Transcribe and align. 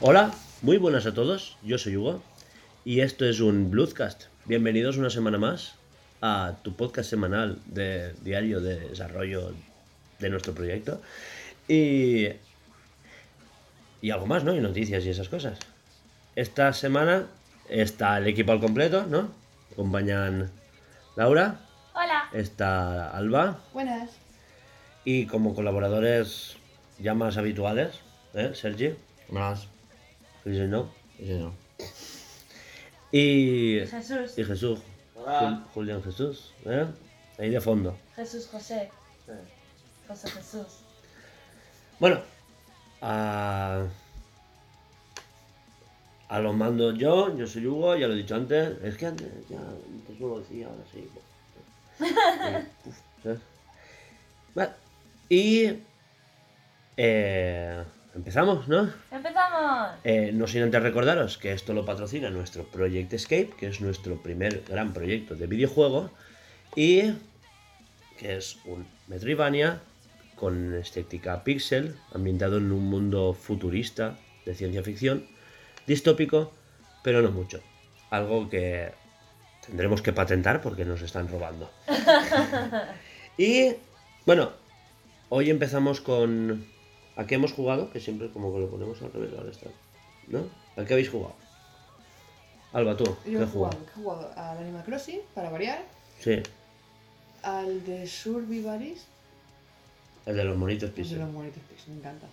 Hola, 0.00 0.34
muy 0.60 0.76
buenas 0.76 1.06
a 1.06 1.14
todos, 1.14 1.56
yo 1.62 1.78
soy 1.78 1.96
Hugo 1.96 2.22
y 2.84 3.00
esto 3.00 3.24
es 3.24 3.40
un 3.40 3.70
Bluescast. 3.70 4.24
Bienvenidos 4.44 4.98
una 4.98 5.08
semana 5.08 5.38
más 5.38 5.76
a 6.20 6.56
tu 6.62 6.76
podcast 6.76 7.08
semanal 7.08 7.58
de 7.64 8.12
diario 8.20 8.60
de 8.60 8.80
desarrollo 8.80 9.54
de 10.18 10.28
nuestro 10.28 10.52
proyecto 10.54 11.00
y, 11.68 12.28
y 14.04 14.10
algo 14.10 14.26
más, 14.26 14.44
¿no? 14.44 14.54
Y 14.54 14.60
noticias 14.60 15.02
y 15.06 15.08
esas 15.08 15.30
cosas. 15.30 15.58
Esta 16.36 16.74
semana 16.74 17.26
está 17.70 18.18
el 18.18 18.26
equipo 18.26 18.52
al 18.52 18.60
completo, 18.60 19.06
¿no? 19.06 19.30
Acompañan 19.72 20.50
Laura, 21.16 21.60
Hola. 21.94 22.28
está 22.34 23.08
Alba 23.16 23.60
Buenas. 23.72 24.10
y 25.06 25.24
como 25.24 25.54
colaboradores 25.54 26.56
ya 26.98 27.14
más 27.14 27.38
habituales, 27.38 28.00
¿eh? 28.34 28.52
Sergi. 28.54 28.94
Más. 29.30 29.68
Dice 30.44 30.66
no. 30.68 30.90
Dice 31.18 31.38
no. 31.38 31.54
Y, 33.10 33.80
Jesús. 33.90 34.36
y 34.38 34.44
Jesús. 34.44 34.80
Jul- 35.16 35.64
Julián 35.72 36.02
Jesús. 36.02 36.52
¿eh? 36.66 36.84
Ahí 37.38 37.48
de 37.48 37.60
fondo. 37.62 37.96
Jesús 38.16 38.48
José. 38.52 38.90
José 40.06 40.28
Jesús. 40.30 40.66
Bueno, 41.98 42.20
a, 43.04 43.86
a 46.28 46.38
los 46.40 46.56
mando 46.56 46.92
yo, 46.92 47.36
yo 47.36 47.46
soy 47.46 47.66
Hugo, 47.66 47.96
ya 47.96 48.08
lo 48.08 48.14
he 48.14 48.16
dicho 48.16 48.34
antes. 48.34 48.82
Es 48.82 48.96
que 48.96 49.06
antes, 49.06 49.28
ya, 49.48 49.58
antes 49.58 50.18
no 50.18 50.28
lo 50.28 50.40
decía, 50.40 50.68
ahora 50.68 50.82
sí. 50.90 51.08
Vale, 54.54 54.70
Y 55.28 55.72
eh, 56.96 57.84
empezamos, 58.14 58.68
¿no? 58.68 58.90
¡Empezamos! 59.10 59.96
Eh, 60.04 60.30
no 60.32 60.46
sin 60.46 60.62
antes 60.62 60.82
recordaros 60.82 61.36
que 61.36 61.52
esto 61.52 61.74
lo 61.74 61.84
patrocina 61.84 62.30
nuestro 62.30 62.64
Project 62.64 63.12
Escape, 63.12 63.52
que 63.58 63.66
es 63.66 63.80
nuestro 63.82 64.16
primer 64.16 64.64
gran 64.66 64.94
proyecto 64.94 65.34
de 65.34 65.46
videojuego 65.46 66.10
y 66.74 67.12
que 68.18 68.36
es 68.36 68.56
un 68.64 68.86
Metroidvania 69.08 69.80
con 70.36 70.74
estética 70.74 71.44
pixel, 71.44 71.96
ambientado 72.12 72.58
en 72.58 72.72
un 72.72 72.84
mundo 72.84 73.34
futurista 73.34 74.18
de 74.44 74.54
ciencia 74.54 74.82
ficción, 74.82 75.26
distópico, 75.86 76.52
pero 77.02 77.22
no 77.22 77.30
mucho. 77.30 77.60
Algo 78.10 78.48
que 78.48 78.92
tendremos 79.66 80.02
que 80.02 80.12
patentar 80.12 80.60
porque 80.60 80.84
nos 80.84 81.02
están 81.02 81.28
robando. 81.28 81.70
y 83.38 83.74
bueno, 84.26 84.52
hoy 85.30 85.50
empezamos 85.50 86.00
con 86.00 86.66
¿A 87.16 87.26
qué 87.26 87.36
hemos 87.36 87.52
jugado? 87.52 87.90
Que 87.90 88.00
siempre 88.00 88.30
como 88.30 88.52
que 88.52 88.60
lo 88.60 88.68
ponemos 88.68 89.00
al 89.02 89.12
revés, 89.12 89.30
ahora 89.36 89.50
está. 89.50 89.68
¿No? 90.26 90.48
¿A 90.76 90.84
qué 90.84 90.94
habéis 90.94 91.10
jugado? 91.10 91.36
Alba, 92.72 92.96
tú, 92.96 93.04
¿qué 93.24 93.30
Yo 93.32 93.40
he 93.40 93.44
has 93.44 93.50
jugado? 93.50 93.76
jugado, 93.76 93.86
he 93.86 93.94
jugado 93.94 94.32
al 94.36 94.58
Animal 94.58 94.84
Crossing, 94.84 95.20
para 95.32 95.48
variar, 95.50 95.84
Sí, 96.18 96.42
al 97.42 97.84
de 97.84 98.06
Survivalist, 98.06 99.06
el 100.26 100.36
de 100.36 100.44
los 100.44 100.56
monitos 100.56 100.88
el 100.90 100.94
de 100.94 101.02
pixel. 101.02 101.18
los 101.18 101.30
monitos 101.30 101.62
Pix, 101.68 101.88
me 101.88 101.96
encanta. 101.96 102.26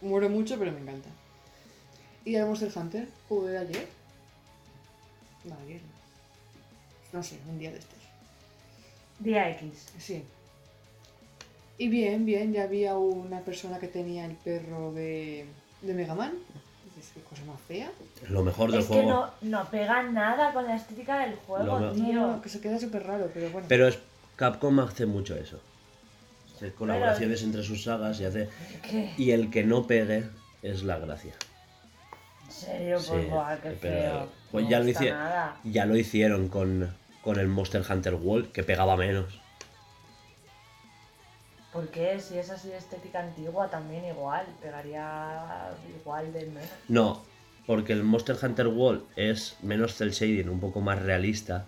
Muero 0.00 0.28
mucho, 0.28 0.58
pero 0.58 0.70
me 0.72 0.80
encanta. 0.80 1.08
Y 2.24 2.36
Monster 2.36 2.70
Hunter, 2.76 3.08
jugué 3.28 3.58
ayer. 3.58 3.88
No, 5.44 5.56
ayer 5.64 5.80
no. 5.82 7.18
No 7.18 7.22
sé, 7.22 7.38
un 7.48 7.58
día 7.58 7.70
de 7.72 7.78
estos. 7.78 7.98
Día 9.18 9.50
X. 9.50 9.86
Sí. 9.98 10.22
Y 11.78 11.88
bien, 11.88 12.26
bien, 12.26 12.52
ya 12.52 12.64
había 12.64 12.96
una 12.96 13.40
persona 13.40 13.78
que 13.78 13.88
tenía 13.88 14.26
el 14.26 14.34
perro 14.36 14.92
de, 14.92 15.46
de 15.82 15.94
Mega 15.94 16.14
Man. 16.14 16.32
Dices, 16.96 17.12
qué 17.14 17.20
cosa 17.22 17.44
más 17.44 17.60
fea. 17.62 17.90
Lo 18.28 18.42
mejor 18.42 18.70
del 18.70 18.80
Es 18.80 18.86
que 18.86 18.94
juego. 18.94 19.10
no, 19.10 19.30
no 19.42 19.70
pega 19.70 20.02
nada 20.02 20.52
con 20.52 20.64
la 20.66 20.76
estética 20.76 21.20
del 21.20 21.36
juego, 21.36 21.78
No, 21.80 21.92
tío. 21.92 22.12
no, 22.12 22.42
que 22.42 22.48
se 22.48 22.60
queda 22.60 22.78
súper 22.78 23.04
raro, 23.04 23.30
pero 23.32 23.48
bueno. 23.50 23.66
Pero 23.68 23.88
es 23.88 23.98
Capcom 24.36 24.78
hace 24.80 25.06
mucho 25.06 25.34
eso. 25.36 25.60
Colaboraciones 26.76 27.42
entre 27.42 27.62
sus 27.62 27.84
sagas 27.84 28.20
y 28.20 28.24
hace. 28.24 28.48
¿Qué? 28.82 29.12
Y 29.16 29.30
el 29.32 29.50
que 29.50 29.64
no 29.64 29.86
pegue 29.86 30.24
es 30.62 30.82
la 30.82 30.98
gracia. 30.98 31.32
¿En 32.46 32.52
serio? 32.52 32.98
Sí, 33.00 33.10
Pues 33.10 33.30
guau, 33.30 33.58
qué 33.62 33.70
feo. 33.72 34.28
pues 34.50 34.64
No 34.64 34.70
ya 34.70 34.80
lo 34.80 34.88
hice-. 34.88 35.14
Ya 35.64 35.86
lo 35.86 35.96
hicieron 35.96 36.48
con, 36.48 36.94
con 37.22 37.38
el 37.38 37.46
Monster 37.48 37.82
Hunter 37.88 38.14
World, 38.14 38.52
que 38.52 38.62
pegaba 38.62 38.96
menos. 38.96 39.40
¿Por 41.72 41.88
qué? 41.90 42.18
Si 42.18 42.38
es 42.38 42.50
así 42.50 42.68
de 42.68 42.78
estética 42.78 43.20
antigua, 43.20 43.68
también 43.70 44.04
igual. 44.06 44.46
Pegaría 44.60 45.70
igual 46.00 46.32
de 46.32 46.46
menos. 46.46 46.68
No, 46.88 47.22
porque 47.66 47.92
el 47.92 48.02
Monster 48.04 48.36
Hunter 48.42 48.68
World 48.68 49.02
es 49.16 49.56
menos 49.62 49.94
cel 49.94 50.10
shading, 50.12 50.48
un 50.48 50.60
poco 50.60 50.80
más 50.80 51.00
realista, 51.02 51.66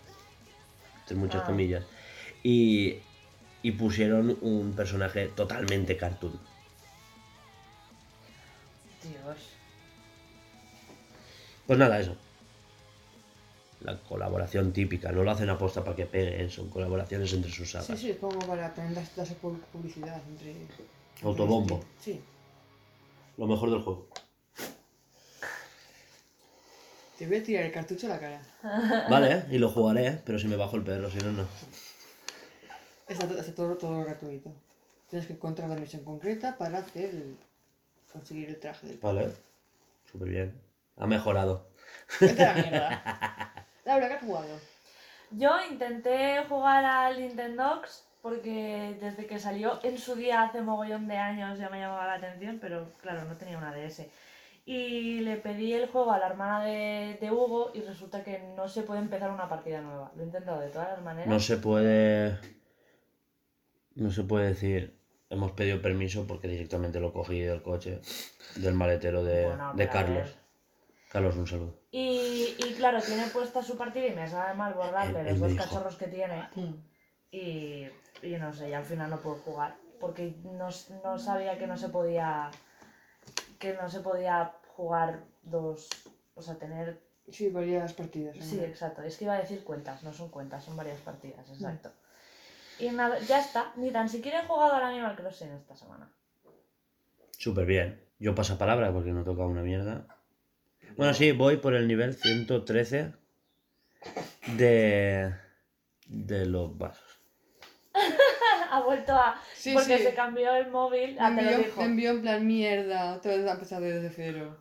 entre 1.02 1.16
muchas 1.16 1.42
Ah. 1.42 1.46
comillas, 1.46 1.84
y, 2.42 2.96
y 3.62 3.72
pusieron 3.72 4.38
un 4.40 4.72
personaje 4.74 5.28
totalmente 5.28 5.96
cartoon. 5.96 6.32
Dios. 9.02 9.36
Pues 11.66 11.78
nada, 11.78 11.98
eso. 12.00 12.16
La 13.80 13.96
colaboración 13.98 14.72
típica, 14.72 15.10
no 15.10 15.22
lo 15.24 15.30
hacen 15.30 15.48
aposta 15.48 15.82
para 15.82 15.96
que 15.96 16.04
pegue, 16.06 16.50
son 16.50 16.68
colaboraciones 16.68 17.32
entre 17.32 17.50
sus 17.50 17.66
Sí, 17.68 17.72
sagas. 17.72 17.98
sí, 17.98 18.10
es 18.10 18.18
como 18.18 18.38
para 18.40 18.72
tener 18.74 18.92
pu- 19.42 19.58
publicidad 19.72 20.20
entre. 20.28 20.54
Autobombo. 21.22 21.82
Sí. 21.98 22.20
Lo 23.38 23.46
mejor 23.46 23.70
del 23.70 23.80
juego. 23.80 24.06
Te 27.18 27.26
voy 27.26 27.36
a 27.36 27.42
tirar 27.42 27.64
el 27.64 27.72
cartucho 27.72 28.06
a 28.06 28.10
la 28.10 28.18
cara. 28.18 28.42
Vale, 29.10 29.44
y 29.50 29.58
lo 29.58 29.70
jugaré, 29.70 30.20
pero 30.24 30.38
si 30.38 30.46
me 30.48 30.56
bajo 30.56 30.76
el 30.76 30.82
perro, 30.82 31.10
si 31.10 31.18
no, 31.18 31.32
no. 31.32 31.46
Está, 33.10 33.26
está 33.40 33.54
todo, 33.54 33.76
todo 33.76 34.04
gratuito. 34.04 34.50
Tienes 35.08 35.26
que 35.26 35.32
encontrar 35.34 35.68
la 35.68 35.74
misión 35.76 36.04
concreta 36.04 36.56
para 36.56 36.78
hacer 36.78 37.06
el- 37.10 37.36
conseguir 38.12 38.48
el 38.48 38.60
traje 38.60 38.86
del 38.86 38.98
Vale, 38.98 39.32
súper 40.10 40.28
bien. 40.28 40.60
Ha 40.96 41.06
mejorado. 41.06 41.66
La 42.20 42.54
mierda. 42.54 43.66
Laura, 43.84 44.08
¿qué 44.08 44.14
has 44.14 44.22
jugado? 44.22 44.56
Yo 45.32 45.50
intenté 45.70 46.44
jugar 46.48 46.84
al 46.84 47.20
Nintendox 47.20 48.04
porque 48.22 48.96
desde 49.00 49.26
que 49.26 49.38
salió 49.38 49.80
en 49.82 49.96
su 49.98 50.14
día 50.14 50.42
hace 50.42 50.60
mogollón 50.60 51.08
de 51.08 51.16
años 51.16 51.58
ya 51.58 51.68
me 51.70 51.80
llamaba 51.80 52.06
la 52.06 52.14
atención, 52.14 52.58
pero 52.60 52.92
claro, 53.00 53.24
no 53.24 53.36
tenía 53.36 53.58
una 53.58 53.72
DS. 53.74 54.08
Y 54.66 55.20
le 55.20 55.36
pedí 55.38 55.72
el 55.72 55.88
juego 55.88 56.12
a 56.12 56.18
la 56.18 56.26
hermana 56.28 56.64
de, 56.64 57.16
de 57.20 57.30
Hugo 57.30 57.70
y 57.74 57.80
resulta 57.80 58.22
que 58.22 58.38
no 58.56 58.68
se 58.68 58.82
puede 58.82 59.00
empezar 59.00 59.30
una 59.30 59.48
partida 59.48 59.80
nueva. 59.80 60.12
Lo 60.14 60.22
he 60.22 60.26
intentado 60.26 60.60
de 60.60 60.68
todas 60.68 60.90
las 60.90 61.02
maneras. 61.02 61.28
No 61.28 61.40
se 61.40 61.56
puede. 61.56 62.38
No 64.00 64.10
se 64.10 64.24
puede 64.24 64.48
decir. 64.48 64.98
Hemos 65.28 65.52
pedido 65.52 65.80
permiso 65.80 66.26
porque 66.26 66.48
directamente 66.48 66.98
lo 66.98 67.12
cogí 67.12 67.38
del 67.38 67.62
coche 67.62 68.00
del 68.56 68.74
maletero 68.74 69.22
de, 69.22 69.44
Bueno, 69.44 69.72
de 69.74 69.88
Carlos. 69.88 70.36
Carlos, 71.08 71.36
un 71.36 71.46
saludo. 71.46 71.74
Y, 71.92 72.56
y 72.58 72.74
claro, 72.76 73.00
tiene 73.00 73.26
puesta 73.26 73.62
su 73.62 73.76
partida 73.76 74.06
y 74.06 74.14
me 74.14 74.26
sabe 74.28 74.54
mal 74.54 74.74
borrarle 74.74 75.22
los 75.22 75.38
dos 75.38 75.50
dijo. 75.50 75.62
cachorros 75.62 75.96
que 75.96 76.06
tiene. 76.08 76.48
Mm. 76.56 76.74
Y, 77.30 77.88
y 78.22 78.36
no 78.40 78.52
sé, 78.52 78.70
y 78.70 78.72
al 78.72 78.84
final 78.84 79.10
no 79.10 79.20
puedo 79.20 79.36
jugar. 79.36 79.76
Porque 80.00 80.34
no, 80.42 80.68
no 81.04 81.18
sabía 81.18 81.58
que 81.58 81.66
no 81.68 81.76
se 81.76 81.90
podía. 81.90 82.50
Que 83.60 83.74
no 83.74 83.88
se 83.88 84.00
podía 84.00 84.52
jugar 84.74 85.20
dos. 85.42 85.88
O 86.34 86.42
sea, 86.42 86.56
tener. 86.56 87.00
Sí, 87.28 87.50
varias 87.50 87.92
partidas. 87.92 88.34
¿eh? 88.36 88.42
Sí, 88.42 88.58
exacto. 88.58 89.02
Es 89.02 89.16
que 89.16 89.26
iba 89.26 89.34
a 89.34 89.40
decir 89.40 89.62
cuentas, 89.62 90.02
no 90.02 90.12
son 90.12 90.30
cuentas, 90.30 90.64
son 90.64 90.76
varias 90.76 90.98
partidas, 91.00 91.48
exacto. 91.50 91.92
Y 92.80 92.88
nada, 92.90 93.18
ya 93.20 93.40
está. 93.40 93.72
Ni 93.76 93.90
tan 93.90 94.08
siquiera 94.08 94.40
he 94.42 94.46
jugado 94.46 94.74
al 94.74 94.82
Animal 94.84 95.16
Crossing 95.16 95.50
esta 95.52 95.76
semana. 95.76 96.10
Súper 97.38 97.66
bien. 97.66 98.00
Yo 98.18 98.34
paso 98.34 98.58
palabra 98.58 98.92
porque 98.92 99.10
no 99.10 99.24
toca 99.24 99.44
una 99.44 99.62
mierda. 99.62 100.06
Bueno, 100.96 101.14
sí, 101.14 101.32
voy 101.32 101.56
por 101.56 101.74
el 101.74 101.88
nivel 101.88 102.14
113 102.14 103.12
de. 104.56 105.34
de 106.06 106.46
los 106.46 106.76
vasos. 106.76 107.20
ha 108.70 108.80
vuelto 108.82 109.12
a. 109.14 109.40
Sí, 109.54 109.72
porque 109.74 109.98
sí. 109.98 110.04
se 110.04 110.14
cambió 110.14 110.54
el 110.54 110.70
móvil. 110.70 111.14
Me 111.14 111.20
Ah, 111.20 111.34
te 111.34 111.42
lo 111.42 111.50
envió, 111.50 111.66
dijo. 111.66 111.80
me 111.80 111.86
envió 111.86 112.10
en 112.10 112.22
plan 112.22 112.46
mierda, 112.46 113.14
otra 113.14 113.36
vez 113.36 113.46
a 113.46 113.52
empezar 113.52 113.80
desde 113.82 114.10
cero. 114.10 114.56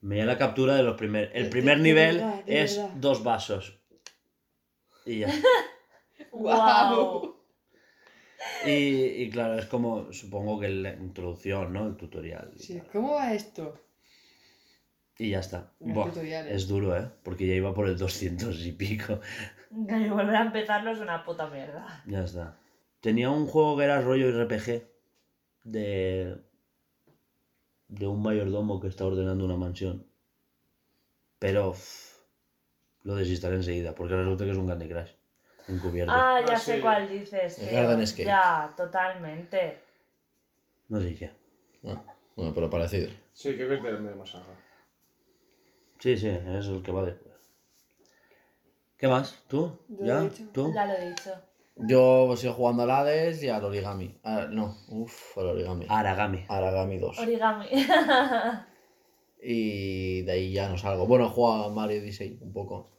Me 0.00 0.18
da 0.18 0.26
la 0.26 0.38
captura 0.38 0.74
de 0.76 0.82
los 0.82 0.96
primeros. 0.96 1.30
El 1.34 1.48
primer 1.48 1.78
de 1.78 1.82
nivel 1.82 2.16
verdad, 2.18 2.44
de 2.44 2.62
es 2.62 2.76
verdad. 2.76 2.92
dos 2.96 3.22
vasos. 3.24 3.78
Y 5.06 5.20
ya. 5.20 5.28
¡Guau! 6.32 7.37
Y, 8.64 8.70
y 9.22 9.30
claro, 9.30 9.58
es 9.58 9.66
como, 9.66 10.12
supongo 10.12 10.60
que 10.60 10.68
la 10.68 10.92
introducción, 10.92 11.72
¿no? 11.72 11.86
El 11.86 11.96
tutorial. 11.96 12.52
Sí. 12.56 12.80
¿cómo 12.92 13.14
va 13.14 13.34
esto? 13.34 13.80
Y 15.18 15.30
ya 15.30 15.40
está. 15.40 15.72
Buah, 15.80 16.12
es 16.48 16.68
duro, 16.68 16.96
¿eh? 16.96 17.10
Porque 17.24 17.46
ya 17.46 17.54
iba 17.54 17.74
por 17.74 17.88
el 17.88 17.98
200 17.98 18.64
y 18.64 18.72
pico. 18.72 19.20
Y 19.70 20.08
volver 20.08 20.36
a 20.36 20.42
empezarlo 20.42 20.92
es 20.92 21.00
una 21.00 21.24
puta 21.24 21.48
mierda. 21.48 22.02
Ya 22.06 22.22
está. 22.22 22.56
Tenía 23.00 23.30
un 23.30 23.46
juego 23.46 23.76
que 23.76 23.84
era 23.84 24.00
rollo 24.00 24.30
RPG 24.44 24.82
de 25.64 26.38
de 27.88 28.06
un 28.06 28.22
mayordomo 28.22 28.80
que 28.80 28.88
está 28.88 29.06
ordenando 29.06 29.44
una 29.44 29.56
mansión. 29.56 30.06
Pero 31.38 31.74
lo 33.02 33.14
desinstalé 33.16 33.56
enseguida 33.56 33.94
porque 33.94 34.14
resulta 34.14 34.44
que 34.44 34.50
es 34.50 34.56
un 34.56 34.68
Candy 34.68 34.88
Crush 34.88 35.17
encubierto. 35.68 36.12
Ah, 36.14 36.40
ya 36.46 36.54
Ah, 36.54 36.58
sé 36.58 36.76
sí. 36.76 36.80
cuál 36.82 37.08
dices. 37.08 37.58
El 37.58 37.68
tío. 37.68 37.78
Garden 37.78 38.00
Escape. 38.00 38.24
Ya, 38.24 38.72
totalmente. 38.76 39.78
No 40.88 41.00
sé 41.00 41.14
qué. 41.14 41.30
Ah, 41.86 42.02
bueno, 42.36 42.52
pero 42.54 42.70
parecido. 42.70 43.10
Sí, 43.32 43.54
creo 43.54 43.68
que 43.68 43.74
es 43.76 43.82
de, 43.82 43.92
de 44.08 44.14
Masaga. 44.14 44.44
Sí, 45.98 46.16
sí, 46.16 46.28
es 46.28 46.66
el 46.66 46.82
que 46.82 46.92
va 46.92 47.04
después. 47.04 47.34
¿Qué 48.96 49.06
más? 49.08 49.42
¿Tú? 49.48 49.78
Yo 49.88 50.04
¿Ya? 50.04 50.14
lo 50.14 50.20
he 50.26 50.28
dicho. 50.30 50.44
¿Tú? 50.52 50.72
Ya 50.74 50.86
lo 50.86 50.92
he 50.94 51.08
dicho. 51.10 51.30
Yo 51.76 52.34
sigo 52.36 52.54
jugando 52.54 52.82
al 52.82 52.90
Hades 52.90 53.40
y 53.44 53.48
al 53.48 53.62
origami. 53.64 54.18
Ah, 54.24 54.46
no, 54.50 54.76
uff, 54.88 55.38
al 55.38 55.46
origami. 55.48 55.86
Aragami. 55.88 56.44
Aragami 56.48 56.98
2. 56.98 57.18
Origami. 57.20 57.66
Y 59.40 60.22
de 60.22 60.32
ahí 60.32 60.52
ya 60.52 60.68
no 60.68 60.76
salgo. 60.76 61.06
Bueno, 61.06 61.26
he 61.26 61.28
jugado 61.28 61.66
a 61.66 61.70
Mario 61.70 62.00
Odyssey 62.00 62.38
un 62.42 62.52
poco. 62.52 62.90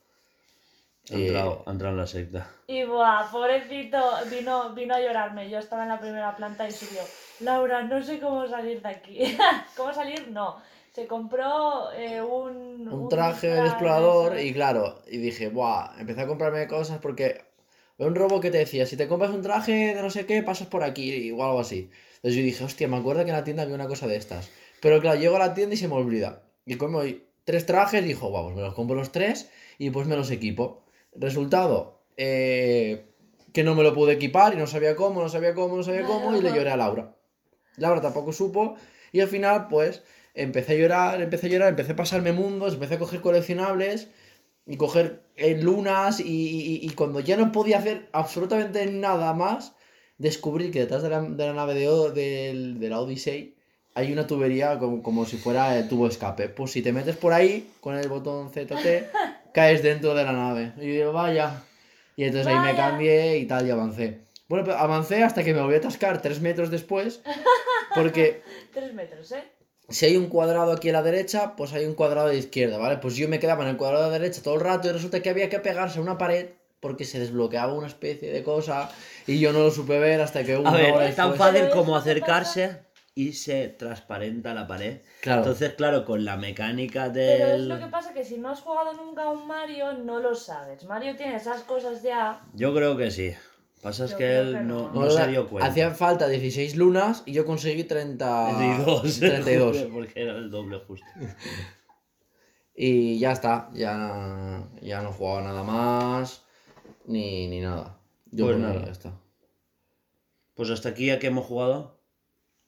Ha 1.11 1.15
entrado, 1.15 1.63
ha 1.65 1.71
entrado 1.71 1.94
en 1.94 2.00
la 2.00 2.07
secta. 2.07 2.50
Y 2.67 2.83
buah, 2.83 3.29
pobrecito, 3.31 3.97
vino, 4.29 4.73
vino 4.73 4.95
a 4.95 5.01
llorarme. 5.01 5.50
Yo 5.50 5.59
estaba 5.59 5.83
en 5.83 5.89
la 5.89 6.00
primera 6.00 6.35
planta 6.35 6.67
y 6.67 6.71
subió. 6.71 7.01
Laura, 7.39 7.83
no 7.83 8.03
sé 8.03 8.19
cómo 8.19 8.47
salir 8.47 8.81
de 8.81 8.89
aquí. 8.89 9.38
¿Cómo 9.77 9.94
salir? 9.94 10.27
No. 10.29 10.57
Se 10.94 11.07
compró 11.07 11.91
eh, 11.94 12.21
un, 12.21 12.88
Un 12.88 13.09
traje 13.09 13.47
del 13.47 13.65
explorador 13.67 14.35
eso. 14.35 14.45
y 14.45 14.53
claro, 14.53 15.01
y 15.07 15.17
dije, 15.17 15.50
buah, 15.50 15.94
empecé 16.00 16.21
a 16.21 16.27
comprarme 16.27 16.67
cosas 16.67 17.00
porque 17.00 17.41
un 17.97 18.15
robo 18.15 18.39
que 18.39 18.51
te 18.51 18.57
decía, 18.57 18.85
si 18.85 18.97
te 18.97 19.07
compras 19.07 19.31
un 19.31 19.41
traje 19.41 19.94
de 19.94 20.01
no 20.01 20.09
sé 20.09 20.25
qué, 20.25 20.41
pasas 20.41 20.67
por 20.67 20.83
aquí 20.83 21.31
o 21.31 21.44
algo 21.44 21.59
así. 21.59 21.89
Entonces 22.15 22.35
yo 22.35 22.44
dije, 22.44 22.63
hostia, 22.63 22.88
me 22.88 22.97
acuerdo 22.97 23.23
que 23.23 23.29
en 23.29 23.35
la 23.35 23.44
tienda 23.44 23.63
había 23.63 23.75
una 23.75 23.88
cosa 23.88 24.07
de 24.07 24.15
estas. 24.15 24.50
Pero 24.81 25.00
claro, 25.00 25.19
llego 25.19 25.35
a 25.35 25.39
la 25.39 25.53
tienda 25.53 25.75
y 25.75 25.77
se 25.77 25.88
me 25.88 25.95
olvida. 25.95 26.44
Y 26.65 26.75
como 26.75 27.00
hay 27.01 27.27
tres 27.44 27.65
trajes, 27.65 28.03
dijo, 28.03 28.31
vamos, 28.31 28.55
me 28.55 28.62
los 28.62 28.73
compro 28.73 28.95
los 28.95 29.12
tres 29.12 29.51
y 29.77 29.89
pues 29.89 30.07
me 30.07 30.15
los 30.15 30.31
equipo. 30.31 30.83
Resultado, 31.15 32.01
eh, 32.17 33.06
que 33.53 33.63
no 33.63 33.75
me 33.75 33.83
lo 33.83 33.94
pude 33.94 34.13
equipar 34.13 34.53
y 34.53 34.57
no 34.57 34.67
sabía 34.67 34.95
cómo, 34.95 35.21
no 35.21 35.29
sabía 35.29 35.53
cómo, 35.53 35.75
no 35.77 35.83
sabía 35.83 36.03
cómo 36.06 36.35
y 36.38 36.41
le 36.41 36.50
lloré 36.57 36.69
a 36.71 36.77
Laura. 36.77 37.15
Laura 37.77 38.01
tampoco 38.01 38.31
supo 38.31 38.75
y 39.11 39.21
al 39.21 39.27
final 39.27 39.67
pues 39.69 40.03
empecé 40.35 40.73
a 40.73 40.75
llorar, 40.75 41.21
empecé 41.21 41.47
a 41.47 41.50
llorar, 41.50 41.69
empecé 41.69 41.94
a 41.94 41.95
pasarme 41.95 42.31
mundos, 42.31 42.73
empecé 42.75 42.95
a 42.95 43.00
coger 43.00 43.21
coleccionables 43.21 44.09
y 44.67 44.77
coger 44.77 45.23
eh, 45.35 45.57
lunas 45.59 46.19
y, 46.19 46.25
y- 46.25 46.79
y 46.85 46.89
cuando 46.91 47.19
ya 47.21 47.38
no 47.38 47.51
podía 47.51 47.79
hacer 47.79 48.07
absolutamente 48.12 48.85
nada 48.85 49.33
más, 49.33 49.73
descubrí 50.19 50.69
que 50.69 50.79
detrás 50.81 51.01
de 51.01 51.09
la, 51.09 51.21
de 51.21 51.45
la 51.47 51.53
nave 51.53 51.73
de, 51.73 52.75
de 52.77 52.89
la 52.89 53.00
Odyssey 53.00 53.55
hay 53.95 54.13
una 54.13 54.27
tubería 54.27 54.77
como, 54.77 55.01
como 55.01 55.25
si 55.25 55.38
fuera 55.38 55.75
el 55.77 55.88
tubo 55.89 56.03
de 56.05 56.12
escape. 56.12 56.50
Pues 56.50 56.71
si 56.71 56.81
te 56.83 56.94
metes 56.94 57.17
por 57.17 57.33
ahí 57.33 57.67
con 57.81 57.95
el 57.97 58.07
botón 58.07 58.51
ZT, 58.51 59.05
caes 59.54 59.81
dentro 59.84 60.13
de 60.16 60.24
la 60.24 60.31
nave. 60.34 60.74
Y 60.80 60.98
yo, 60.98 61.12
vaya. 61.13 61.63
Y 62.16 62.25
entonces 62.25 62.48
ahí 62.48 62.56
me 62.60 62.74
Vaya. 62.74 62.75
cambié 62.90 63.38
y 63.38 63.46
tal 63.46 63.66
y 63.68 63.72
avancé. 63.72 64.19
Bueno, 64.48 64.66
pero 64.66 64.78
avancé 64.78 65.24
hasta 65.24 65.44
que 65.44 65.54
me 65.54 65.62
volví 65.62 65.75
a 65.75 65.78
atascar 65.78 66.22
tres 66.22 66.42
metros 66.42 66.69
después. 66.72 67.22
Porque 67.96 68.42
Tres 68.74 68.94
metros, 68.94 69.31
¿eh? 69.31 69.44
si 69.90 70.06
hay 70.06 70.18
un 70.18 70.28
cuadrado 70.28 70.72
aquí 70.72 70.90
a 70.90 70.94
la 70.94 71.01
derecha, 71.01 71.56
pues 71.56 71.74
hay 71.74 71.86
un 71.86 71.96
cuadrado 71.96 72.28
a 72.28 72.31
la 72.34 72.38
izquierda, 72.38 72.78
¿vale? 72.78 72.98
Pues 72.98 73.16
yo 73.16 73.28
me 73.28 73.40
quedaba 73.40 73.63
en 73.63 73.69
el 73.69 73.78
cuadrado 73.78 74.04
de 74.06 74.12
la 74.12 74.19
derecha 74.19 74.44
todo 74.44 74.54
el 74.56 74.62
rato 74.62 74.88
y 74.88 74.92
resulta 74.92 75.22
que 75.22 75.30
había 75.30 75.50
que 75.50 75.60
pegarse 75.60 75.98
a 75.98 76.01
una 76.01 76.18
pared 76.18 76.50
porque 76.80 77.06
se 77.06 77.19
desbloqueaba 77.19 77.74
una 77.74 77.88
especie 77.88 78.31
de 78.31 78.44
cosa 78.44 78.90
y 79.25 79.40
yo 79.40 79.51
no 79.51 79.60
lo 79.60 79.72
supe 79.72 79.98
ver 80.00 80.22
hasta 80.22 80.44
que 80.44 80.56
una 80.57 80.69
A 80.69 80.74
ver, 80.78 80.94
hora 80.94 81.07
es 81.10 81.16
tan 81.16 81.31
después- 81.31 81.51
fácil 81.51 81.69
como 81.72 81.96
acercarse 81.98 82.78
y 83.19 83.33
se 83.33 83.68
transparenta 83.68 84.54
la 84.54 84.66
pared. 84.66 85.01
Claro. 85.19 85.42
Entonces, 85.42 85.74
claro, 85.74 86.06
con 86.06 86.24
la 86.24 86.38
mecánica 86.38 87.12
Pero 87.12 87.48
es 87.48 87.51
del... 87.51 87.68
lo 87.68 87.77
que 87.77 87.88
pasa 87.88 88.13
que 88.13 88.24
si 88.24 88.38
no 88.38 88.48
has 88.50 88.62
jugado 88.62 88.94
nunca 88.94 89.24
a 89.24 89.30
un 89.31 89.45
Mario, 89.45 89.92
no 89.92 90.21
lo 90.21 90.33
sabes. 90.33 90.86
Mario 90.86 91.18
tiene 91.18 91.36
esas 91.36 91.63
cosas 91.63 92.01
ya. 92.01 92.42
Yo 92.54 92.74
creo 92.74 92.95
que 92.95 93.12
sí. 93.12 93.33
Pasa 93.81 94.06
es 94.06 94.13
que 94.13 94.39
él 94.39 94.54
que 94.54 94.63
no, 94.63 94.88
no. 94.88 94.94
no 94.94 95.06
No, 95.06 95.12
se 95.12 95.27
dio 95.27 95.50
cuenta. 95.50 95.69
Hacían 95.69 95.95
falta 95.95 96.30
16 96.30 96.77
lunas 96.77 97.24
y 97.25 97.33
yo 97.33 97.45
conseguí 97.45 97.83
30... 97.83 98.57
32. 98.57 99.19
32. 99.19 99.77
Porque 99.92 100.22
era 100.22 100.38
el 100.38 100.50
doble 100.50 100.80
justo. 100.80 101.07
Y 102.81 103.19
ya 103.19 103.33
está, 103.33 103.69
ya, 103.74 104.65
ya 104.81 105.01
no 105.01 105.12
jugaba 105.12 105.42
nada 105.42 105.63
más, 105.63 106.45
ni, 107.07 107.50
ni 107.50 107.60
nada. 107.60 108.00
Yo 108.31 108.45
Pues 108.45 108.57
nada. 108.57 108.86
ya 108.86 108.92
está. 108.94 109.19
Pues 110.56 110.69
hasta 110.69 110.88
aquí 110.88 111.07
ya 111.07 111.19
que 111.19 111.27
hemos 111.27 111.45
jugado. 111.45 112.00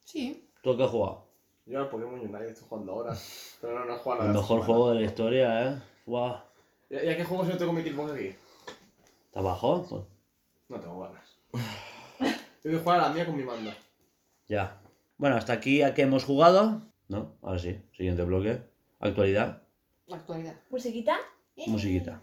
Sí. 0.04 0.41
¿Tú 0.62 0.78
qué 0.78 0.84
has 0.84 0.90
jugado? 0.90 1.26
Yo 1.66 1.80
al 1.80 1.90
Pokémon 1.90 2.20
Unite 2.20 2.50
estoy 2.50 2.68
jugando 2.68 2.92
ahora. 2.94 3.16
Pero 3.62 3.80
no, 3.80 3.86
no 3.86 3.96
he 3.96 3.98
jugado 3.98 4.22
El 4.22 4.28
nada. 4.28 4.40
mejor 4.42 4.58
esta 4.60 4.66
juego 4.68 4.90
de 4.90 4.96
la 4.96 5.02
historia, 5.02 5.68
¿eh? 5.70 5.82
Guau. 6.06 6.38
¿Y 6.90 6.96
y 6.96 7.10
a 7.10 7.18
qué 7.18 7.24
juego 7.24 7.46
si 7.46 7.52
no 7.52 7.58
tengo 7.58 7.74
mi 7.74 7.82
Xbox 7.84 8.12
aquí? 8.14 8.36
¿Te 9.32 9.40
bajó? 9.42 9.84
Pues 9.88 10.04
No 10.70 10.80
tengo 10.80 11.00
ganas. 11.00 11.38
Tengo 12.62 12.78
que 12.78 12.84
jugar 12.84 13.00
a 13.00 13.08
la 13.08 13.14
mía 13.14 13.26
con 13.26 13.38
mi 13.38 13.44
mando. 13.44 13.72
ya. 14.48 14.78
Bueno, 15.18 15.36
hasta 15.36 15.54
aquí 15.54 15.78
ya 15.80 15.94
que 15.94 16.02
hemos 16.02 16.24
jugado. 16.26 16.82
¿No? 17.08 17.36
Ahora 17.44 17.60
sí. 17.60 17.80
Siguiente 17.96 18.24
bloque. 18.24 18.60
Actualidad. 19.00 19.62
Actualidad. 20.12 20.56
¿Musiquita? 20.72 21.16
Musiquita. 21.68 22.22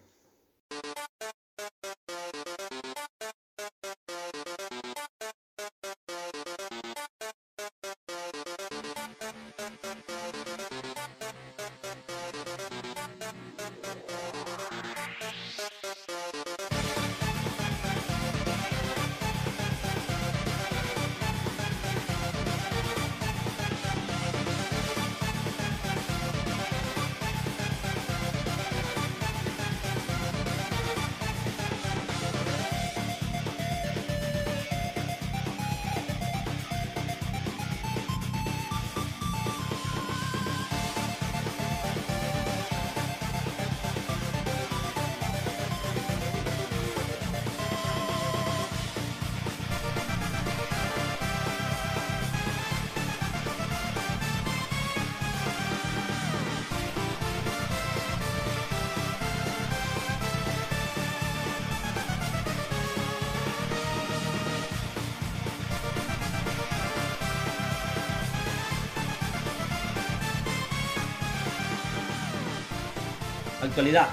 Actualidad. 73.79 74.09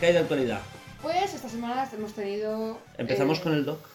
¿Qué 0.00 0.06
hay 0.06 0.12
de 0.14 0.18
actualidad? 0.20 0.60
Pues 1.02 1.34
esta 1.34 1.46
semana 1.46 1.86
hemos 1.92 2.14
tenido. 2.14 2.78
Empezamos 2.96 3.38
eh, 3.38 3.42
con 3.42 3.52
el 3.52 3.66
doc. 3.66 3.86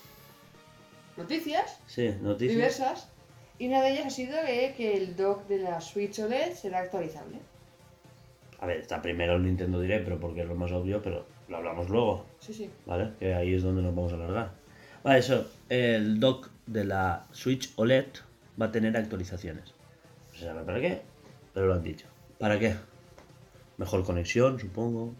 Noticias 1.17 1.79
Sí, 1.87 2.13
noticias. 2.21 2.55
diversas. 2.55 3.07
Y 3.57 3.69
una 3.69 3.81
de 3.81 3.93
ellas 3.93 4.05
ha 4.05 4.09
sido 4.11 4.37
eh, 4.47 4.75
que 4.77 4.95
el 4.97 5.15
dock 5.15 5.47
de 5.47 5.57
la 5.57 5.81
Switch 5.81 6.19
OLED 6.19 6.53
será 6.53 6.77
actualizable. 6.81 7.39
A 8.59 8.67
ver, 8.67 8.77
está 8.77 9.01
primero 9.01 9.37
el 9.37 9.45
Nintendo 9.45 9.81
Direct, 9.81 10.03
pero 10.03 10.19
porque 10.19 10.41
es 10.41 10.47
lo 10.47 10.53
más 10.53 10.71
obvio, 10.71 11.01
pero 11.01 11.25
lo 11.49 11.57
hablamos 11.57 11.89
luego, 11.89 12.27
Sí, 12.39 12.53
sí. 12.53 12.69
¿vale? 12.85 13.13
Que 13.19 13.33
ahí 13.33 13.55
es 13.55 13.63
donde 13.63 13.81
nos 13.81 13.95
vamos 13.95 14.11
a 14.11 14.15
alargar. 14.17 14.51
Vale, 15.03 15.17
eso, 15.17 15.49
el 15.69 16.19
dock 16.19 16.49
de 16.67 16.83
la 16.85 17.25
Switch 17.31 17.73
OLED 17.77 18.05
va 18.61 18.67
a 18.67 18.71
tener 18.71 18.95
actualizaciones. 18.95 19.73
No 20.33 20.37
se 20.37 20.45
sabe 20.45 20.61
para 20.63 20.79
qué, 20.79 21.01
pero 21.51 21.65
lo 21.65 21.73
han 21.73 21.81
dicho. 21.83 22.05
¿Para 22.37 22.59
qué? 22.59 22.75
Mejor 23.81 24.03
conexión, 24.03 24.59
supongo. 24.59 25.15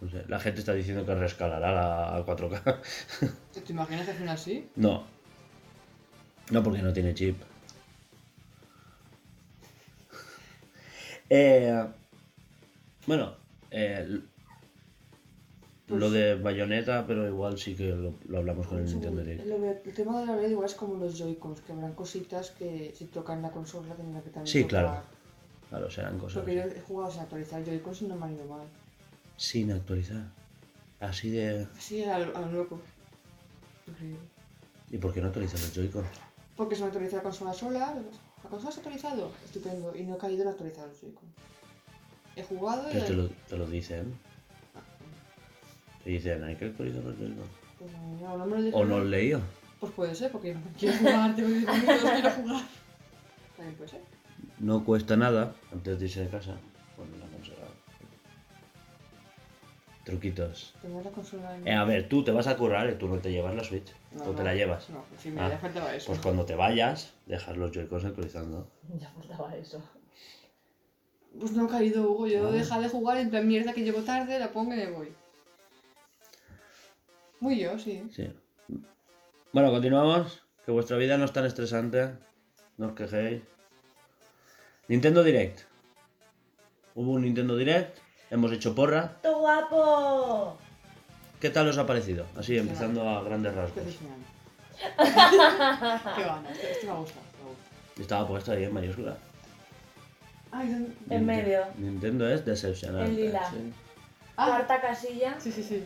No 0.00 0.08
sé, 0.08 0.22
la 0.28 0.38
gente 0.38 0.60
está 0.60 0.72
diciendo 0.72 1.04
que 1.04 1.16
rescalará 1.16 1.70
a, 2.10 2.16
a 2.16 2.24
4K. 2.24 2.78
¿Te, 3.52 3.72
imaginas 3.72 4.04
que 4.04 4.12
al 4.12 4.16
final 4.16 4.38
sí? 4.38 4.68
no, 4.76 5.02
No, 6.52 6.62
porque 6.62 6.80
no 6.80 6.92
tiene 6.92 7.12
chip. 7.12 7.42
Eh, 11.28 11.84
bueno, 13.08 13.34
eh, 13.72 14.20
lo 15.88 16.08
de 16.08 16.36
Bayonetta, 16.36 17.04
pero 17.08 17.26
igual 17.26 17.58
sí 17.58 17.74
que 17.74 17.88
lo, 17.88 18.14
lo 18.28 18.38
hablamos 18.38 18.68
con 18.68 18.78
el 18.78 18.84
Nintendo 18.84 19.24
Direct. 19.24 19.86
El 19.86 19.92
tema 19.94 20.20
de 20.20 20.26
la 20.26 20.36
red 20.36 20.50
igual 20.52 20.66
es 20.66 20.74
como 20.76 20.94
los 20.94 21.18
Joy-Cons, 21.18 21.62
que 21.62 21.72
habrán 21.72 21.94
cositas 21.94 22.52
que 22.52 22.92
si 22.94 23.06
tocan 23.06 23.42
la 23.42 23.50
consola 23.50 23.96
tendrán 23.96 24.22
que 24.22 24.30
también 24.30 24.52
Sí, 24.52 24.62
tocar. 24.62 24.84
claro. 24.84 25.13
Claro, 25.74 25.90
serán 25.90 26.18
cosas 26.20 26.36
Porque 26.36 26.54
yo 26.54 26.62
he 26.62 26.80
jugado 26.82 27.10
sin 27.10 27.22
actualizar 27.22 27.64
Joy-Cons 27.64 28.02
y 28.02 28.04
no 28.04 28.14
me 28.14 28.26
han 28.26 28.34
ido 28.34 28.44
mal. 28.44 28.64
sin 29.36 29.72
actualizar. 29.72 30.22
Así 31.00 31.30
de... 31.30 31.66
Así 31.76 32.04
a 32.04 32.16
lo, 32.20 32.36
a 32.36 32.42
lo 32.42 32.52
loco. 32.52 32.80
Increíble. 33.88 34.20
¿Y 34.90 34.98
por 34.98 35.12
qué 35.12 35.20
no 35.20 35.26
actualizan 35.26 35.60
los 35.60 35.74
Joy-Con? 35.74 36.04
Porque 36.56 36.76
se 36.76 36.82
me 36.82 36.86
actualiza 36.86 37.16
la 37.16 37.22
consola 37.24 37.52
sola. 37.52 37.92
¿La 38.44 38.48
consola 38.48 38.70
se 38.70 38.78
ha 38.78 38.82
actualizado? 38.82 39.32
Estupendo. 39.44 39.92
Y 39.96 40.04
no 40.04 40.14
he 40.14 40.18
caído 40.18 40.42
en 40.42 40.48
actualizar 40.50 40.86
los 40.86 41.00
Joy-Con. 41.00 41.24
He 42.36 42.44
jugado 42.44 42.88
y... 42.88 42.92
Que 42.92 43.00
te 43.00 43.12
lo, 43.14 43.28
te 43.28 43.56
lo 43.56 43.66
dicen. 43.66 44.14
Te 46.04 46.10
dicen, 46.10 46.44
hay 46.44 46.54
que 46.54 46.66
actualizar 46.66 47.02
los 47.02 47.18
Joy-Con. 47.18 47.48
Pues 47.80 47.90
no, 48.20 48.36
no 48.38 48.46
me 48.46 48.56
lo 48.58 48.62
dijeron. 48.62 48.80
¿O 48.80 48.84
no 48.88 48.98
lo 49.00 49.06
he 49.06 49.08
leído? 49.10 49.40
Pues 49.80 49.92
puede 49.92 50.14
ser, 50.14 50.30
porque 50.30 50.56
quiero 50.78 50.96
jugar, 50.98 51.34
tengo 51.34 51.48
10 51.48 51.66
minutos, 51.66 52.10
quiero 52.12 52.30
jugar. 52.30 52.62
También 53.56 53.76
puede 53.76 53.90
ser. 53.90 54.13
No 54.58 54.84
cuesta 54.84 55.16
nada, 55.16 55.54
antes 55.72 55.98
de 55.98 56.06
irse 56.06 56.20
de 56.22 56.28
casa, 56.28 56.54
con 56.96 57.10
la 57.20 57.26
consola. 57.26 57.66
Truquitos. 60.04 60.74
La 60.82 61.10
consola 61.10 61.56
en... 61.56 61.66
Eh, 61.66 61.74
a 61.74 61.84
ver, 61.84 62.08
tú 62.08 62.22
te 62.22 62.30
vas 62.30 62.46
a 62.46 62.56
currar 62.56 62.90
y 62.90 62.94
tú 62.96 63.08
no 63.08 63.18
te 63.18 63.32
llevas 63.32 63.54
la 63.54 63.64
Switch. 63.64 63.90
No, 64.12 64.22
o 64.24 64.30
te 64.32 64.38
no. 64.38 64.42
la 64.44 64.54
llevas. 64.54 64.90
No, 64.90 65.02
sí, 65.18 65.30
me 65.30 65.40
Ah, 65.40 65.48
le 65.48 65.56
faltaba 65.58 65.94
eso. 65.94 66.06
Pues 66.08 66.18
cuando 66.20 66.44
te 66.44 66.54
vayas, 66.54 67.14
dejas 67.26 67.56
los 67.56 67.72
Joy-Cons 67.72 68.04
actualizando. 68.04 68.68
Ya 68.98 69.10
faltaba 69.10 69.56
eso. 69.56 69.82
Pues 71.38 71.52
no 71.52 71.66
he 71.66 71.70
caído, 71.70 72.10
Hugo. 72.10 72.26
Yo 72.26 72.48
Ah. 72.48 72.52
deja 72.52 72.78
de 72.80 72.88
jugar 72.88 73.16
en 73.16 73.30
plan 73.30 73.48
mierda 73.48 73.72
que 73.72 73.82
llego 73.82 74.02
tarde, 74.02 74.38
la 74.38 74.52
pongo 74.52 74.74
y 74.74 74.76
me 74.76 74.90
voy. 74.90 75.12
Muy 77.40 77.58
yo, 77.58 77.78
sí. 77.78 78.02
Sí. 78.12 78.30
Bueno, 79.52 79.70
continuamos. 79.70 80.42
Que 80.66 80.70
vuestra 80.72 80.96
vida 80.98 81.16
no 81.18 81.24
es 81.24 81.32
tan 81.32 81.44
estresante. 81.46 82.10
No 82.76 82.88
os 82.88 82.92
quejéis. 82.92 83.42
Nintendo 84.88 85.22
Direct. 85.22 85.60
Hubo 86.94 87.12
un 87.12 87.22
Nintendo 87.22 87.56
Direct. 87.56 87.98
Hemos 88.30 88.52
hecho 88.52 88.74
porra. 88.74 89.16
¡Tu 89.22 89.30
guapo! 89.32 90.56
¿Qué 91.40 91.50
tal 91.50 91.68
os 91.68 91.78
ha 91.78 91.86
parecido? 91.86 92.26
Así, 92.36 92.56
empezando 92.56 93.08
a 93.08 93.22
grandes 93.22 93.54
rasgos. 93.54 93.84
Qué 93.84 95.02
gana, 96.24 96.50
este, 96.50 96.72
este 96.72 96.86
me 96.86 96.92
ha 96.92 96.96
gustado. 96.96 97.20
me 97.42 97.50
gusta. 97.50 98.00
Estaba 98.02 98.26
puesto 98.28 98.52
ahí 98.52 98.64
en 98.64 98.72
mayúscula. 98.72 99.16
Ay, 100.50 100.68
¿dónde? 100.70 100.94
En 101.10 101.26
medio. 101.26 101.64
Nintendo 101.76 102.28
es 102.28 102.44
decepcionante. 102.44 103.10
En 103.10 103.16
lila. 103.16 103.50
sí. 103.50 103.72
Ah, 104.36 104.46
Cuarta 104.46 104.80
casilla. 104.80 105.38
sí, 105.40 105.52
sí, 105.52 105.62
sí. 105.62 105.84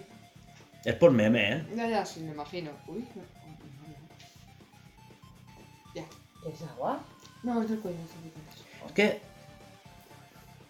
Es 0.85 0.95
por 0.95 1.11
meme, 1.11 1.53
¿eh? 1.57 1.67
Ya, 1.75 1.89
ya, 1.89 2.07
sí, 2.07 2.21
me 2.21 2.31
imagino. 2.33 2.71
Uy, 2.87 3.07
no. 3.15 3.23
Ya. 5.95 6.05
¿Qué 6.43 6.49
es 6.51 6.63
agua? 6.63 7.01
No, 7.43 7.61
es 7.63 7.69
del 7.69 7.81
cuello, 7.81 7.99
es 7.99 8.23
del 8.23 8.31
cuello. 8.33 8.48
Que 8.99 9.21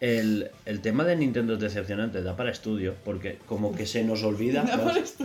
el, 0.00 0.50
el 0.66 0.80
tema 0.82 1.04
de 1.04 1.16
Nintendo 1.16 1.54
es 1.54 1.60
decepcionante, 1.60 2.22
da 2.22 2.36
para 2.36 2.50
estudio, 2.50 2.94
porque 3.06 3.38
como 3.46 3.74
que 3.74 3.86
se 3.86 4.04
nos 4.04 4.22
olvida. 4.22 4.62
Da 4.68 4.76
por 4.76 4.96
esto. 4.96 5.24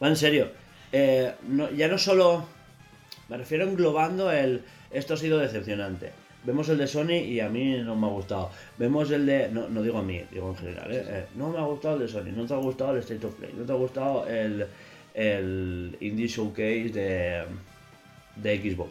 Va, 0.00 0.06
en 0.08 0.16
serio, 0.16 0.48
eh, 0.92 1.32
no- 1.48 1.70
ya 1.72 1.88
no 1.88 1.98
solo. 1.98 2.46
Me 3.28 3.36
refiero 3.36 3.64
englobando 3.68 4.30
el. 4.30 4.62
Esto 4.92 5.14
ha 5.14 5.16
sido 5.16 5.38
decepcionante. 5.38 6.12
Vemos 6.44 6.68
el 6.68 6.78
de 6.78 6.86
Sony 6.86 7.18
y 7.26 7.40
a 7.40 7.48
mí 7.48 7.76
no 7.82 7.94
me 7.96 8.06
ha 8.06 8.10
gustado. 8.10 8.50
Vemos 8.78 9.10
el 9.10 9.26
de. 9.26 9.48
No, 9.50 9.68
no 9.68 9.82
digo 9.82 9.98
a 9.98 10.02
mí, 10.02 10.22
digo 10.30 10.50
en 10.50 10.56
general. 10.56 10.92
¿eh? 10.92 11.04
Eh, 11.06 11.26
no 11.34 11.50
me 11.50 11.58
ha 11.58 11.62
gustado 11.64 11.96
el 11.96 12.02
de 12.02 12.08
Sony, 12.08 12.32
no 12.34 12.46
te 12.46 12.54
ha 12.54 12.58
gustado 12.58 12.92
el 12.92 12.98
State 13.00 13.26
of 13.26 13.34
Play, 13.34 13.52
no 13.56 13.64
te 13.64 13.72
ha 13.72 13.76
gustado 13.76 14.26
el, 14.26 14.66
el 15.14 15.96
Indie 16.00 16.28
Showcase 16.28 16.90
de, 16.90 17.44
de 18.36 18.58
Xbox. 18.72 18.90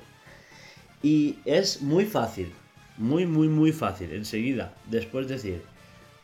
Y 1.01 1.37
es 1.45 1.81
muy 1.81 2.05
fácil, 2.05 2.51
muy, 2.99 3.25
muy, 3.25 3.47
muy 3.47 3.71
fácil. 3.71 4.11
Enseguida, 4.11 4.73
después 4.85 5.27
decir, 5.27 5.63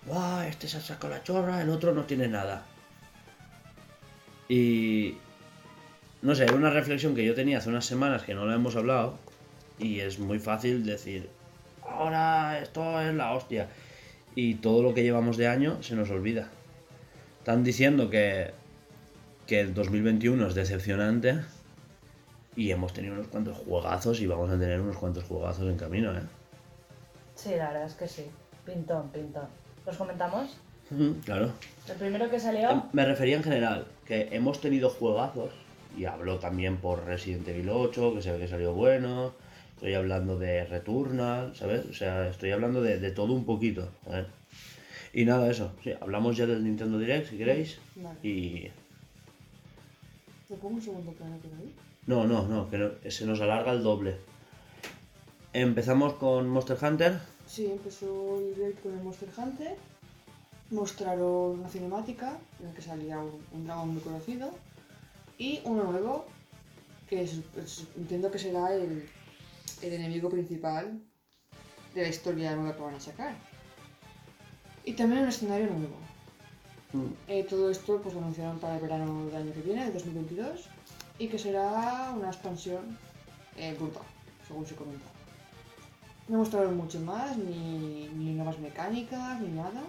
¡guau! 0.06 0.42
Este 0.42 0.68
se 0.68 0.78
ha 0.78 0.82
sacado 0.82 1.14
la 1.14 1.24
chorra, 1.24 1.62
el 1.62 1.70
otro 1.70 1.94
no 1.94 2.04
tiene 2.04 2.28
nada. 2.28 2.66
Y. 4.48 5.18
No 6.22 6.36
sé, 6.36 6.52
una 6.52 6.70
reflexión 6.70 7.16
que 7.16 7.26
yo 7.26 7.34
tenía 7.34 7.60
hace 7.60 7.70
unas 7.70 7.86
semanas 7.86 8.24
que 8.24 8.34
no 8.34 8.46
la 8.46 8.56
hemos 8.56 8.76
hablado. 8.76 9.18
Y 9.80 10.00
es 10.00 10.20
muy 10.20 10.40
fácil 10.40 10.86
decir, 10.86 11.30
ahora 11.84 12.60
esto 12.60 13.02
es 13.02 13.14
la 13.14 13.34
hostia. 13.34 13.70
Y 14.36 14.56
todo 14.56 14.84
lo 14.84 14.94
que 14.94 15.04
llevamos 15.04 15.38
de 15.38 15.48
año 15.48 15.82
se 15.82 15.96
nos 15.96 16.10
olvida. 16.10 16.50
Están 17.40 17.64
diciendo 17.64 18.10
que, 18.10 18.52
que 19.48 19.62
el 19.62 19.74
2021 19.74 20.48
es 20.48 20.56
decepcionante. 20.56 21.40
Y 22.56 22.72
hemos 22.72 22.94
tenido 22.94 23.14
unos 23.14 23.28
cuantos 23.28 23.58
juegazos 23.58 24.20
y 24.20 24.28
vamos 24.28 24.50
a 24.50 24.60
tener 24.60 24.82
unos 24.82 24.98
cuantos 24.98 25.24
juegazos 25.26 25.70
en 25.70 25.78
camino, 25.78 26.16
¿eh? 26.18 26.22
Sí, 27.36 27.50
la 27.56 27.68
verdad 27.72 27.86
es 27.88 27.94
que 27.94 28.08
sí. 28.08 28.26
Pintón, 28.66 29.10
pintón. 29.10 29.48
¿Los 29.86 29.98
comentamos? 29.98 30.58
Claro. 31.24 31.52
El 31.88 31.96
primero 31.96 32.30
que 32.30 32.36
Em, 32.38 32.42
salió. 32.42 32.84
Me 32.94 33.06
refería 33.06 33.38
en 33.38 33.44
general, 33.44 33.88
que 34.06 34.30
hemos 34.32 34.62
tenido 34.62 34.90
juegazos, 34.90 35.52
y 35.98 36.06
hablo 36.06 36.40
también 36.40 36.78
por 36.78 37.06
Resident 37.06 37.48
Evil 37.48 37.70
8, 37.70 38.14
que 38.16 38.22
se 38.22 38.32
ve 38.32 38.40
que 38.40 38.48
salió 38.48 38.74
bueno, 38.74 39.34
estoy 39.76 39.94
hablando 39.94 40.38
de 40.38 40.66
Returnal, 40.66 41.56
¿sabes? 41.56 41.86
O 41.86 41.94
sea, 41.94 42.28
estoy 42.28 42.52
hablando 42.52 42.82
de, 42.82 43.00
de 43.00 43.12
todo 43.12 43.34
un 43.34 43.46
poquito, 43.46 43.90
¿sabes? 44.06 44.26
Y 45.14 45.26
nada, 45.26 45.50
eso, 45.50 45.72
sí, 45.84 45.94
hablamos 46.02 46.36
ya 46.38 46.46
del 46.46 46.64
Nintendo 46.64 47.00
Direct, 47.00 47.30
si 47.30 47.38
queréis, 47.38 47.80
Vale. 47.96 48.20
y... 48.22 48.70
¿Le 50.50 50.58
pongo 50.58 50.76
un 50.76 50.82
segundo 50.82 51.12
plano 51.14 51.38
por 51.38 51.52
ahí? 51.60 51.74
No, 52.06 52.26
no, 52.26 52.48
no, 52.48 52.70
que 52.70 52.78
no- 52.78 52.92
se 53.10 53.26
nos 53.26 53.40
alarga 53.42 53.72
el 53.72 53.82
doble. 53.82 54.18
Empezamos 55.60 56.14
con 56.16 56.50
Monster 56.50 56.78
Hunter, 56.84 57.18
Sí, 57.48 57.68
empezó 57.68 58.40
el 58.40 58.56
direct 58.56 58.82
con 58.84 58.92
el 58.98 59.02
Monster 59.04 59.30
Hunter. 59.38 59.78
Mostraron 60.72 61.60
una 61.60 61.70
cinemática 61.70 62.38
en 62.60 62.66
la 62.68 62.74
que 62.74 62.82
salía 62.82 63.20
un, 63.20 63.40
un 63.54 63.64
dragón 63.66 63.94
muy 63.94 64.02
conocido. 64.02 64.52
Y 65.38 65.62
uno 65.64 65.84
nuevo, 65.86 66.26
que 67.08 67.22
es- 67.24 67.40
es- 67.56 67.86
entiendo 67.96 68.30
que 68.32 68.40
será 68.40 68.74
el, 68.74 69.08
el 69.82 69.94
enemigo 69.94 70.30
principal 70.30 71.00
de 71.94 72.02
la 72.02 72.10
historia 72.10 72.54
nueva 72.58 72.76
que 72.76 72.82
van 72.82 72.96
a 72.96 73.00
sacar. 73.00 73.34
Y 74.84 74.92
también 74.94 75.22
un 75.24 75.30
escenario 75.30 75.68
nuevo. 75.68 75.96
Mm. 76.92 77.14
Eh, 77.30 77.46
todo 77.50 77.70
esto 77.70 78.02
pues 78.02 78.14
lo 78.14 78.20
anunciaron 78.20 78.60
para 78.60 78.76
el 78.76 78.82
verano 78.82 79.28
del 79.28 79.36
año 79.38 79.54
que 79.54 79.62
viene, 79.62 79.86
de 79.86 79.92
2022. 79.94 80.68
Y 81.20 81.28
que 81.30 81.40
será 81.40 82.12
una 82.18 82.28
expansión 82.28 82.98
eh, 83.56 83.74
brutal, 83.80 84.04
según 84.48 84.66
se 84.68 84.76
comenta. 84.76 85.15
No 86.28 86.40
mostraron 86.40 86.76
mucho 86.78 87.00
más, 87.02 87.38
ni, 87.38 88.08
ni 88.16 88.34
nuevas 88.34 88.60
mecánicas, 88.60 89.40
ni 89.42 89.50
nada. 89.50 89.84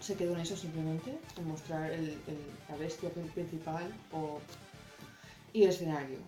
Se 0.00 0.14
quedó 0.16 0.34
en 0.34 0.40
eso 0.40 0.56
simplemente, 0.56 1.18
en 1.38 1.48
mostrar 1.48 1.90
el, 1.92 2.08
el- 2.26 2.50
la 2.68 2.76
bestia 2.76 3.10
pri- 3.10 3.30
principal 3.34 3.92
o, 4.12 4.40
y 5.52 5.62
el 5.64 5.70
escenario. 5.70 6.18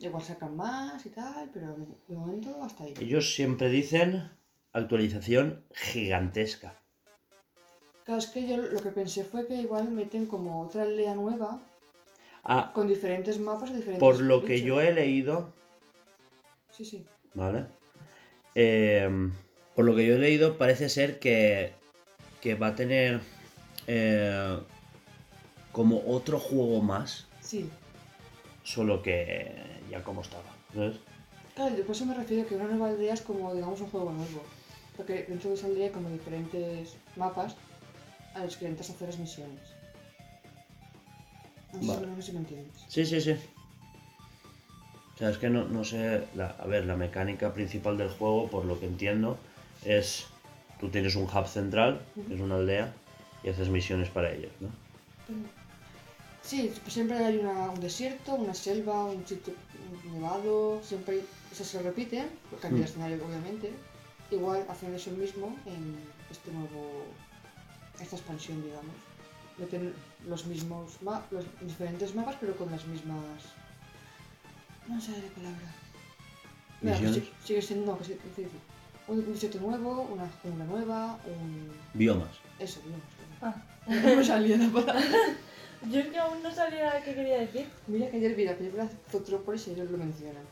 Igual 0.00 0.22
sacan 0.22 0.56
más 0.56 1.04
y 1.06 1.10
tal, 1.10 1.50
pero 1.52 1.74
de, 2.08 2.14
momento 2.16 2.62
hasta 2.62 2.84
ahí. 2.84 2.94
ellos 3.00 3.34
siempre 3.34 3.68
dicen 3.68 4.30
actualización 4.72 5.64
gigantesca. 5.74 6.74
Claro, 8.04 8.18
es 8.20 8.26
que 8.28 8.46
yo 8.48 8.56
lo 8.56 8.80
que 8.80 8.90
pensé 8.90 9.24
fue 9.24 9.46
que 9.46 9.54
igual 9.56 9.90
meten 9.90 10.26
como 10.26 10.60
otra 10.62 10.82
aldea 10.82 11.14
nueva 11.14 11.60
Ah, 12.44 12.70
con 12.72 12.86
diferentes 12.88 13.38
mapas 13.38 13.70
diferentes. 13.74 14.00
por 14.00 14.20
lo 14.20 14.44
que 14.44 14.60
yo 14.62 14.80
he 14.80 14.92
leído, 14.92 15.52
Sí, 16.70 16.84
sí. 16.84 17.04
¿Vale? 17.34 17.66
Eh, 18.54 19.08
por 19.74 19.84
lo 19.84 19.94
que 19.94 20.06
yo 20.06 20.14
he 20.16 20.18
leído, 20.18 20.58
parece 20.58 20.88
ser 20.88 21.18
que, 21.18 21.72
que 22.40 22.54
va 22.54 22.68
a 22.68 22.74
tener 22.74 23.20
eh, 23.86 24.58
como 25.72 26.02
otro 26.06 26.38
juego 26.40 26.80
más, 26.82 27.26
Sí. 27.40 27.68
solo 28.64 29.02
que 29.02 29.52
ya 29.90 30.02
como 30.02 30.22
estaba. 30.22 30.44
¿sabes? 30.74 30.96
Claro, 31.54 31.76
por 31.84 31.94
eso 31.94 32.06
me 32.06 32.14
refiero 32.14 32.46
que 32.48 32.54
una 32.56 32.64
nueva 32.64 32.88
aldea 32.88 33.14
es 33.14 33.22
como, 33.22 33.54
digamos, 33.54 33.80
un 33.80 33.90
juego 33.90 34.12
nuevo. 34.12 34.42
Porque 34.96 35.24
dentro 35.28 35.50
de 35.50 35.56
esa 35.56 35.66
aldea 35.68 35.86
hay 35.86 35.92
como 35.92 36.10
diferentes 36.10 36.96
mapas 37.16 37.54
a 38.34 38.44
los 38.44 38.56
que 38.56 38.64
intentas 38.64 38.90
hacer 38.90 39.08
las 39.08 39.18
misiones. 39.18 39.60
No 41.72 41.80
sé, 41.80 41.86
Vale. 41.86 42.06
no 42.08 42.16
sé 42.16 42.22
si 42.22 42.32
me 42.32 42.38
entiendes. 42.40 42.84
Sí, 42.88 43.06
sí, 43.06 43.20
sí. 43.20 43.36
O 45.18 45.20
sea, 45.20 45.30
es 45.30 45.38
que 45.38 45.50
no, 45.50 45.64
no 45.64 45.82
sé. 45.82 46.28
la- 46.36 46.54
a 46.60 46.66
ver, 46.66 46.86
la 46.86 46.94
mecánica 46.96 47.52
principal 47.52 47.98
del 47.98 48.08
juego, 48.08 48.48
por 48.48 48.64
lo 48.64 48.78
que 48.78 48.86
entiendo, 48.86 49.36
es. 49.84 50.26
Tú 50.78 50.90
tienes 50.90 51.16
un 51.16 51.24
hub 51.24 51.46
central, 51.48 52.00
que 52.28 52.34
es 52.36 52.40
una 52.40 52.54
aldea, 52.54 52.92
y 53.42 53.48
haces 53.48 53.68
misiones 53.68 54.08
para 54.10 54.30
ellos, 54.30 54.52
¿no? 54.60 54.68
Sí, 56.40 56.72
siempre 56.86 57.16
hay 57.18 57.36
una- 57.38 57.70
un 57.70 57.80
desierto, 57.80 58.34
una 58.36 58.54
selva, 58.54 59.06
un 59.06 59.26
sitio 59.26 59.54
nevado, 60.12 60.80
siempre 60.84 61.20
eso 61.50 61.64
se 61.64 61.82
repite, 61.82 62.24
cambia 62.62 62.84
de 62.84 62.88
escenario 62.88 63.16
obviamente. 63.26 63.72
Igual 64.30 64.64
hacen 64.68 64.94
eso 64.94 65.10
mismo 65.10 65.56
en 65.66 65.98
este 66.30 66.52
nuevo, 66.52 67.06
esta 68.00 68.14
expansión, 68.14 68.62
digamos. 68.62 68.94
Meten 69.58 69.92
los 70.28 70.46
mismos 70.46 70.92
los 71.32 71.44
diferentes 71.60 72.14
mapas, 72.14 72.36
pero 72.40 72.54
con 72.56 72.70
las 72.70 72.86
mismas. 72.86 73.42
No 74.88 75.00
sé 75.00 75.12
la 75.12 75.28
palabra. 75.34 75.74
Mira, 76.80 76.98
pues 76.98 77.22
sigue 77.44 77.62
siendo, 77.62 77.86
no, 77.92 77.98
que 77.98 78.04
sí, 78.04 78.12
sí, 78.36 78.42
sí. 78.44 78.48
Un, 79.08 79.18
un 79.18 79.32
desierto 79.32 79.58
nuevo, 79.60 80.02
una 80.12 80.28
jungla 80.42 80.64
nueva, 80.64 81.18
un. 81.26 81.70
Biomas. 81.94 82.28
Eso, 82.58 82.80
digamos. 82.84 83.04
Ah. 83.40 83.54
No 83.86 84.16
me 84.16 84.24
salía 84.24 84.56
la 84.56 84.68
palabra. 84.68 85.02
Yo 85.90 86.00
es 86.00 86.08
que 86.08 86.18
aún 86.18 86.42
no 86.42 86.52
sabía 86.52 87.00
qué 87.04 87.14
quería 87.14 87.38
decir. 87.38 87.66
Mira 87.86 88.10
que 88.10 88.16
ayer 88.16 88.34
vi 88.34 88.44
la 88.44 88.56
película 88.56 88.88
Zootropolis 89.10 89.68
y 89.68 89.70
ellos 89.72 89.90
lo 89.90 89.98
mencionan. 89.98 90.42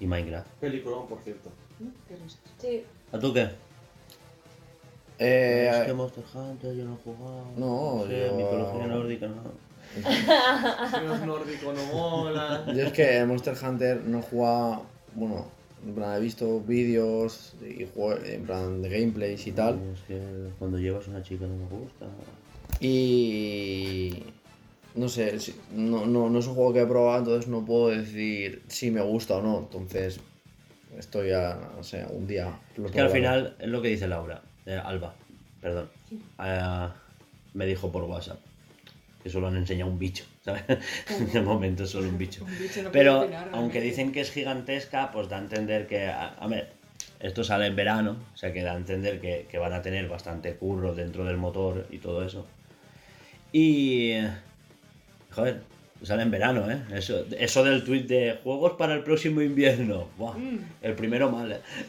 Y 0.00 0.06
Minecraft. 0.06 0.48
Peliculón, 0.60 1.06
por 1.06 1.20
cierto. 1.22 1.50
¿Mm? 1.78 1.88
Qué 2.08 2.16
risas. 2.16 2.40
Sí. 2.58 2.84
¿A 3.12 3.18
tú 3.18 3.32
qué? 3.32 3.48
Eh, 5.18 5.70
es 5.72 5.86
que 5.86 5.92
Monster 5.92 6.24
Hunter 6.34 6.74
yo 6.74 6.84
no 6.84 6.94
he 6.94 6.96
jugado. 7.04 7.44
No, 7.56 8.04
sé, 8.08 8.26
yo- 8.26 8.34
mitología 8.34 8.86
nórdica 8.88 9.28
no. 9.28 9.42
Si 9.94 11.04
no 11.06 11.14
es 11.14 11.22
nórdico, 11.22 11.72
no 11.72 11.84
mola. 11.92 12.64
Yo 12.74 12.82
es 12.86 12.92
que 12.92 13.24
Monster 13.24 13.54
Hunter 13.62 14.02
no 14.04 14.22
jugaba, 14.22 14.82
bueno, 15.14 15.46
en 15.86 15.94
plan 15.94 16.16
he 16.16 16.20
visto 16.20 16.60
vídeos 16.60 17.54
y 17.62 17.86
juego- 17.94 18.18
en 18.24 18.42
plan 18.44 18.82
de 18.82 18.88
gameplays 18.88 19.46
y 19.46 19.52
tal. 19.52 19.78
Es 19.94 20.00
que 20.08 20.20
cuando 20.58 20.78
llevas 20.78 21.06
una 21.08 21.22
chica 21.22 21.46
no 21.46 21.56
me 21.56 21.66
gusta. 21.66 22.06
Y 22.80 24.22
no 24.94 25.08
sé, 25.08 25.38
no, 25.72 26.06
no, 26.06 26.28
no 26.30 26.38
es 26.38 26.46
un 26.46 26.54
juego 26.54 26.72
que 26.72 26.80
he 26.82 26.86
probado, 26.86 27.18
entonces 27.18 27.48
no 27.48 27.64
puedo 27.64 27.88
decir 27.88 28.62
si 28.68 28.90
me 28.90 29.00
gusta 29.00 29.36
o 29.36 29.42
no. 29.42 29.58
Entonces 29.60 30.20
estoy 30.98 31.32
a, 31.32 31.58
no 31.76 31.82
sé, 31.82 32.04
un 32.10 32.26
día. 32.26 32.58
lo 32.76 32.86
Es 32.86 32.92
que 32.92 33.00
al 33.00 33.10
final 33.10 33.56
es 33.58 33.68
lo 33.68 33.82
que 33.82 33.88
dice 33.88 34.06
Laura, 34.08 34.42
eh, 34.66 34.80
Alba, 34.82 35.14
perdón. 35.60 35.88
Eh, 36.42 36.88
me 37.54 37.66
dijo 37.66 37.90
por 37.92 38.04
WhatsApp 38.04 38.38
que 39.24 39.30
solo 39.30 39.48
han 39.48 39.56
enseñado 39.56 39.90
un 39.90 39.98
bicho, 39.98 40.24
¿sabes? 40.44 40.62
De 41.32 41.40
momento 41.40 41.84
solo 41.86 42.08
un 42.08 42.18
bicho. 42.18 42.44
Un 42.44 42.58
bicho 42.58 42.82
no 42.82 42.92
puede 42.92 43.04
Pero 43.04 43.20
opinar, 43.22 43.48
aunque 43.52 43.80
dicen 43.80 44.12
que 44.12 44.20
es 44.20 44.30
gigantesca, 44.30 45.10
pues 45.10 45.28
da 45.28 45.38
a 45.38 45.40
entender 45.40 45.86
que, 45.88 46.06
a, 46.06 46.28
a 46.28 46.46
ver, 46.46 46.70
esto 47.20 47.42
sale 47.42 47.66
en 47.66 47.74
verano, 47.74 48.18
o 48.34 48.36
sea 48.36 48.52
que 48.52 48.62
da 48.62 48.72
a 48.72 48.76
entender 48.76 49.20
que, 49.20 49.46
que 49.50 49.58
van 49.58 49.72
a 49.72 49.80
tener 49.82 50.08
bastante 50.08 50.54
curro 50.56 50.94
dentro 50.94 51.24
del 51.24 51.38
motor 51.38 51.86
y 51.90 51.98
todo 51.98 52.22
eso. 52.24 52.46
Y... 53.50 54.12
Joder, 55.30 55.62
sale 56.02 56.22
en 56.22 56.30
verano, 56.30 56.70
¿eh? 56.70 56.82
Eso, 56.92 57.24
eso 57.38 57.64
del 57.64 57.82
tweet 57.82 58.02
de 58.02 58.38
juegos 58.42 58.72
para 58.74 58.94
el 58.94 59.02
próximo 59.02 59.40
invierno. 59.40 60.08
Buah, 60.18 60.34
Mm. 60.36 60.58
el 60.82 60.94
primero 60.94 61.30
mal, 61.30 61.50
¿eh? 61.52 61.60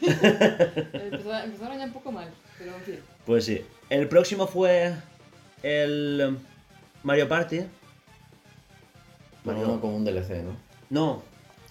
Empezó, 0.92 1.36
empezaron 1.38 1.78
ya 1.78 1.84
un 1.84 1.92
poco 1.92 2.10
mal, 2.12 2.28
pero 2.58 2.74
en 2.74 2.82
fin. 2.82 2.98
Pues 3.26 3.44
sí. 3.44 3.60
El 3.90 4.08
próximo 4.08 4.46
fue 4.46 4.94
el 5.62 6.38
Mario 7.06 7.28
Party. 7.28 7.60
Bueno, 9.44 9.60
Mario- 9.60 9.80
como 9.80 9.96
un 9.96 10.04
DLC, 10.04 10.42
¿no? 10.42 10.56
No, 10.90 11.22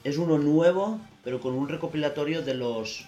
es 0.06 0.18
uno 0.18 0.38
nuevo, 0.38 0.98
pero 1.26 1.42
con 1.42 1.54
un 1.56 1.68
recopilatorio 1.68 2.42
de 2.42 2.54
los 2.54 3.06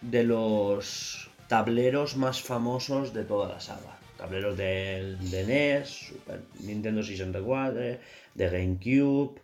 de 0.00 0.22
los 0.22 1.28
tableros 1.48 2.16
más 2.16 2.40
famosos 2.40 3.12
de 3.12 3.24
toda 3.24 3.48
la 3.48 3.58
saga. 3.58 3.98
Tableros 4.16 4.56
del 4.56 5.18
de 5.28 5.44
NES, 5.44 5.88
Super 5.88 6.40
Nintendo 6.60 7.02
64, 7.02 7.80
de 7.80 8.48
GameCube, 8.48 9.40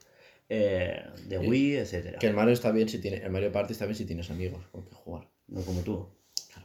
eh, 0.49 1.05
de 1.25 1.39
Wii, 1.41 1.77
etcétera. 1.79 2.21
Que 2.21 2.29
el 2.29 2.35
Mario 2.35 2.55
está 2.55 2.71
bien 2.71 2.89
si 2.89 3.01
tiene, 3.01 3.17
el 3.17 3.31
Mario 3.33 3.51
Party 3.51 3.73
está 3.73 3.85
bien 3.85 3.97
si 3.97 4.05
tienes 4.05 4.31
amigos 4.31 4.65
con 4.71 4.85
que 4.85 4.95
jugar. 4.95 5.27
No 5.49 5.61
como 5.63 5.81
tú. 5.81 6.09
Esto 6.37 6.61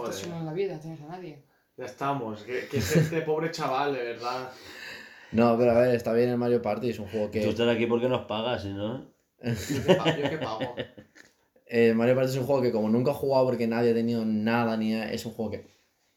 Joder. 0.00 0.10
es 0.12 0.18
solo 0.20 0.36
en 0.36 0.44
la 0.44 0.52
vida, 0.52 0.74
no 0.74 0.80
tienes 0.80 1.00
a 1.00 1.06
nadie. 1.06 1.38
Ya 1.78 1.84
estamos. 1.86 2.42
Que, 2.42 2.66
que 2.68 2.78
este 2.78 3.22
pobre 3.26 3.50
chaval, 3.50 3.94
de 3.94 4.02
verdad. 4.02 4.50
No, 5.32 5.56
pero 5.58 5.70
a 5.72 5.80
ver, 5.80 5.94
está 5.94 6.12
bien 6.12 6.30
el 6.30 6.36
Mario 6.38 6.60
Party, 6.62 6.90
es 6.90 6.98
un 6.98 7.06
juego 7.08 7.26
Tú 7.26 7.32
que. 7.32 7.48
estás 7.48 7.68
aquí 7.68 7.86
porque 7.86 8.08
nos 8.08 8.26
pagas, 8.26 8.62
si 8.62 8.68
no. 8.70 9.10
Yo 9.42 9.84
que, 9.86 9.94
pa- 9.94 10.16
yo 10.18 10.28
que 10.28 10.38
pago. 10.38 10.74
Eh, 11.66 11.94
Mario 11.94 12.14
Party 12.16 12.30
es 12.32 12.36
un 12.38 12.44
juego 12.46 12.62
que 12.62 12.72
como 12.72 12.88
nunca 12.88 13.12
he 13.12 13.14
jugado 13.14 13.44
porque 13.46 13.66
nadie 13.68 13.92
ha 13.92 13.94
tenido 13.94 14.24
nada 14.24 14.76
ni 14.76 14.92
nada, 14.92 15.12
es 15.12 15.24
un 15.26 15.32
juego 15.32 15.52
que 15.52 15.66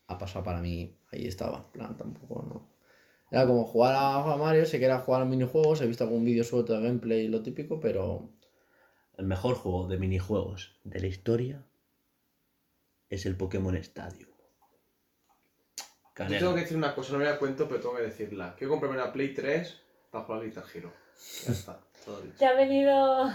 ha 0.08 0.18
pasado 0.18 0.44
para 0.44 0.62
mí, 0.62 0.96
ahí 1.12 1.28
estaba, 1.28 1.58
en 1.58 1.72
plan, 1.72 1.98
tampoco, 1.98 2.44
no. 2.48 2.68
Era 3.30 3.46
como 3.46 3.66
jugar 3.66 3.94
a, 3.96 4.34
a 4.34 4.38
Mario, 4.38 4.66
sé 4.66 4.80
que 4.80 4.86
era 4.86 5.00
jugar 5.00 5.22
a 5.22 5.26
minijuegos, 5.26 5.82
he 5.82 5.88
visto 5.88 6.04
algún 6.06 6.26
vídeo 6.26 6.44
suelto 6.44 6.74
de 6.74 6.82
gameplay, 6.82 7.28
lo 7.28 7.44
típico, 7.44 7.80
pero 7.80 8.30
El 9.18 9.26
mejor 9.28 9.56
juego 9.56 9.88
de 9.88 9.98
minijuegos 10.00 10.80
de 10.84 11.00
la 11.02 11.08
historia 11.08 11.64
es 13.10 13.26
el 13.28 13.36
Pokémon 13.38 13.76
Stadium. 13.76 14.31
Yo 16.22 16.28
Canela. 16.28 16.40
tengo 16.40 16.56
que 16.56 16.62
decir 16.62 16.78
una 16.78 16.96
cosa, 16.96 17.14
no 17.14 17.20
me 17.20 17.26
la 17.26 17.38
cuento, 17.40 17.68
pero 17.68 17.80
tengo 17.82 17.96
que 17.96 18.04
decirla. 18.04 18.56
Quiero 18.58 18.72
comprarme 18.72 18.98
una 19.02 19.12
Play 19.14 19.34
3 19.34 19.80
para 20.10 20.24
jugar 20.26 20.42
al 20.42 20.48
Guitar 20.48 20.64
Hero. 20.74 20.92
Ya 21.46 21.52
está, 21.52 21.80
todo 22.06 22.22
dicho. 22.22 22.36
Te 22.38 22.46
ha 22.46 22.54
venido. 22.54 23.32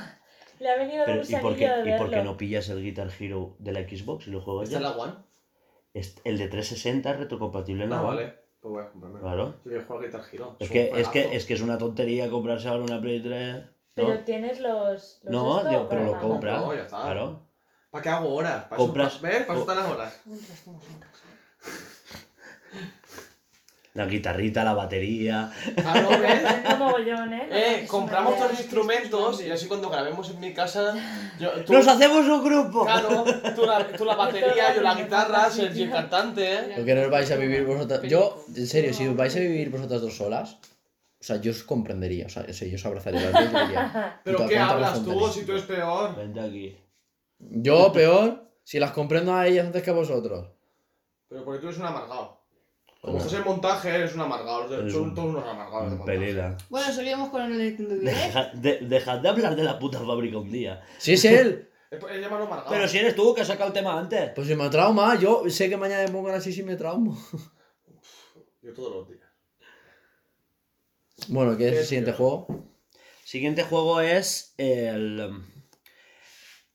Le 0.59 0.71
ha 0.71 0.77
venido 0.79 1.05
Pero, 1.05 1.23
¿y, 1.23 1.37
por 1.37 1.55
qué, 1.57 1.69
de 1.69 1.95
¿Y 1.95 1.99
por 1.99 2.09
qué 2.11 2.23
no 2.23 2.37
pillas 2.37 2.69
el 2.71 2.83
Guitar 2.83 3.11
Hero 3.21 3.55
de 3.59 3.73
la 3.73 3.81
Xbox 3.81 4.27
y 4.27 4.31
lo 4.31 4.41
juegas 4.41 4.69
¿Esta 4.71 4.81
ya? 4.81 4.89
es 4.89 4.97
la 4.97 5.03
One? 5.03 5.13
Es- 5.95 6.21
El 6.25 6.39
de 6.39 6.49
360 6.49 7.11
es 7.11 7.17
retrocompatible 7.19 7.85
en 7.85 7.91
la 7.91 7.97
No, 7.97 8.09
One. 8.09 8.17
vale. 8.17 8.35
Pues 8.61 8.73
voy 8.73 8.83
a 8.83 8.91
comprarme. 8.91 9.21
Claro. 9.21 9.55
Yo 9.65 9.71
quiero 9.71 9.85
jugar 9.85 9.99
al 10.01 10.07
Guitar 10.07 10.25
Hero. 10.33 10.57
Es 10.59 10.69
un 10.69 10.73
que, 10.73 10.93
es, 11.01 11.09
que, 11.09 11.37
es 11.37 11.45
que 11.45 11.55
es 11.55 11.61
una 11.61 11.77
tontería 11.79 12.31
comprarse 12.31 12.69
ahora 12.69 12.85
una 12.85 13.01
Play 13.01 13.21
3. 13.23 13.65
Pero 13.95 14.09
No, 14.15 14.21
tienes 14.21 14.61
los. 14.61 15.21
los 15.23 15.33
no 15.33 15.59
esto, 15.59 15.73
yo- 15.73 15.89
pero 15.89 16.05
lo 16.05 16.11
para- 16.13 16.23
compras. 16.23 16.61
No, 16.61 16.75
ya 16.75 16.83
está. 16.83 17.03
Claro. 17.03 17.43
¿Para 17.91 18.03
qué 18.03 18.09
hago 18.09 18.35
horas? 18.35 18.65
¿Para 18.65 18.77
Compras- 18.77 19.15
Eso, 19.15 19.23
¿Ves? 19.23 19.43
Para 19.47 19.55
co- 19.55 19.61
están 19.61 19.77
las 19.77 19.87
horas. 19.91 20.21
Mientras 20.27 20.51
estamos 20.59 20.83
en 20.89 20.99
casa. 20.99 21.23
La 23.97 24.07
guitarrita, 24.07 24.63
la 24.63 24.75
batería. 24.75 25.51
Tengo 25.75 26.77
mogollón, 26.79 27.33
¿eh? 27.33 27.49
Eh, 27.51 27.81
Es 27.83 27.89
compramos 27.89 28.37
todos 28.37 28.51
los 28.51 28.61
instrumentos 28.61 29.43
y 29.43 29.51
así 29.51 29.67
cuando 29.67 29.89
grabemos 29.89 30.29
en 30.31 30.39
mi 30.41 30.53
casa. 30.53 30.95
Yo, 31.41 31.65
tú, 31.65 31.73
¡Nos 31.73 31.89
hacemos 31.89 32.27
un 32.27 32.45
grupo! 32.45 32.85
Claro, 32.85 33.25
tú 33.55 33.65
la, 33.65 33.87
tú 33.97 34.05
la 34.05 34.15
batería, 34.15 34.75
yo 34.75 34.83
la 34.83 34.95
guitarra, 34.95 35.51
Sergi 35.51 35.85
el 35.85 35.91
cantante, 35.91 36.53
¿eh? 36.55 36.73
¿por 36.77 36.85
qué 36.85 36.95
no 36.95 37.03
os 37.03 37.11
vais 37.11 37.31
a 37.31 37.37
vivir 37.37 37.65
vosotras? 37.65 38.03
Yo, 38.03 38.45
en 38.55 38.67
serio, 38.67 38.93
si 38.93 39.07
os 39.09 39.17
vais 39.17 39.35
a 39.35 39.41
vivir 39.41 39.71
vosotras 39.71 40.01
dos 40.03 40.15
solas, 40.17 40.59
o 41.19 41.25
sea, 41.25 41.37
yo 41.41 41.51
os 41.51 41.63
comprendería, 41.63 42.27
o 42.27 42.29
sea, 42.29 42.47
yo 42.47 42.75
os 42.77 42.85
abrazaría 42.87 43.23
las 43.23 43.33
dos 43.33 43.43
y 43.43 43.65
diría, 43.65 44.21
Pero 44.23 44.37
"Puta, 44.39 44.49
¿qué 44.51 44.59
hablas 44.59 45.03
tú 45.03 45.11
tenéis". 45.11 45.33
si 45.33 45.45
tú 45.47 45.53
eres 45.53 45.65
peor? 45.65 46.15
Vente 46.15 46.41
aquí. 46.41 46.77
Yo, 47.39 47.93
peor, 47.93 48.45
si 48.63 48.79
las 48.79 48.91
comprendo 48.93 49.35
a 49.35 49.47
ellas 49.47 49.65
antes 49.67 49.83
que 49.83 49.91
a 49.91 49.95
vosotros. 49.95 50.49
Pero 51.29 51.45
porque 51.45 51.61
tú 51.61 51.69
eres 51.69 51.79
un 51.81 51.87
amargado. 51.87 52.36
Como 53.07 53.19
estás 53.19 53.35
en 53.35 53.45
montaje, 53.45 53.89
eres 53.95 54.15
un 54.15 54.21
amargado. 54.23 54.63
Los 54.63 54.71
de- 54.71 54.77
Eres 54.81 54.93
Son 54.93 55.03
un- 55.05 55.15
todos 55.15 55.29
unos 55.29 55.45
amargados 55.49 55.93
Un 55.93 56.05
pelila. 56.05 56.57
Bueno, 56.69 56.93
seguimos 56.93 57.29
con 57.31 57.41
el 57.43 57.57
Nintendo 57.57 57.95
Direct. 57.95 58.17
Deja- 58.19 58.51
de- 58.55 58.79
dejad 58.81 59.19
de 59.21 59.29
hablar 59.29 59.55
de 59.57 59.63
la 59.63 59.79
puta 59.79 60.01
fábrica 60.01 60.39
un 60.39 60.51
día. 60.51 60.83
Si 60.99 61.13
es 61.13 61.25
él, 61.25 61.69
es 61.91 62.21
llamarlo 62.21 62.47
amargado. 62.47 62.69
Pero 62.71 62.89
si 62.89 62.99
eres 62.99 63.15
tú 63.15 63.33
que 63.35 63.43
has 63.43 63.47
sacado 63.47 63.69
el 63.69 63.73
tema 63.75 63.99
antes. 63.99 64.31
pues 64.35 64.49
si 64.49 64.55
me 64.57 64.69
trauma, 64.71 65.15
yo 65.19 65.49
sé 65.49 65.69
que 65.71 65.77
mañana 65.77 66.03
me 66.03 66.11
pongo 66.11 66.31
así 66.31 66.53
si 66.53 66.63
me 66.65 66.75
traumo. 66.77 67.17
Yo 68.61 68.75
todos 68.75 68.93
los 68.97 69.09
días. 69.09 69.21
Bueno, 71.29 71.57
¿qué 71.57 71.69
es 71.69 71.79
el 71.79 71.85
siguiente 71.87 72.13
juego? 72.13 72.47
Siguiente 73.25 73.63
juego 73.63 74.01
es 74.01 74.53
el. 74.59 75.31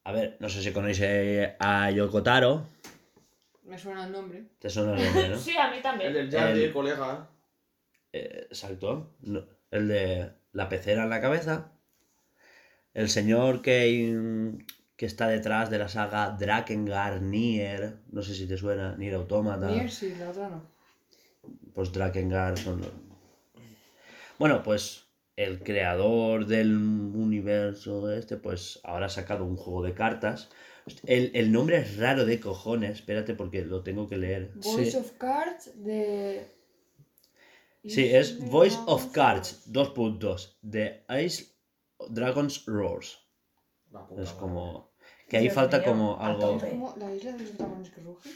A 0.05 0.11
ver, 0.13 0.37
no 0.39 0.49
sé 0.49 0.63
si 0.63 0.71
conocéis 0.71 1.49
a 1.59 1.91
Yokotaro. 1.91 2.65
Me 3.71 3.77
suena 3.79 4.05
el 4.05 4.11
nombre. 4.11 4.43
Te 4.59 4.69
suena 4.69 4.97
el 4.97 5.03
nombre, 5.05 5.29
¿no? 5.29 5.37
Sí, 5.45 5.55
a 5.57 5.69
mí 5.69 5.77
El 5.77 5.81
también. 5.81 6.13
del 6.13 6.29
Jardy, 6.29 6.63
El- 6.65 6.73
colega. 6.73 7.29
Eh, 8.11 8.47
Exacto. 8.49 9.13
No, 9.21 9.45
El 9.71 9.87
de 9.87 10.29
la 10.51 10.67
pecera 10.67 11.03
en 11.03 11.09
la 11.09 11.21
cabeza. 11.21 11.71
El 12.93 13.07
señor 13.09 13.61
que, 13.61 14.57
que 14.97 15.05
está 15.05 15.29
detrás 15.29 15.69
de 15.69 15.77
la 15.77 15.87
saga 15.87 16.31
Drakengard, 16.37 17.21
Nier. 17.21 17.99
No 18.11 18.21
sé 18.21 18.33
si 18.35 18.45
te 18.45 18.57
suena, 18.57 18.97
Nier 18.97 19.13
Automata. 19.13 19.69
Nier 19.71 19.89
sí, 19.89 20.13
la 20.19 20.29
otra 20.31 20.49
no. 20.49 20.63
Pues 21.73 21.93
Drakengard 21.93 22.57
son 22.57 22.81
los... 22.81 22.91
Bueno, 24.37 24.61
pues 24.63 25.05
el 25.37 25.63
creador 25.63 26.45
del 26.45 26.75
universo 26.75 28.11
este, 28.11 28.35
pues 28.35 28.81
ahora 28.83 29.05
ha 29.05 29.09
sacado 29.09 29.45
un 29.45 29.55
juego 29.55 29.81
de 29.83 29.93
cartas. 29.93 30.49
El, 31.05 31.31
el 31.35 31.51
nombre 31.51 31.77
es 31.77 31.97
raro 31.97 32.25
de 32.25 32.39
cojones, 32.39 32.91
espérate 32.91 33.33
porque 33.35 33.63
lo 33.63 33.83
tengo 33.83 34.07
que 34.07 34.17
leer. 34.17 34.51
Voice 34.55 34.91
Sí. 34.91 34.97
of 34.97 35.11
Cards 35.17 35.71
de. 35.75 36.45
Sí, 37.83 38.07
es 38.13 38.37
Voice 38.39 38.77
of 38.85 39.11
Cards, 39.11 39.63
dos 39.71 39.89
puntos, 39.89 40.57
de 40.61 41.03
Ice 41.23 41.45
Dragons 42.09 42.65
Roars. 42.65 43.19
Es 44.17 44.31
como... 44.33 44.91
Que 45.27 45.37
ahí 45.37 45.49
falta 45.49 45.79
mío, 45.79 45.87
como 45.87 46.19
algo... 46.19 46.59
¿La 46.97 47.13
isla 47.13 47.31
de 47.33 47.39
los 47.43 47.57
dragones 47.57 47.89
que 47.89 48.01
rugen? 48.01 48.31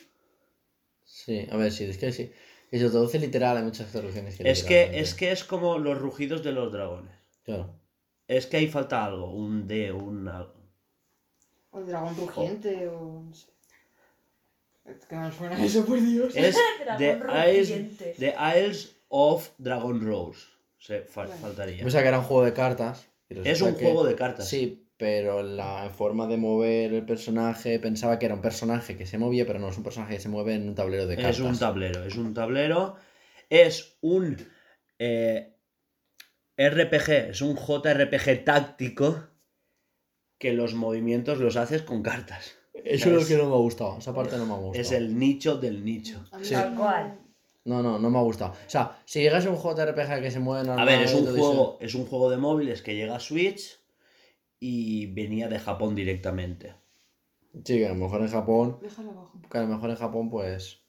Sí, 1.03 1.47
a 1.51 1.58
ver, 1.58 1.71
sí, 1.71 1.84
es 1.84 1.97
que 1.97 2.12
sí. 2.12 2.31
Que 2.71 2.79
se 2.79 2.89
traduce 2.89 3.19
literal, 3.19 3.58
hay 3.58 3.63
muchas 3.63 3.91
traducciones 3.91 4.36
que 4.38 4.49
Es 4.49 4.63
que, 4.63 4.99
es 4.99 5.13
que 5.13 5.31
es 5.31 5.43
como 5.43 5.77
los 5.77 5.97
rugidos 5.99 6.43
de 6.43 6.51
los 6.51 6.71
dragones. 6.73 7.13
Claro. 7.43 7.79
Es 8.27 8.47
que 8.47 8.58
ahí 8.58 8.67
falta 8.67 9.05
algo, 9.05 9.31
un 9.31 9.67
D, 9.67 9.91
un 9.91 10.27
algo. 10.27 10.55
O 11.75 11.79
el 11.79 11.88
dragón 11.88 12.15
rugiente, 12.15 12.88
o 12.88 13.21
no 13.25 13.33
sé. 13.33 13.47
Es 14.85 15.05
que 15.05 15.15
no 15.15 15.21
me 15.23 15.31
suena 15.31 15.65
eso, 15.65 15.85
por 15.85 15.99
Dios. 16.01 16.33
Es 16.35 16.55
The 16.97 17.11
Isles, 17.49 17.69
rugiente. 17.69 18.15
The 18.17 18.35
Isles 18.57 18.95
of 19.09 19.49
Dragon 19.57 19.99
Rose. 20.05 20.45
Se 20.79 21.05
Vale. 21.15 21.33
faltaría. 21.35 21.79
Pensaba 21.83 22.03
que 22.03 22.07
era 22.09 22.19
un 22.19 22.25
juego 22.25 22.45
de 22.45 22.53
cartas. 22.53 23.07
y 23.29 23.33
Es 23.39 23.43
resulta 23.43 23.71
un 23.73 23.77
que- 23.79 23.85
juego 23.85 24.03
de 24.05 24.15
cartas. 24.15 24.47
Sí, 24.47 24.88
pero 24.97 25.41
la 25.43 25.89
forma 25.89 26.27
de 26.27 26.38
mover 26.38 26.93
el 26.93 27.05
personaje, 27.05 27.79
pensaba 27.79 28.17
que 28.19 28.27
era 28.27 28.35
un 28.35 28.41
personaje 28.41 28.95
que 28.95 29.05
se 29.05 29.17
movía, 29.17 29.45
pero 29.45 29.59
no 29.59 29.69
es 29.69 29.77
un 29.77 29.83
personaje 29.83 30.13
que 30.15 30.21
se 30.21 30.29
mueve 30.29 30.53
en 30.55 30.69
un 30.69 30.75
tablero 30.75 31.07
de 31.07 31.15
cartas. 31.15 31.35
Es 31.39 31.41
un 31.41 31.57
tablero, 31.59 32.03
es 32.05 32.15
un 32.15 32.33
tablero. 32.33 32.95
Es 33.49 33.97
un 34.01 34.38
eh, 34.99 35.55
RPG, 36.57 37.09
es 37.31 37.41
un 37.41 37.55
JRPG 37.57 38.43
táctico 38.45 39.27
que 40.45 40.53
los 40.53 40.75
movimientos 40.75 41.39
los 41.39 41.55
haces 41.55 41.81
con 41.81 42.03
cartas. 42.03 42.55
Eso 42.71 43.10
es 43.10 43.15
lo 43.15 43.27
que 43.27 43.36
no 43.36 43.49
me 43.49 43.55
ha 43.55 43.58
gustado. 43.58 43.97
Esa 43.97 44.13
parte 44.13 44.38
no 44.38 44.45
me 44.45 44.53
ha 44.53 44.58
gustado. 44.58 44.79
Es 44.79 44.91
el 44.91 45.17
nicho 45.17 45.58
del 45.58 45.84
nicho. 45.84 46.23
Sí. 46.43 46.53
Tal 46.53 46.75
cual. 46.75 47.19
No, 47.63 47.81
no, 47.81 47.97
no 47.97 48.12
me 48.12 48.19
ha 48.19 48.21
gustado. 48.21 48.51
O 48.51 48.69
sea, 48.69 49.01
si 49.05 49.21
llegas 49.21 49.43
a 49.47 49.49
un 49.49 49.58
JRPG 49.58 50.21
que 50.21 50.29
se 50.29 50.39
mueve 50.39 50.69
A 50.69 50.86
ver, 50.86 51.01
es 51.01 51.15
un 51.15 51.25
juego, 51.25 51.79
es 51.81 51.95
un 51.95 52.05
juego 52.05 52.29
de 52.29 52.38
móviles 52.38 52.84
que 52.84 52.93
llega 52.93 53.15
a 53.15 53.19
Switch 53.19 53.79
y 54.60 55.08
venía 55.08 55.47
de 55.47 55.58
Japón 55.58 55.95
directamente. 55.95 56.75
Sí, 57.63 57.79
que 57.79 57.88
a 57.88 57.89
lo 57.89 57.95
mejor 57.95 58.21
en 58.21 58.29
Japón... 58.29 58.77
Déjalo 58.84 59.10
abajo. 59.13 59.41
Que 59.49 59.58
a 59.58 59.62
lo 59.62 59.67
mejor 59.67 59.89
en 59.89 59.95
Japón, 59.95 60.29
pues... 60.29 60.84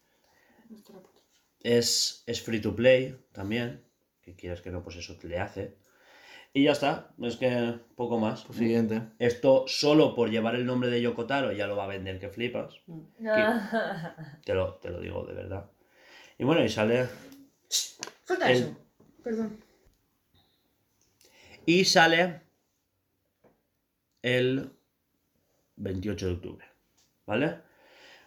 Es, 1.61 2.25
es 2.27 2.43
free 2.43 2.61
to 2.61 2.77
play 2.77 3.19
también. 3.33 3.83
Que 4.21 4.37
quieras 4.37 4.61
que 4.61 4.71
no, 4.71 4.83
pues 4.83 4.97
eso 4.97 5.17
te 5.17 5.29
le 5.29 5.39
hace. 5.39 5.79
Y 6.57 6.63
ya 6.65 6.73
está, 6.73 7.13
es 7.21 7.37
que 7.37 7.75
poco 7.97 8.19
más. 8.19 8.45
Pues 8.47 8.57
siguiente. 8.57 9.03
Esto 9.19 9.65
solo 9.67 10.15
por 10.15 10.31
llevar 10.31 10.55
el 10.55 10.65
nombre 10.65 10.89
de 10.89 11.03
Yokotaro 11.03 11.53
ya 11.53 11.67
lo 11.67 11.77
va 11.77 11.85
a 11.85 11.89
vender 11.89 12.19
que 12.19 12.31
flipas. 12.31 12.81
Te 14.43 14.55
lo, 14.55 14.77
te 14.77 14.89
lo 14.89 15.01
digo 15.01 15.27
de 15.27 15.35
verdad. 15.35 15.71
Y 16.39 16.45
bueno, 16.45 16.65
y 16.65 16.71
sale. 16.71 17.09
Suelta 17.69 18.51
El- 18.51 18.57
eso. 18.57 18.77
Perdón. 19.23 19.61
Y 21.67 21.85
sale 21.85 22.41
el 24.23 24.71
28 25.77 26.27
de 26.27 26.33
octubre. 26.33 26.65
¿Vale? 27.27 27.59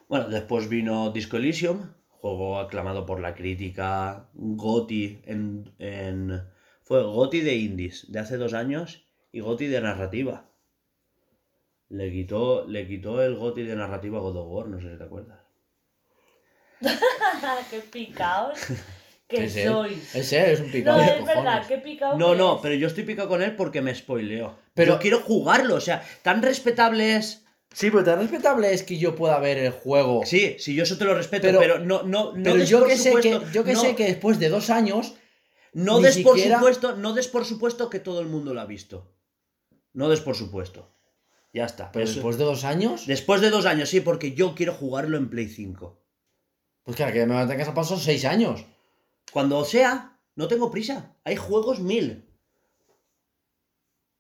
Bueno, 0.08 0.30
después 0.30 0.70
vino 0.70 1.10
Disco 1.10 1.38
Elysium, 1.38 1.94
juego 2.10 2.60
aclamado 2.60 3.08
por 3.08 3.22
la 3.22 3.34
crítica, 3.34 4.30
GOTI 4.36 5.22
en, 5.26 5.74
en- 5.80 6.44
fue 6.90 7.04
GOTI 7.04 7.42
de 7.42 7.56
indies 7.56 8.12
de 8.12 8.18
hace 8.18 8.38
dos 8.38 8.54
años 8.56 9.06
y 9.32 9.42
GOTI 9.42 9.68
de 9.68 9.80
narrativa. 9.80 10.50
Le 11.90 12.12
quitó, 12.12 12.66
le 12.68 12.88
quitó 12.88 13.22
el 13.22 13.36
GOTI 13.36 13.62
de 13.62 13.76
narrativa 13.76 14.18
a 14.18 14.22
God 14.22 14.38
of 14.38 14.48
War, 14.50 14.68
no 14.70 14.82
sé 14.82 14.92
si 14.92 14.98
te 14.98 15.04
acuerdas. 15.04 15.38
qué 17.70 17.80
picaos 17.92 18.58
que 19.28 19.44
Es 19.46 19.56
él. 19.56 19.68
sois. 19.68 20.16
Es 20.16 20.34
él, 20.34 20.46
es 20.52 20.60
un 20.62 20.66
No, 20.68 20.72
picado 20.72 20.98
de 20.98 21.06
es 21.06 21.12
cojones. 21.20 21.36
verdad, 21.36 21.68
qué 21.68 21.78
picado 21.78 22.18
No, 22.18 22.32
que 22.32 22.38
no, 22.40 22.56
es. 22.56 22.60
pero 22.64 22.74
yo 22.74 22.88
estoy 22.88 23.04
picado 23.04 23.30
con 23.30 23.44
él 23.44 23.56
porque 23.56 23.82
me 23.84 23.94
spoileó. 23.94 24.48
Pero- 24.74 24.94
Pero 24.94 25.00
quiero 25.00 25.20
jugarlo, 25.20 25.76
o 25.76 25.82
sea, 25.82 26.04
tan 26.24 26.42
respetable 26.42 27.18
es. 27.18 27.46
Sí, 27.72 27.92
pero 27.92 28.04
tan 28.04 28.18
respetable 28.20 28.74
es 28.74 28.82
que 28.82 28.98
yo 28.98 29.16
pueda 29.16 29.38
ver 29.38 29.60
el 29.60 29.72
juego. 29.72 30.26
Sí, 30.26 30.56
sí, 30.58 30.74
yo 30.74 30.82
eso 30.82 30.98
te 30.98 31.06
lo 31.06 31.14
respeto, 31.14 31.46
Pero- 31.46 31.60
pero, 31.60 31.78
no, 31.78 32.02
no, 32.02 32.34
no 32.36 32.44
pero 32.44 32.64
yo 32.64 32.84
que 32.88 32.98
sé 32.98 33.14
que, 33.22 33.40
yo 33.54 33.64
que 33.64 33.74
no, 33.74 33.80
sé 33.80 33.96
que 33.96 34.06
después 34.06 34.40
de 34.40 34.50
dos 34.50 34.72
años... 34.72 35.14
no 35.74 35.98
ni 35.98 36.04
des 36.06 36.18
por 36.20 36.40
supuesto, 36.40 36.96
no 36.96 37.14
des 37.14 37.28
por 37.28 37.46
supuesto 37.46 37.90
que 37.90 38.00
todo 38.00 38.22
el 38.22 38.28
mundo 38.28 38.54
lo 38.54 38.62
ha 38.62 38.66
visto. 38.66 39.12
No 39.94 40.10
des 40.10 40.22
por 40.22 40.36
supuesto. 40.36 40.90
Ya 41.54 41.66
está. 41.66 41.92
Pero 41.92 42.06
Eso- 42.06 42.16
después 42.16 42.38
de 42.38 42.44
dos 42.46 42.64
años... 42.64 43.08
después 43.08 43.42
de 43.42 43.50
dos 43.50 43.66
años, 43.66 43.90
sí, 43.90 44.02
porque 44.02 44.34
yo 44.34 44.54
quiero 44.56 44.74
jugarlo 44.74 45.18
en 45.18 45.30
Play 45.30 45.48
5. 45.48 46.00
Pues 46.84 46.96
claro, 46.96 47.14
que 47.14 47.26
me 47.26 47.46
tengas 47.48 47.68
a 47.68 47.74
paso 47.74 47.98
seis 47.98 48.24
años. 48.26 48.66
Cuando 49.32 49.64
sea, 49.66 50.20
no 50.36 50.48
tengo 50.48 50.70
prisa. 50.72 51.16
Hay 51.24 51.36
juegos 51.36 51.80
mil. 51.80 52.26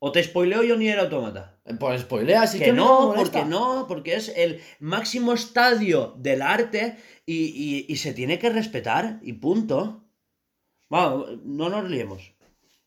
O 0.02 0.12
te 0.12 0.24
spoileo 0.24 0.64
yo 0.64 0.78
ni 0.78 0.88
era 0.88 1.02
automata. 1.04 1.60
Eh, 1.66 1.74
Pues 1.80 2.02
spoilea, 2.02 2.44
así 2.44 2.58
que, 2.58 2.66
que, 2.66 2.74
no, 2.74 3.14
porque 3.16 3.44
no, 3.46 3.86
porque 3.88 4.16
es 4.16 4.30
el 4.36 4.62
máximo 4.80 5.34
estadio 5.34 6.14
del 6.18 6.42
arte 6.42 6.98
y, 7.26 7.36
y- 7.36 7.86
y 7.90 7.96
se 7.98 8.14
tiene 8.14 8.40
que 8.40 8.50
respetar 8.50 9.20
y 9.24 9.34
punto. 9.34 10.06
Vamos, 10.90 11.40
no 11.44 11.70
nos 11.70 11.90
liemos. 11.90 12.34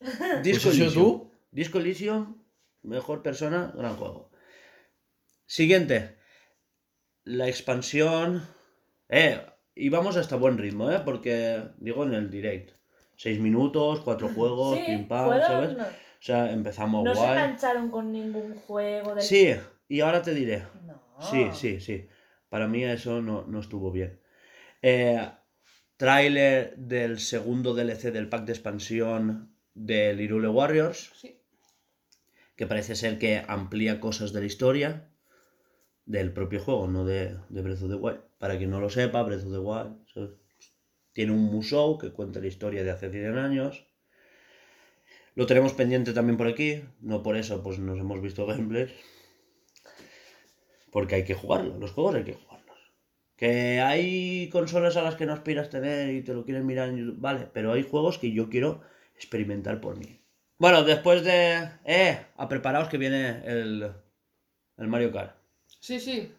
Disco 0.43 0.65
Pues 0.71 0.79
Elysium. 0.81 0.93
tú. 0.95 1.31
Disco 1.51 1.79
Elysium, 1.79 2.43
mejor 2.83 3.23
persona, 3.23 3.73
gran 3.77 3.97
juego. 3.97 4.31
Siguiente. 5.47 6.17
La 7.25 7.49
expansión. 7.49 8.43
Eh, 9.09 9.41
íbamos 9.75 10.17
hasta 10.17 10.37
buen 10.37 10.59
ritmo, 10.59 10.91
eh, 10.91 11.01
porque 11.05 11.63
digo 11.79 12.05
en 12.05 12.15
el 12.15 12.31
direct. 12.31 12.73
Seis 13.17 13.39
minutos, 13.39 14.01
cuatro 14.01 14.29
juegos, 14.35 14.79
Sí, 14.79 14.85
pim 14.87 15.07
pam, 15.07 15.29
¿sabes? 15.41 15.77
no, 15.77 15.85
O 15.85 15.89
sea, 16.21 16.51
empezamos 16.53 17.05
no 17.05 17.15
se 17.15 17.21
guay. 17.21 17.33
engancharon 17.33 17.91
con 17.91 18.11
ningún 18.11 18.55
juego 18.57 19.15
del... 19.15 19.23
Sí, 19.23 19.55
y 19.89 20.01
ahora 20.01 20.23
te 20.23 20.35
diré. 20.35 20.65
No. 20.87 21.01
Sí, 21.21 21.51
sí, 21.53 21.81
sí. 21.81 22.09
Para 22.49 22.67
mí 22.67 22.83
eso 22.85 23.21
no, 23.23 23.45
no 23.47 23.61
estuvo 23.61 23.91
bien. 23.93 24.21
Eh, 24.81 25.31
tráiler 25.97 26.77
del 26.77 27.21
segundo 27.21 27.75
DLC 27.75 28.11
del 28.13 28.29
pack 28.29 28.45
de 28.47 28.53
expansión 28.53 29.55
de 29.75 30.13
Lirule 30.15 30.49
Warriors, 30.49 31.13
Sí. 31.15 31.39
que 32.57 32.67
parece 32.67 32.95
ser 32.97 33.19
que 33.19 33.43
amplía 33.47 34.01
cosas 34.01 34.33
de 34.33 34.41
la 34.41 34.47
historia 34.47 35.09
del 36.05 36.33
propio 36.33 36.61
juego, 36.61 36.89
no 36.89 37.05
de, 37.05 37.37
de 37.49 37.63
Breath 37.63 37.83
of 37.83 37.91
the 37.91 37.97
Wild. 37.97 38.21
Para 38.39 38.59
quien 38.59 38.71
no 38.71 38.81
lo 38.81 38.91
sepa, 38.91 39.23
Breath 39.23 39.45
of 39.45 39.53
the 39.53 39.59
Wild 39.59 40.07
¿sabes? 40.13 40.31
tiene 41.13 41.33
un 41.33 41.45
musou 41.45 41.99
que 41.99 42.11
cuenta 42.13 42.41
la 42.41 42.47
historia 42.49 42.83
de 42.85 42.91
hace 42.91 43.11
100 43.11 43.39
años. 43.39 43.87
Lo 45.35 45.47
tenemos 45.47 45.73
pendiente 45.73 46.13
también 46.13 46.37
por 46.37 46.47
aquí, 46.47 46.83
no 47.01 47.23
por 47.23 47.37
eso 47.37 47.63
pues 47.63 47.79
nos 47.79 47.99
hemos 47.99 48.21
visto 48.21 48.45
gameplays. 48.47 48.93
Porque 50.91 51.15
hay 51.15 51.25
que 51.25 51.35
jugarlo, 51.35 51.79
los 51.79 51.93
juegos 51.93 52.17
hay 52.17 52.25
que 52.25 52.35
jugarlos. 52.35 52.52
Que 53.43 53.81
hay 53.81 54.49
consolas 54.51 54.97
a 54.97 55.03
las 55.03 55.17
que 55.17 55.27
no 55.27 55.33
aspiras 55.33 55.69
tener 55.69 56.11
y 56.15 56.23
te 56.23 56.33
lo 56.33 56.45
quieres 56.45 56.63
mirar 56.63 56.91
en 56.91 56.99
YouTube, 56.99 57.21
vale, 57.21 57.49
pero 57.53 57.73
hay 57.73 57.83
juegos 57.83 58.19
que 58.21 58.31
yo 58.31 58.49
quiero 58.49 58.83
experimentar 59.17 59.81
por 59.81 59.97
mí. 59.99 60.21
Bueno, 60.59 60.85
después 60.85 61.25
de... 61.25 61.69
Eh, 61.85 62.19
a 62.37 62.49
preparaos 62.49 62.89
que 62.89 62.99
viene 62.99 63.43
el, 63.45 63.91
el 64.79 64.87
Mario 64.87 65.11
Kart. 65.11 65.35
Sí, 65.81 65.99
sí. 65.99 66.33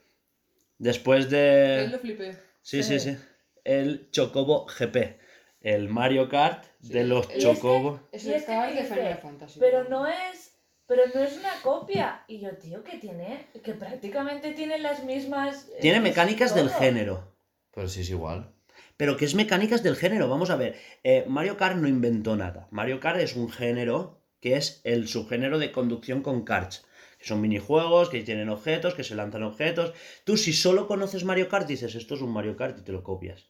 Después 0.78 1.26
Ahí 1.26 1.32
de... 1.32 1.88
lo 1.92 2.00
flipé. 2.00 2.38
Sí, 2.62 2.84
sí, 2.84 2.98
sí. 3.02 3.18
El 3.66 4.10
Chocobo 4.12 4.66
GP. 4.68 5.18
El 5.60 5.90
Mario 5.90 6.30
Kart 6.30 6.64
de 6.80 7.04
los 7.04 7.26
Y 7.26 7.32
es 7.32 7.36
que- 7.36 7.42
Chocobo. 7.42 8.00
Es 8.14 8.26
el 8.26 8.34
es 8.36 8.44
que 8.44 8.48
car 8.48 8.70
me 8.74 8.82
de 8.82 8.88
Final 8.88 9.18
Fantasy. 9.18 9.60
Pero 9.60 9.90
no 9.90 10.08
es. 10.08 10.53
Pero 10.88 11.04
no 11.14 11.22
es 11.22 11.38
una 11.38 11.62
copia. 11.62 12.24
Y 12.28 12.40
yo, 12.40 12.56
tío, 12.58 12.84
que 12.84 12.98
tiene. 12.98 13.48
Que 13.64 13.74
prácticamente 13.74 14.52
tiene 14.54 14.78
las 14.80 15.04
mismas. 15.04 15.70
eh, 15.70 15.80
Tiene 15.82 16.00
mecánicas 16.02 16.54
del 16.54 16.70
género. 16.70 17.34
Pero 17.74 17.88
sí 17.88 18.02
es 18.02 18.10
igual. 18.10 18.52
Pero 18.98 19.18
que 19.18 19.26
es 19.26 19.34
mecánicas 19.36 19.82
del 19.82 19.96
género. 19.96 20.30
Vamos 20.30 20.50
a 20.50 20.56
ver. 20.56 20.76
eh, 21.04 21.26
Mario 21.28 21.58
Kart 21.58 21.78
no 21.78 21.88
inventó 21.88 22.36
nada. 22.36 22.68
Mario 22.72 23.00
Kart 23.00 23.20
es 23.20 23.36
un 23.36 23.50
género 23.50 24.22
que 24.40 24.56
es 24.58 24.82
el 24.84 25.08
subgénero 25.08 25.58
de 25.58 25.72
conducción 25.72 26.22
con 26.22 26.44
karts. 26.44 26.86
Que 27.18 27.26
son 27.26 27.40
minijuegos, 27.40 28.10
que 28.10 28.22
tienen 28.24 28.50
objetos, 28.50 28.94
que 28.94 29.06
se 29.06 29.16
lanzan 29.16 29.44
objetos. 29.44 29.94
Tú, 30.26 30.36
si 30.36 30.52
solo 30.52 30.88
conoces 30.88 31.24
Mario 31.24 31.48
Kart, 31.48 31.66
dices 31.68 31.96
esto 31.96 32.16
es 32.16 32.22
un 32.22 32.34
Mario 32.34 32.58
Kart 32.58 32.78
y 32.80 32.82
te 32.84 32.92
lo 32.92 33.04
copias. 33.04 33.50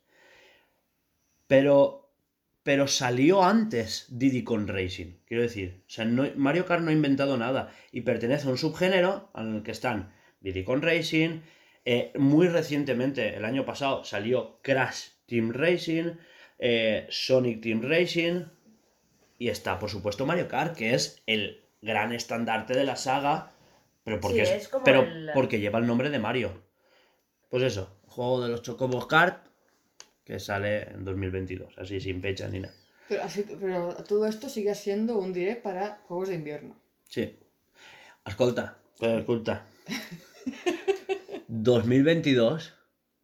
Pero. 1.48 2.03
Pero 2.64 2.88
salió 2.88 3.44
antes 3.44 4.06
Diddy 4.10 4.44
Kong 4.44 4.70
Racing. 4.70 5.18
Quiero 5.26 5.44
decir, 5.44 5.82
o 5.86 5.90
sea, 5.90 6.06
no- 6.06 6.30
Mario 6.36 6.66
Kart 6.66 6.82
no 6.82 6.90
ha 6.90 6.94
inventado 6.94 7.38
nada. 7.38 7.72
Y 7.92 8.02
pertenece 8.02 8.48
a 8.48 8.52
un 8.52 8.58
subgénero 8.58 9.30
en 9.36 9.56
el 9.58 9.64
que 9.64 9.72
están 9.72 10.14
Diddy 10.42 10.64
Kong 10.64 10.84
Racing. 10.84 11.42
eh, 11.86 12.14
muy 12.18 12.48
recientemente, 12.48 13.36
el 13.36 13.44
año 13.44 13.66
pasado, 13.66 14.06
salió 14.06 14.60
Crash 14.62 15.08
Team 15.26 15.52
Racing. 15.52 16.12
eh, 16.60 17.06
Sonic 17.10 17.60
Team 17.62 17.82
Racing. 17.82 18.46
Y 19.38 19.50
está, 19.50 19.80
por 19.80 19.90
supuesto, 19.90 20.26
Mario 20.26 20.48
Kart, 20.48 20.78
que 20.78 20.94
es 20.94 21.22
el 21.28 21.66
gran 21.82 22.14
estandarte 22.14 22.74
de 22.74 22.86
la 22.86 22.96
saga. 22.96 23.52
Pero 24.06 24.22
porque, 24.22 24.46
Sí, 24.46 24.52
es- 24.54 24.62
es 24.64 24.68
como 24.70 24.86
pero 24.86 25.02
el- 25.02 25.32
porque 25.34 25.60
lleva 25.60 25.80
el 25.80 25.86
nombre 25.88 26.10
de 26.10 26.20
Mario. 26.20 26.62
Pues 27.50 27.64
eso, 27.64 27.94
juego 28.08 28.42
de 28.42 28.50
los 28.50 28.62
Chocobos 28.62 29.08
Kart 29.08 29.46
que 30.24 30.40
sale 30.40 30.84
en 30.84 31.04
2022, 31.06 31.78
así 31.78 32.00
sin 32.00 32.22
fecha 32.22 32.48
ni 32.48 32.60
nada. 32.60 32.74
Pero, 33.10 33.24
así, 33.24 33.46
pero 33.60 33.96
todo 34.08 34.26
esto 34.26 34.50
sigue 34.50 34.74
siendo 34.76 35.18
un 35.18 35.34
direct 35.34 35.62
para 35.62 36.02
juegos 36.08 36.30
de 36.30 36.36
invierno. 36.36 36.76
Sí. 37.08 37.36
Escolta, 38.26 38.78
escolta. 39.00 39.66
2022 41.48 42.74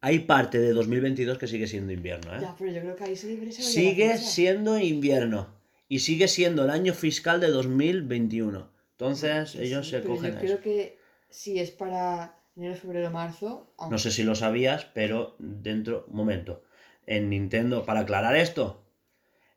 hay 0.02 0.20
parte 0.20 0.58
de 0.58 0.72
2022 0.72 1.38
que 1.38 1.46
sigue 1.46 1.66
siendo 1.66 1.92
invierno, 1.92 2.34
¿eh? 2.34 2.38
Ya, 2.40 2.54
pero 2.58 2.72
yo 2.72 2.80
creo 2.80 2.96
que 2.96 3.04
ahí 3.04 3.16
se 3.16 3.52
Sigue 3.52 4.16
siendo 4.16 4.78
invierno. 4.78 5.58
Y 5.88 5.98
sigue 5.98 6.28
siendo 6.28 6.64
el 6.64 6.70
año 6.70 6.94
fiscal 6.94 7.40
de 7.40 7.48
2021. 7.48 8.70
Entonces, 8.92 9.52
Que 9.52 9.64
ellos 9.64 9.86
sí, 9.86 9.90
se 9.92 10.00
pero 10.00 10.14
cogen 10.14 10.32
Yo 10.32 10.38
eso. 10.38 10.46
creo 10.46 10.60
que 10.62 10.98
si 11.28 11.58
es 11.58 11.70
para 11.70 12.38
enero, 12.56 12.76
febrero, 12.76 13.10
marzo. 13.10 13.74
No 13.90 13.98
sé 13.98 14.10
si 14.10 14.22
lo 14.22 14.34
sabías, 14.34 14.86
pero 14.94 15.34
dentro. 15.38 16.06
Un 16.08 16.16
momento. 16.16 16.62
En 17.10 17.28
Nintendo, 17.28 17.84
para 17.84 18.00
aclarar 18.00 18.36
esto, 18.36 18.84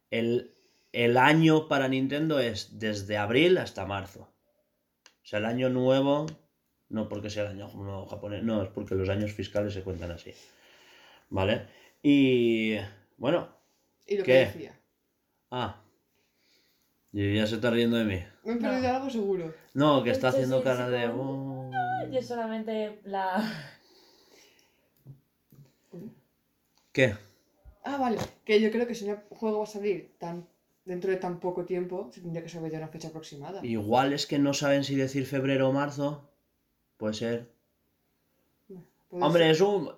el, 0.10 0.56
el 0.92 1.18
año 1.18 1.68
para 1.68 1.88
Nintendo 1.88 2.40
es 2.40 2.80
desde 2.80 3.16
abril 3.18 3.60
hasta 3.60 3.86
marzo. 3.86 4.22
O 4.22 5.26
sea, 5.26 5.38
el 5.38 5.46
año 5.46 5.70
nuevo. 5.70 6.26
No 6.90 7.08
porque 7.08 7.30
sea 7.30 7.44
el 7.44 7.50
año 7.50 7.68
nuevo 7.76 8.08
japonés, 8.08 8.42
no, 8.44 8.64
es 8.64 8.70
porque 8.70 8.96
los 8.96 9.08
años 9.10 9.32
fiscales 9.34 9.74
se 9.74 9.84
cuentan 9.84 10.10
así. 10.12 10.34
¿Vale? 11.30 11.68
Y. 12.02 12.76
Bueno, 13.18 13.48
Y 14.08 14.18
lo 14.18 14.24
¿Qué? 14.24 14.32
que 14.32 14.40
decía. 14.46 14.80
ah. 15.52 15.80
Y 17.12 17.36
ya 17.36 17.46
se 17.46 17.56
está 17.56 17.70
riendo 17.70 17.98
de 17.98 18.06
mí. 18.06 18.20
Me 18.44 18.54
he 18.54 18.56
perdido 18.58 18.96
algo 18.96 19.10
seguro. 19.12 19.54
No, 19.76 20.04
que 20.04 20.10
está 20.10 20.30
Entonces, 20.30 20.50
haciendo 20.50 20.58
sí, 20.58 20.64
cara 20.64 20.86
sí, 20.88 20.92
de. 20.92 21.12
como- 21.12 21.70
"Oh". 21.70 22.12
Yo 22.12 22.22
solamente 22.24 23.00
la. 23.06 23.44
¿Qué? 26.92 27.16
Ah, 27.84 27.98
vale. 27.98 28.18
Que 28.46 28.60
yo 28.62 28.72
creo 28.72 28.88
que 28.88 28.96
si 28.96 29.10
un 29.10 29.18
juego 29.30 29.58
va 29.60 29.64
a 29.66 29.68
salir 29.68 30.12
tan 30.18 30.48
dentro 30.86 31.12
de 31.12 31.18
tan 31.18 31.40
poco 31.40 31.66
tiempo, 31.66 32.10
se 32.14 32.22
tendría 32.22 32.44
que 32.44 32.50
saber 32.50 32.72
ya 32.72 32.78
una 32.78 32.88
fecha 32.88 33.10
aproximada. 33.10 33.66
Igual 33.66 34.14
es 34.14 34.26
que 34.26 34.40
no 34.40 34.54
saben 34.54 34.84
si 34.84 34.96
decir 34.96 35.26
febrero 35.26 35.70
o 35.70 35.74
marzo. 35.74 36.28
Puede 36.98 37.14
ser. 37.14 37.50
Puede 39.10 39.24
Hombre, 39.26 39.44
ser- 39.44 39.52
es 39.52 39.62
un, 39.62 39.92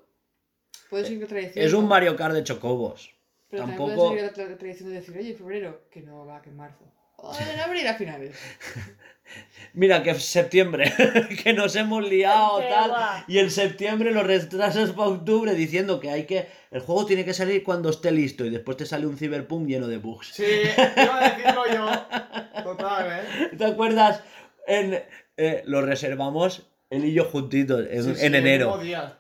puede 0.89 1.06
ser 1.06 1.52
que 1.54 1.63
es 1.63 1.74
un 1.74 1.88
Mario 1.88 2.15
Kart 2.15 2.34
de 2.36 2.43
chocobos. 2.43 3.13
Pero 3.50 3.63
también 3.63 3.78
tampoco- 3.80 4.10
puede 4.10 4.30
ser 4.30 4.50
la 4.50 4.58
tradición 4.58 4.89
de 4.89 4.95
decir, 4.95 5.17
oye, 5.17 5.32
en 5.32 5.38
febrero, 5.38 5.82
que 5.91 6.02
no 6.02 6.26
va, 6.26 6.41
que 6.41 6.50
en 6.50 6.58
marzo. 6.58 6.84
O 7.17 7.34
en 7.39 7.60
abril 7.60 7.88
a 7.88 7.95
finales. 7.95 8.36
Mira, 9.73 10.04
que 10.04 10.12
es 10.12 10.23
septiembre, 10.23 10.93
que 11.43 11.51
nos 11.54 11.75
hemos 11.75 12.08
liado, 12.08 12.60
Qué 12.60 12.67
tal. 12.69 12.89
guay. 12.91 13.21
Y 13.28 13.39
en 13.39 13.51
septiembre 13.51 14.12
lo 14.12 14.23
retrasas 14.23 14.91
para 14.91 15.10
octubre 15.10 15.54
diciendo 15.54 15.99
que 15.99 16.12
hay 16.12 16.25
que. 16.25 16.47
El 16.71 16.80
juego 16.82 17.06
tiene 17.06 17.25
que 17.25 17.34
salir 17.34 17.63
cuando 17.63 17.89
esté 17.89 18.12
listo. 18.12 18.45
Y 18.45 18.49
después 18.51 18.78
te 18.78 18.86
sale 18.86 19.06
un 19.08 19.17
Cyberpunk 19.17 19.67
lleno 19.67 19.88
de 19.88 19.97
bugs. 19.97 20.28
Sí, 20.34 20.43
iba 20.43 21.17
a 21.25 21.30
decirlo 21.30 21.63
yo. 21.73 22.63
Total, 22.63 23.12
¿eh? 23.19 23.49
¿Te 23.58 23.65
acuerdas? 23.65 24.21
En, 24.67 25.04
eh, 25.38 25.63
lo 25.65 25.82
reservamos 25.82 26.67
él 26.89 27.06
y 27.06 27.13
yo 27.13 27.25
juntitos 27.25 27.86
en, 27.89 28.04
Sí, 28.04 28.15
sí, 28.15 28.25
en 28.25 28.36
el 28.36 28.41
enero. 28.47 28.78
día. 28.78 29.19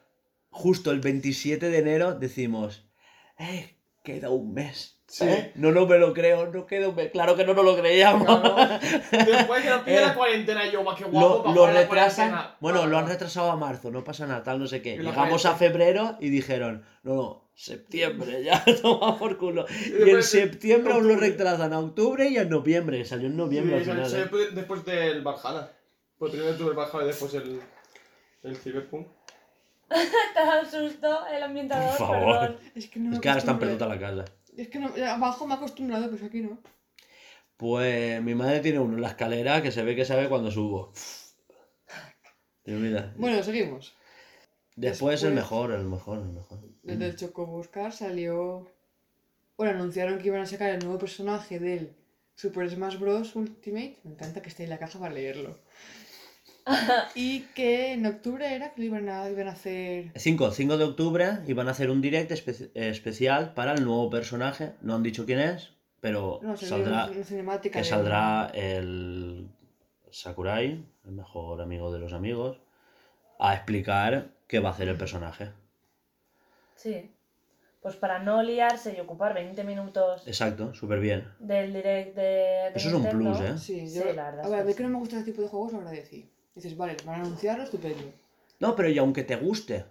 justo 0.51 0.91
el 0.91 0.99
27 1.01 1.69
de 1.69 1.77
enero 1.79 2.13
decimos, 2.13 2.85
eh, 3.39 3.75
queda 4.03 4.29
un 4.29 4.53
mes. 4.53 4.94
Sí. 5.17 5.23
¿eh? 5.23 5.53
No, 5.55 5.71
no 5.71 5.87
me 5.87 5.97
lo 5.97 6.13
creo, 6.13 6.47
no 6.47 6.65
mes. 6.91 7.09
Claro 7.09 7.37
que 7.37 7.45
no 7.45 7.53
nos 7.53 7.63
lo 7.63 7.77
creíamos. 7.77 8.25
Claro. 8.25 8.79
Después 9.11 9.63
que 9.63 9.69
nos 9.69 9.81
pide 9.83 9.97
Eh, 9.99 10.01
la 10.01 10.13
cuarentena, 10.13 10.69
yo, 10.69 10.83
más 10.83 10.97
que 10.97 11.05
guapo, 11.05 11.53
Lo, 11.53 11.67
la 11.67 11.71
retrasan. 11.83 12.47
Bueno, 12.59 12.85
lo 12.85 12.97
han 12.97 13.07
retrasado 13.07 13.49
a 13.49 13.55
marzo, 13.55 13.91
no 13.91 14.03
pasa 14.03 14.27
nada, 14.27 14.43
tal, 14.43 14.59
no 14.59 14.67
sé 14.67 14.81
qué. 14.81 14.97
Llegamos 14.97 15.45
a 15.45 15.55
febrero 15.55 16.17
y 16.19 16.29
dijeron, 16.29 16.83
no, 17.03 17.13
no, 17.15 17.49
septiembre, 17.55 18.43
ya 18.43 18.61
toma 18.81 19.17
por 19.17 19.37
culo. 19.37 19.65
Y 20.05 20.09
en 20.09 20.21
septiembre 20.21 20.91
aún 20.93 21.07
lo 21.07 21.15
retrasan 21.15 21.71
a 21.71 21.79
octubre 21.79 22.27
y 22.27 22.35
en 22.35 22.49
noviembre. 22.49 23.05
Salió 23.05 23.27
en 23.27 23.37
noviembre 23.37 23.85
Sí, 23.85 23.89
al 23.91 23.95
final. 23.95 24.09
se- 24.09 24.21
¿eh? 24.23 24.47
después 24.51 24.83
del 24.83 25.21
Valhalla. 25.21 25.71
Pues 26.17 26.33
primero 26.33 26.57
tuve 26.57 26.71
el 26.71 26.75
Valhalla 26.75 27.03
y 27.03 27.07
después 27.07 27.33
el, 27.35 27.61
el 28.43 28.57
Cyberpunk. 28.57 29.07
Te 29.87 30.39
asustó 30.39 31.25
el 31.27 31.41
ambientador, 31.41 31.97
Por 31.97 32.07
favor. 32.07 32.39
perdón. 32.39 32.57
Es 32.75 32.89
que 32.89 32.99
no 32.99 33.13
Es 33.13 33.19
que 33.21 33.29
ahora 33.29 33.39
están 33.39 33.59
la 33.87 33.97
casa. 33.97 34.25
Es 34.57 34.67
que 34.69 34.79
no, 34.79 34.91
abajo 35.07 35.45
me 35.47 35.53
he 35.53 35.57
acostumbrado, 35.57 36.09
pues 36.09 36.23
aquí 36.23 36.41
no. 36.41 36.59
Pues 37.57 38.21
mi 38.21 38.35
madre 38.35 38.59
tiene 38.59 38.79
uno 38.79 38.95
en 38.95 39.01
la 39.01 39.09
escalera 39.09 39.61
que 39.61 39.71
se 39.71 39.83
ve 39.83 39.95
que 39.95 40.05
sabe 40.05 40.27
cuando 40.29 40.51
subo. 40.51 40.91
Mira, 42.65 43.13
Bueno, 43.17 43.43
seguimos. 43.43 43.95
Después 44.75 45.23
el 45.23 45.35
Después- 45.35 45.35
mejor, 45.35 45.71
el 45.71 45.85
mejor, 45.85 46.17
el 46.19 46.29
mejor. 46.33 46.59
Desde 46.83 47.05
el 47.05 47.15
Chocoboscar 47.15 47.93
salió. 47.93 48.69
Bueno, 49.57 49.73
anunciaron 49.79 50.19
que 50.19 50.27
iban 50.27 50.41
a 50.41 50.45
sacar 50.45 50.71
el 50.71 50.79
nuevo 50.83 50.97
personaje 50.99 51.59
del 51.59 51.95
Super 52.35 52.69
Smash 52.69 52.97
Bros. 52.99 53.35
Ultimate. 53.35 53.99
Me 54.03 54.11
encanta 54.11 54.41
que 54.41 54.49
esté 54.49 54.63
en 54.65 54.71
la 54.71 54.79
caja 54.79 54.99
para 54.99 55.13
leerlo. 55.13 55.57
y 57.15 57.41
que 57.55 57.93
en 57.93 58.05
octubre 58.05 58.53
era 58.55 58.73
que 58.73 58.81
lo 58.81 58.87
iban 58.87 59.09
a, 59.09 59.29
iban 59.29 59.47
a 59.47 59.51
hacer. 59.51 60.11
5, 60.15 60.51
5 60.51 60.77
de 60.77 60.83
octubre 60.83 61.39
y 61.47 61.53
van 61.53 61.67
a 61.67 61.71
hacer 61.71 61.89
un 61.89 62.01
direct 62.01 62.31
espe- 62.31 62.71
especial 62.73 63.53
para 63.53 63.73
el 63.73 63.83
nuevo 63.85 64.09
personaje. 64.09 64.73
No 64.81 64.95
han 64.95 65.03
dicho 65.03 65.25
quién 65.25 65.39
es, 65.39 65.71
pero 66.01 66.39
No, 66.41 66.57
saldrá, 66.57 67.05
una 67.05 67.59
que 67.61 67.69
de- 67.69 67.83
saldrá 67.83 68.47
el 68.53 69.47
Sakurai, 70.11 70.83
el 71.05 71.11
mejor 71.11 71.61
amigo 71.61 71.91
de 71.91 71.99
los 71.99 72.13
amigos, 72.13 72.57
a 73.39 73.53
explicar 73.53 74.29
qué 74.47 74.59
va 74.59 74.69
a 74.69 74.71
hacer 74.71 74.87
el 74.87 74.97
personaje. 74.97 75.51
Sí. 76.75 77.11
Pues 77.81 77.95
para 77.95 78.17
no 78.19 78.41
liarse 78.41 78.95
y 78.97 78.99
ocupar 78.99 79.35
20 79.35 79.63
minutos 79.63 80.23
Exacto, 80.25 80.73
súper 80.73 80.99
bien. 80.99 81.27
del 81.37 81.71
direct 81.71 82.15
de. 82.15 82.21
de 82.23 82.71
Eso 82.73 82.87
es 82.87 82.93
un 82.95 83.07
plus, 83.09 83.39
¿eh? 83.41 83.57
Sí, 83.59 83.87
Sí, 83.87 83.99
yo, 83.99 84.05
la 84.13 84.31
verdad 84.31 84.45
a 84.45 84.49
ver, 84.49 84.59
a 84.61 84.63
mí 84.63 84.73
que 84.73 84.81
no 84.81 84.89
me 84.89 84.97
gusta 84.97 85.17
este 85.19 85.31
tipo 85.31 85.43
de 85.43 85.49
juegos, 85.49 85.71
lo 85.73 85.79
agradecí. 85.79 86.27
Dices, 86.55 86.77
vale, 86.77 86.95
van 87.05 87.19
a 87.19 87.23
anunciarlo, 87.23 87.65
estupendo. 87.65 88.13
No, 88.59 88.75
pero 88.75 88.89
y 88.89 88.97
aunque 88.97 89.23
te 89.23 89.35
guste, 89.35 89.85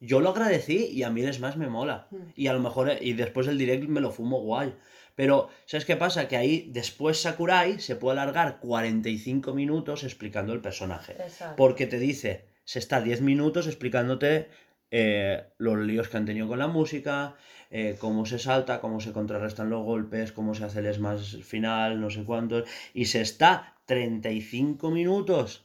yo 0.00 0.20
lo 0.20 0.30
agradecí 0.30 0.86
y 0.92 1.02
a 1.02 1.10
mí 1.10 1.22
el 1.22 1.32
Smash 1.32 1.56
me 1.56 1.68
mola. 1.68 2.08
Mm. 2.10 2.16
Y 2.36 2.46
a 2.48 2.52
lo 2.52 2.60
mejor, 2.60 2.90
eh, 2.90 2.98
y 3.00 3.14
después 3.14 3.46
el 3.48 3.56
direct 3.56 3.88
me 3.88 4.02
lo 4.02 4.10
fumo 4.10 4.40
guay. 4.40 4.74
Pero, 5.14 5.48
¿sabes 5.64 5.86
qué 5.86 5.96
pasa? 5.96 6.28
Que 6.28 6.36
ahí 6.36 6.68
después 6.72 7.22
Sakurai 7.22 7.80
se 7.80 7.96
puede 7.96 8.20
alargar 8.20 8.60
45 8.60 9.54
minutos 9.54 10.04
explicando 10.04 10.52
el 10.52 10.60
personaje. 10.60 11.12
Exacto. 11.12 11.56
Porque 11.56 11.86
te 11.86 11.98
dice, 11.98 12.44
se 12.64 12.80
está 12.80 13.00
10 13.00 13.22
minutos 13.22 13.66
explicándote 13.66 14.48
eh, 14.90 15.44
los 15.56 15.78
líos 15.78 16.08
que 16.08 16.16
han 16.16 16.26
tenido 16.26 16.48
con 16.48 16.58
la 16.58 16.66
música, 16.66 17.36
eh, 17.70 17.96
cómo 17.98 18.26
se 18.26 18.38
salta, 18.38 18.80
cómo 18.80 19.00
se 19.00 19.12
contrarrestan 19.12 19.70
los 19.70 19.84
golpes, 19.84 20.32
cómo 20.32 20.54
se 20.54 20.64
hace 20.64 20.80
el 20.80 20.92
smash 20.92 21.40
final, 21.42 22.00
no 22.00 22.10
sé 22.10 22.24
cuántos. 22.24 22.68
Y 22.92 23.06
se 23.06 23.20
está 23.20 23.76
35 23.86 24.90
minutos 24.90 25.64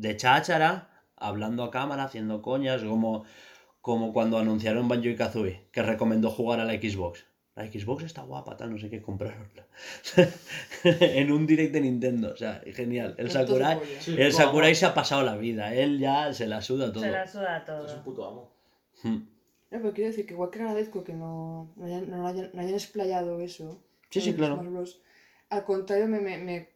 de 0.00 0.16
cháchara, 0.16 0.88
hablando 1.16 1.62
a 1.64 1.70
cámara, 1.70 2.04
haciendo 2.04 2.40
coñas, 2.42 2.82
como, 2.82 3.24
como 3.80 4.12
cuando 4.12 4.38
anunciaron 4.38 4.88
Banjo 4.88 5.08
y 5.08 5.16
Kazooie, 5.16 5.68
que 5.72 5.82
recomendó 5.82 6.30
jugar 6.30 6.60
a 6.60 6.64
la 6.64 6.74
Xbox. 6.74 7.24
La 7.56 7.66
Xbox 7.66 8.04
está 8.04 8.22
guapa, 8.22 8.56
tal, 8.56 8.70
no 8.70 8.78
sé 8.78 8.88
qué, 8.88 9.02
comprarosla. 9.02 9.66
en 10.84 11.32
un 11.32 11.44
direct 11.46 11.72
de 11.72 11.80
Nintendo, 11.80 12.32
o 12.32 12.36
sea, 12.36 12.62
genial. 12.66 13.16
El 13.18 13.30
Sakurai. 13.32 13.78
Sí, 13.98 14.14
el 14.16 14.32
Sakurai 14.32 14.74
se 14.76 14.86
ha 14.86 14.94
pasado 14.94 15.22
la 15.24 15.36
vida, 15.36 15.74
él 15.74 15.98
ya 15.98 16.32
se 16.32 16.46
la 16.46 16.62
suda 16.62 16.92
todo. 16.92 17.02
Se 17.02 17.10
la 17.10 17.26
suda 17.26 17.56
Es 17.58 17.68
un 17.68 17.86
todo. 17.88 18.02
puto 18.04 18.26
amo. 18.28 18.52
Hmm. 19.02 19.16
No, 19.70 19.78
pero 19.82 19.92
quiero 19.92 20.10
decir 20.10 20.24
que 20.24 20.34
igual 20.34 20.50
que 20.50 20.60
agradezco 20.60 21.02
que 21.02 21.12
no, 21.14 21.72
no, 21.76 21.84
hayan, 21.84 22.08
no 22.08 22.26
hayan- 22.28 22.50
no 22.54 22.60
hayan 22.60 22.74
explayado 22.74 23.40
eso. 23.40 23.82
Sí, 24.10 24.20
sí, 24.20 24.34
claro. 24.34 24.62
Al 25.50 25.64
contrario, 25.64 26.06
me, 26.06 26.20
me, 26.20 26.38
me, 26.38 26.68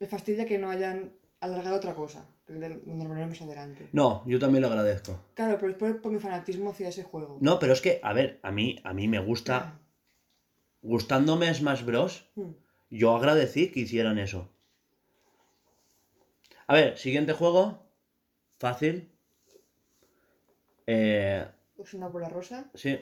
me 0.00 0.06
fastidia 0.06 0.46
que 0.46 0.58
no 0.58 0.70
hayan 0.70 1.12
alargado 1.40 1.76
otra 1.76 1.94
cosa. 1.94 2.24
Lo 2.48 3.08
veremos 3.08 3.40
adelante. 3.42 3.88
No, 3.92 4.22
yo 4.26 4.38
también 4.38 4.62
lo 4.62 4.68
agradezco. 4.68 5.18
Claro, 5.34 5.56
pero 5.58 5.72
es 5.72 5.78
por, 5.78 6.00
por 6.00 6.12
mi 6.12 6.18
fanatismo 6.20 6.70
hacia 6.70 6.88
ese 6.88 7.02
juego. 7.02 7.38
No, 7.40 7.58
pero 7.58 7.72
es 7.72 7.80
que, 7.80 8.00
a 8.02 8.12
ver, 8.12 8.38
a 8.42 8.50
mí, 8.52 8.78
a 8.84 8.92
mí 8.92 9.08
me 9.08 9.18
gusta, 9.18 9.78
gustándome 10.82 11.52
Smash 11.52 11.84
Bros, 11.84 12.30
Mm. 12.36 12.50
yo 12.90 13.16
agradecí 13.16 13.70
que 13.72 13.80
hicieran 13.80 14.18
eso. 14.18 14.48
A 16.68 16.74
ver, 16.74 16.98
siguiente 16.98 17.32
juego, 17.32 17.82
fácil. 18.58 19.10
Eh, 20.86 21.44
una 21.92 22.10
por 22.10 22.20
la 22.22 22.28
rosa. 22.28 22.70
sí, 22.74 22.98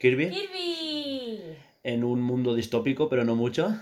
Kirby, 0.00 0.30
¡Kirby! 0.30 1.56
en 1.82 2.04
un 2.04 2.20
mundo 2.22 2.54
distópico, 2.54 3.08
pero 3.08 3.24
no 3.24 3.34
mucho. 3.36 3.74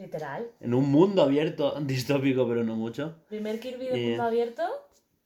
Literal. 0.00 0.50
En 0.60 0.72
un 0.72 0.90
mundo 0.90 1.22
abierto, 1.22 1.78
distópico, 1.82 2.48
pero 2.48 2.64
no 2.64 2.74
mucho. 2.74 3.16
Primer 3.28 3.60
Kirby 3.60 3.86
de 3.86 3.94
Eh, 3.94 4.08
mundo 4.08 4.22
abierto. 4.24 4.62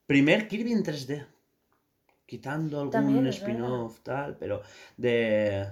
Primer 0.07 0.49
Kirby 0.49 0.73
en 0.73 0.83
3D. 0.83 1.27
Quitando 2.27 2.81
algún 2.81 3.27
es 3.27 3.37
spin-off, 3.37 4.01
tal, 4.01 4.37
pero 4.37 4.63
de. 4.97 5.69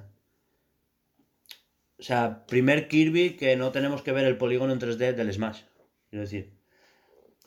O 1.99 2.03
sea, 2.03 2.47
primer 2.47 2.89
Kirby 2.89 3.37
que 3.37 3.57
no 3.57 3.73
tenemos 3.73 4.03
que 4.03 4.13
ver 4.13 4.27
el 4.27 4.39
polígono 4.39 4.73
en 4.73 4.79
3D 4.79 5.15
del 5.15 5.33
Smash. 5.33 5.63
Quiero 6.11 6.23
decir, 6.23 6.53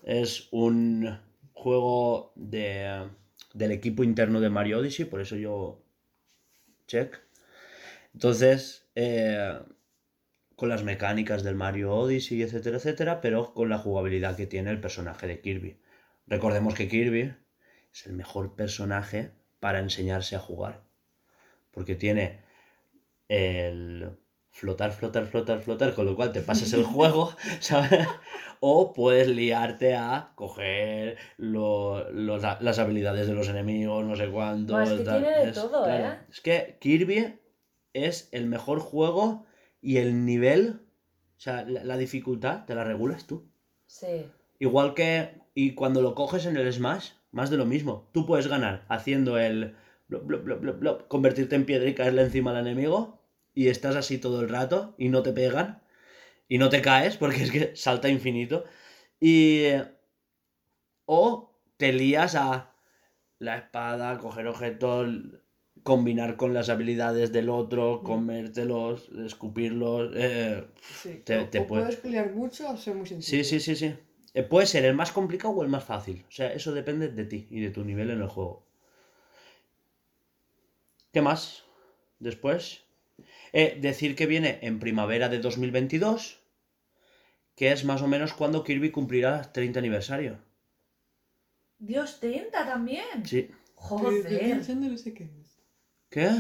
es 0.04 0.48
un 0.52 1.20
juego 1.54 2.34
de, 2.36 3.10
del 3.54 3.72
equipo 3.72 4.04
interno 4.04 4.42
de 4.42 4.50
Mario 4.50 4.80
Odyssey, 4.80 5.06
por 5.06 5.22
eso 5.22 5.36
yo. 5.36 5.82
Check. 6.88 7.20
Entonces, 8.14 8.88
eh, 8.96 9.60
con 10.56 10.70
las 10.70 10.84
mecánicas 10.84 11.44
del 11.44 11.56
Mario 11.56 11.94
Odyssey, 11.94 12.42
etcétera, 12.42 12.78
etcétera, 12.78 13.22
pero 13.22 13.54
con 13.54 13.70
la 13.70 13.78
jugabilidad 13.78 14.36
que 14.36 14.48
tiene 14.48 14.72
el 14.72 14.80
personaje 14.80 15.28
de 15.28 15.42
Kirby. 15.42 15.80
Recordemos 16.28 16.74
que 16.74 16.88
Kirby 16.88 17.34
es 17.94 18.06
el 18.08 18.14
mejor 18.14 18.56
personaje 18.56 19.32
para 19.60 19.80
enseñarse 19.80 20.36
a 20.36 20.40
jugar. 20.40 20.82
Porque 21.72 21.96
tiene 21.96 22.40
el 23.28 24.18
flotar, 24.50 24.92
flotar, 24.94 25.26
flotar, 25.28 25.60
flotar, 25.62 25.94
con 25.94 26.06
lo 26.06 26.16
cual 26.16 26.32
te 26.32 26.42
pasas 26.42 26.72
el 26.74 26.84
juego, 26.96 27.36
¿sabes? 27.60 28.08
O 28.62 28.94
puedes 28.94 29.28
liarte 29.28 29.96
a 29.96 30.32
coger 30.36 31.18
lo- 31.38 32.10
las 32.12 32.80
habilidades 32.80 33.28
de 33.28 33.34
los 33.34 33.50
enemigos, 33.50 34.06
no 34.06 34.16
sé 34.16 34.30
cuánto. 34.30 34.74
Buah, 34.74 34.84
es 34.84 34.90
que 34.92 35.04
tiene 35.04 35.46
de 35.46 35.52
todo, 35.52 35.86
¿eh? 35.90 36.20
Es 36.30 36.42
que 36.42 36.78
Kirby 36.80 37.40
es 37.94 38.30
el 38.32 38.46
mejor 38.48 38.80
juego 38.80 39.46
y 39.86 39.98
el 39.98 40.26
nivel, 40.26 40.82
o 41.38 41.40
sea, 41.40 41.64
la, 41.64 41.84
la 41.84 41.98
dificultad 41.98 42.66
te 42.66 42.74
la 42.74 42.84
regulas 42.84 43.28
tú. 43.28 43.48
Sí. 43.86 44.26
Igual 44.58 44.96
que, 44.96 45.42
y 45.54 45.76
cuando 45.76 46.02
lo 46.02 46.16
coges 46.16 46.48
en 46.48 46.58
el 46.58 46.74
Smash, 46.74 47.12
más 47.32 47.50
de 47.50 47.58
lo 47.58 47.66
mismo. 47.66 48.10
Tú 48.12 48.26
puedes 48.26 48.48
ganar 48.48 48.86
haciendo 48.90 49.38
el 49.38 49.76
blop, 50.08 50.26
blop, 50.26 50.44
blop, 50.44 50.62
blop, 50.62 50.80
blop, 50.80 51.08
convertirte 51.08 51.56
en 51.56 51.66
piedra 51.66 51.88
y 51.88 51.94
caerle 51.94 52.24
encima 52.24 52.52
al 52.52 52.66
enemigo, 52.66 53.22
y 53.54 53.68
estás 53.68 53.96
así 53.96 54.18
todo 54.18 54.42
el 54.42 54.50
rato 54.50 54.96
y 54.98 55.10
no 55.10 55.22
te 55.22 55.34
pegan, 55.34 55.82
y 56.50 56.58
no 56.58 56.70
te 56.70 56.82
caes 56.82 57.18
porque 57.18 57.44
es 57.44 57.52
que 57.52 57.76
salta 57.76 58.10
infinito. 58.10 58.64
Y. 59.20 59.66
O 61.06 61.56
te 61.78 61.94
lías 61.94 62.34
a 62.34 62.74
la 63.38 63.58
espada, 63.58 64.18
coger 64.18 64.48
objetos, 64.48 65.08
combinar 65.90 66.36
con 66.36 66.52
las 66.56 66.70
habilidades 66.70 67.32
del 67.32 67.48
otro, 67.48 68.02
comértelos, 68.04 69.08
escupirlos. 69.24 70.12
eh, 70.16 70.66
Sí. 71.02 71.22
Te- 71.24 71.38
o, 71.38 71.46
te 71.48 71.60
o 71.60 71.68
puede- 71.68 71.84
puedes 71.84 72.00
pelear 72.00 72.32
mucho 72.34 72.68
o 72.72 72.76
ser 72.76 72.96
muy 72.96 73.06
sencillo. 73.06 73.44
Sí, 73.44 73.50
sí, 73.52 73.60
sí, 73.60 73.76
sí. 73.76 73.96
Eh, 74.34 74.42
Puede 74.44 74.66
ser 74.66 74.84
el 74.84 74.96
más 74.96 75.12
complicado 75.12 75.54
o 75.54 75.62
el 75.62 75.70
más 75.70 75.84
fácil. 75.84 76.26
O 76.28 76.32
sea, 76.32 76.52
eso 76.52 76.74
depende 76.74 77.10
de 77.10 77.26
ti 77.26 77.48
y 77.52 77.60
de 77.62 77.70
tu 77.70 77.84
nivel 77.86 78.10
en 78.10 78.20
el 78.22 78.28
juego. 78.28 78.64
¿Qué 81.14 81.22
más? 81.22 81.64
Después. 82.20 82.82
Eh, 83.54 83.78
decir 83.80 84.16
que 84.16 84.26
viene 84.26 84.58
en 84.64 84.80
primavera 84.80 85.30
de 85.30 85.38
2022, 85.40 86.40
que 87.56 87.72
es 87.72 87.86
más 87.86 88.02
o 88.02 88.08
menos 88.08 88.34
cuando 88.34 88.64
Kirby 88.64 88.90
cumplirá 88.92 89.52
30 89.54 89.80
aniversario. 89.80 90.40
Dios, 91.78 92.20
30 92.20 92.66
también. 92.66 93.24
Sí. 93.24 93.52
Joder. 93.76 94.66
No 94.76 94.98
sé 94.98 95.14
qué. 95.14 95.30
¿Qué? 96.16 96.32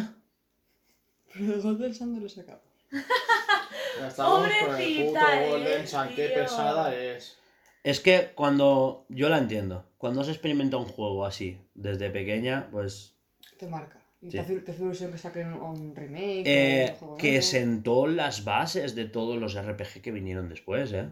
Pero 1.33 1.53
el 1.55 1.61
Golden 1.61 1.93
Sand 1.93 2.17
lo. 2.21 2.27
Ya 3.99 4.07
estamos 4.07 4.39
con 4.39 4.49
el 4.49 4.55
puto 4.57 4.65
Pobrecita 4.71 5.47
Golden 5.49 5.81
es, 5.81 5.89
Sun, 5.89 6.07
qué 6.15 6.27
tío. 6.27 6.35
pesada 6.35 6.95
es. 6.95 7.37
Es 7.83 7.99
que 7.99 8.31
cuando. 8.35 9.05
Yo 9.09 9.27
la 9.27 9.37
entiendo. 9.37 9.85
Cuando 9.97 10.23
se 10.23 10.31
experimenta 10.31 10.77
un 10.77 10.85
juego 10.85 11.25
así, 11.25 11.59
desde 11.73 12.09
pequeña, 12.09 12.69
pues 12.71 13.15
Te 13.59 13.67
marca. 13.67 13.99
Y 14.21 14.27
Sí. 14.27 14.37
te, 14.37 14.39
hace, 14.39 14.55
te 14.61 14.71
hace 14.71 14.81
ilusión 14.83 15.11
que 15.11 15.17
saquen 15.17 15.51
un 15.53 15.93
remake. 15.93 16.43
Eh, 16.45 16.85
o 16.87 16.91
un 16.93 16.97
juego 16.99 17.17
que 17.17 17.27
nuevo. 17.31 17.43
sentó 17.43 18.07
las 18.07 18.45
bases 18.45 18.95
de 18.95 19.05
todos 19.05 19.37
los 19.37 19.61
RPG 19.61 20.01
que 20.01 20.11
vinieron 20.11 20.47
después, 20.47 20.93
¿eh? 20.93 21.09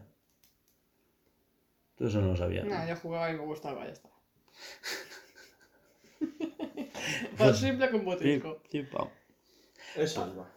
Tú 1.98 2.08
eso 2.08 2.22
no 2.22 2.28
lo 2.28 2.38
sabías. 2.38 2.66
No, 2.66 2.88
yo 2.88 2.96
jugaba 2.96 3.30
y 3.30 3.34
me 3.34 3.44
gustaba, 3.44 3.86
ya 3.86 3.92
está. 3.92 4.10
Tan 7.38 7.56
simple 7.56 7.90
como 7.92 8.14
Sí, 8.14 8.20
trico. 8.20 8.62
sí, 8.70 8.84
pao. 8.84 9.12
Es 9.96 10.18
alma. 10.18 10.50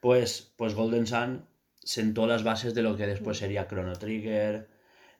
Pues, 0.00 0.52
pues 0.56 0.74
Golden 0.74 1.06
Sun 1.06 1.46
sentó 1.82 2.26
las 2.26 2.44
bases 2.44 2.74
de 2.74 2.82
lo 2.82 2.96
que 2.96 3.06
después 3.06 3.38
sería 3.38 3.66
Chrono 3.66 3.94
Trigger, 3.98 4.68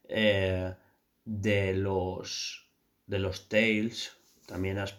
eh, 0.08 0.74
de 1.24 1.74
los 1.74 2.68
de 3.06 3.18
los 3.18 3.48
Tales, 3.48 4.12
también 4.46 4.78
as- 4.78 4.96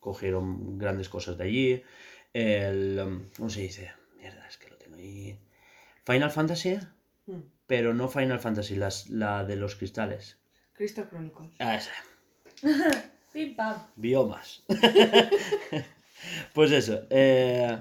cogieron 0.00 0.78
grandes 0.78 1.08
cosas 1.08 1.38
de 1.38 1.44
allí. 1.44 1.82
El, 2.34 2.98
um, 3.02 3.28
¿Cómo 3.36 3.48
se 3.50 3.62
dice? 3.62 3.92
Mierda, 4.18 4.46
es 4.46 4.58
que 4.58 4.68
lo 4.68 4.76
tengo 4.76 4.96
ahí. 4.96 5.38
Final 6.04 6.30
Fantasy, 6.30 6.78
Hmm. 7.26 7.40
pero 7.66 7.92
no 7.94 8.08
Final 8.08 8.38
Fantasy, 8.40 8.76
las, 8.76 9.08
la 9.10 9.44
de 9.44 9.56
los 9.56 9.74
cristales. 9.76 10.38
Crystal 10.74 11.08
Chronicles. 11.08 11.52
Ah, 11.58 11.76
esa. 11.76 11.92
Pim 13.36 13.54
pam. 13.54 13.76
Biomas. 13.96 14.62
pues 16.54 16.72
eso. 16.72 17.02
eh, 17.10 17.78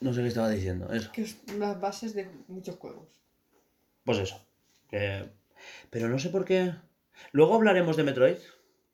No 0.00 0.14
sé 0.14 0.22
qué 0.22 0.28
estaba 0.28 0.48
diciendo. 0.48 0.90
Eso. 0.90 1.12
Que 1.12 1.22
es 1.22 1.36
las 1.58 1.78
bases 1.78 2.14
de 2.14 2.30
muchos 2.48 2.76
juegos. 2.76 3.06
Pues 4.04 4.16
eso. 4.16 4.40
Pero 5.90 6.08
no 6.08 6.18
sé 6.18 6.30
por 6.30 6.46
qué. 6.46 6.72
Luego 7.32 7.54
hablaremos 7.54 7.98
de 7.98 8.04
Metroid. 8.04 8.38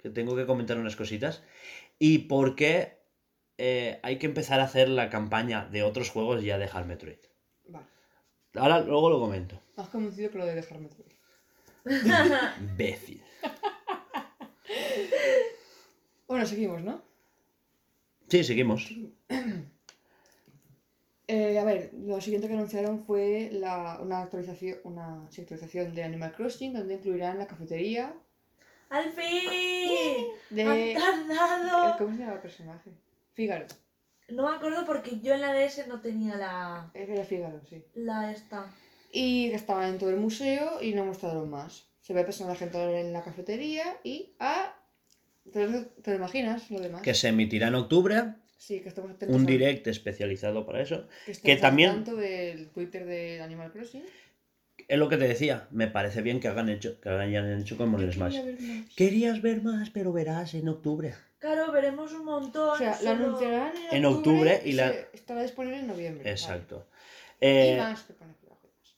Que 0.03 0.11
tengo 0.11 0.35
que 0.35 0.45
comentar 0.45 0.77
unas 0.77 0.97
cositas. 0.97 1.45
Y 2.01 2.19
por 2.27 2.57
qué 2.57 2.99
eh, 3.57 4.01
hay 4.03 4.19
que 4.19 4.27
empezar 4.27 4.59
a 4.59 4.65
hacer 4.65 4.89
la 4.89 5.11
campaña 5.11 5.69
de 5.71 5.85
otros 5.85 6.11
juegos 6.11 6.43
y 6.43 6.47
ya 6.47 6.59
dejar 6.59 6.87
Metroid. 6.87 7.19
Vale. 7.69 7.87
Ahora 8.57 8.81
luego 8.81 9.11
lo 9.11 9.21
comento. 9.21 9.63
Más 9.77 9.89
convencido 9.91 10.33
que 10.33 10.39
lo 10.39 10.45
de 10.47 10.57
dejarme 10.57 10.89
todo. 10.89 11.05
Imbécil. 12.61 13.23
Bueno, 16.27 16.47
seguimos, 16.47 16.83
¿no? 16.83 17.03
Sí, 18.29 18.45
seguimos. 18.45 18.89
Eh, 21.31 21.59
a 21.59 21.65
ver, 21.65 21.91
lo 21.93 22.23
siguiente 22.23 22.49
que 22.49 22.55
anunciaron 22.55 23.05
fue 23.05 23.51
la, 23.53 23.99
una 24.01 24.23
actualización, 24.23 24.79
una 24.85 25.31
sí, 25.31 25.43
actualización 25.43 25.95
de 25.95 26.03
Animal 26.03 26.33
Crossing, 26.33 26.73
donde 26.73 26.95
incluirán 26.95 27.37
la 27.37 27.47
cafetería 27.47 28.15
¡Al 28.91 29.11
fin! 29.11 30.29
de... 30.51 30.97
¡Han 30.97 31.29
tardado! 31.29 31.99
¿Cómo 31.99 32.15
se 32.15 32.21
llama 32.21 32.35
el 32.35 32.41
personaje? 32.41 32.91
Fígaro. 33.35 33.67
No 34.29 34.49
me 34.49 34.57
acuerdo 34.57 34.85
porque 34.87 35.21
yo 35.21 35.35
en 35.35 35.43
la 35.43 35.53
DS 35.53 35.87
no 35.89 36.01
tenía 36.01 36.37
la, 36.37 36.91
Era 36.95 37.25
Fígaro, 37.25 37.61
sí. 37.69 37.85
la 37.95 38.33
esta. 38.33 38.67
Y 39.13 39.51
que 39.51 39.57
estaban 39.57 39.91
en 39.91 39.99
todo 39.99 40.11
el 40.11 40.17
museo 40.17 40.83
y 40.83 40.95
no 40.95 41.05
mostraron 41.05 41.51
más. 41.51 41.87
Se 42.09 42.15
ve 42.15 42.25
personaje 42.25 42.65
entrar 42.65 42.89
en 42.95 43.13
la 43.13 43.23
cafetería 43.23 43.85
y... 44.03 44.33
¡Ah! 44.41 44.75
¿Te, 45.53 45.69
lo- 45.69 45.85
te 45.85 46.13
lo 46.13 46.17
imaginas 46.17 46.71
lo 46.71 46.81
demás? 46.81 47.03
Que 47.03 47.13
se 47.13 47.29
emitirá 47.29 47.69
en 47.69 47.75
octubre. 47.75 48.33
Sí, 48.57 48.81
que 48.81 48.89
estamos 48.89 49.11
atentos 49.11 49.37
Un 49.37 49.43
al- 49.43 49.47
direct 49.47 49.87
especializado 49.89 50.65
para 50.65 50.81
eso. 50.81 51.07
que, 51.27 51.33
que 51.35 51.53
al 51.53 51.61
también- 51.61 51.91
tanto 51.91 52.17
del 52.17 52.71
Twitter 52.71 53.05
de 53.05 53.43
Animal 53.43 53.71
Crossing. 53.73 54.05
Es 54.89 54.99
lo 54.99 55.11
que 55.11 55.19
te 55.19 55.29
decía. 55.29 55.69
Me 55.71 55.87
parece 55.89 56.23
bien 56.23 56.41
que 56.41 56.49
hagan 56.49 56.71
hecho, 56.71 56.99
que 56.99 57.11
hayan 57.11 57.61
hecho 57.61 57.77
como 57.77 57.99
en 57.99 58.05
el 58.05 58.13
Smash. 58.15 58.39
Querías 58.97 59.43
ver 59.43 59.61
más, 59.63 59.91
pero 59.91 60.11
verás 60.11 60.55
en 60.55 60.67
octubre. 60.71 61.15
Claro, 61.41 61.71
veremos 61.73 62.11
un 62.15 62.25
montón. 62.25 62.71
O 62.71 62.79
sea, 62.79 62.93
lo 62.93 62.97
solo- 62.97 63.11
anunciarán 63.27 63.73
en, 63.91 63.97
En 63.99 64.05
octubre 64.07 64.63
y 64.65 64.73
la- 64.73 64.95
estará 65.13 65.43
disponible 65.43 65.81
en 65.81 65.89
noviembre. 65.89 66.31
Exacto. 66.31 66.87
Vale. 66.89 67.71
Eh, 67.71 67.75
Y 67.75 67.77
más 67.77 68.03
que 68.05 68.15
pone 68.15 68.31
aquí 68.33 68.47
abajo, 68.47 68.67
y 68.67 68.79
más. 68.81 68.95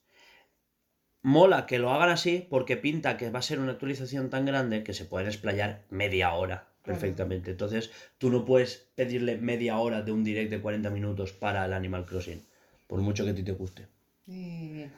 Mola 1.22 1.66
que 1.66 1.78
lo 1.78 1.90
hagan 1.90 2.08
así 2.10 2.46
porque 2.48 2.76
pinta 2.76 3.16
que 3.16 3.30
va 3.30 3.40
a 3.40 3.42
ser 3.42 3.58
una 3.60 3.72
actualización 3.72 4.30
tan 4.30 4.44
grande 4.46 4.82
que 4.84 4.94
se 4.94 5.04
pueden 5.04 5.28
explayar 5.28 5.82
media 5.90 6.32
hora 6.34 6.68
perfectamente. 6.82 7.50
Entonces, 7.50 7.90
tú 8.18 8.30
no 8.30 8.44
puedes 8.44 8.88
pedirle 8.94 9.36
media 9.36 9.78
hora 9.78 10.02
de 10.02 10.12
un 10.12 10.24
direct 10.24 10.50
de 10.50 10.60
40 10.60 10.90
minutos 10.90 11.32
para 11.32 11.64
el 11.64 11.72
Animal 11.74 12.06
Crossing, 12.06 12.44
por 12.86 13.00
mucho 13.00 13.24
que 13.24 13.30
a 13.30 13.34
ti 13.34 13.42
te 13.42 13.52
guste. 13.52 13.86
Bien. 14.26 14.90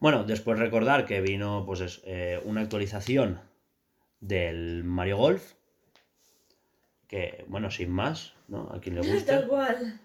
Bueno, 0.00 0.24
después 0.24 0.58
recordar 0.58 1.06
que 1.06 1.20
vino 1.20 1.64
pues 1.66 1.80
es, 1.80 2.02
eh, 2.04 2.40
una 2.44 2.60
actualización 2.60 3.40
del 4.20 4.84
Mario 4.84 5.16
Golf. 5.16 5.54
Que, 7.06 7.44
bueno, 7.48 7.70
sin 7.70 7.90
más, 7.90 8.34
¿no? 8.48 8.68
A 8.72 8.80
quien 8.80 8.96
le 8.96 9.00
Tal 9.02 9.10
guste. 9.12 9.46
cual. 9.48 10.00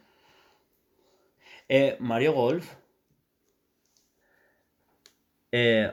Eh, 1.67 1.97
Mario 1.99 2.33
Golf. 2.33 2.71
Eh, 5.53 5.91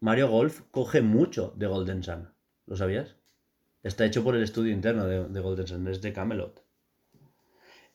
Mario 0.00 0.28
Golf 0.28 0.62
coge 0.70 1.02
mucho 1.02 1.52
de 1.56 1.66
Golden 1.66 2.02
Sun. 2.02 2.32
¿Lo 2.66 2.76
sabías? 2.76 3.16
Está 3.82 4.06
hecho 4.06 4.22
por 4.24 4.34
el 4.36 4.42
estudio 4.42 4.72
interno 4.72 5.06
de, 5.06 5.28
de 5.28 5.40
Golden 5.40 5.66
Sun, 5.66 5.88
es 5.88 6.00
de 6.00 6.12
Camelot. 6.12 6.64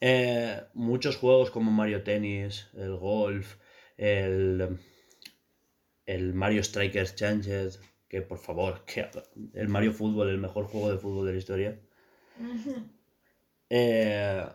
Eh, 0.01 0.61
muchos 0.73 1.17
juegos 1.17 1.51
como 1.51 1.71
Mario 1.71 2.03
Tennis, 2.03 2.69
el 2.73 2.95
Golf, 2.97 3.55
el, 3.97 4.77
el 6.05 6.33
Mario 6.33 6.63
Strikers 6.63 7.15
Changed, 7.15 7.71
que 8.07 8.21
por 8.21 8.37
favor, 8.39 8.83
que 8.85 9.07
el 9.53 9.67
Mario 9.69 9.93
Fútbol, 9.93 10.29
el 10.29 10.37
mejor 10.37 10.65
juego 10.65 10.91
de 10.91 10.97
fútbol 10.97 11.25
de 11.27 11.31
la 11.33 11.37
historia. 11.37 11.79
Eh, 13.69 14.45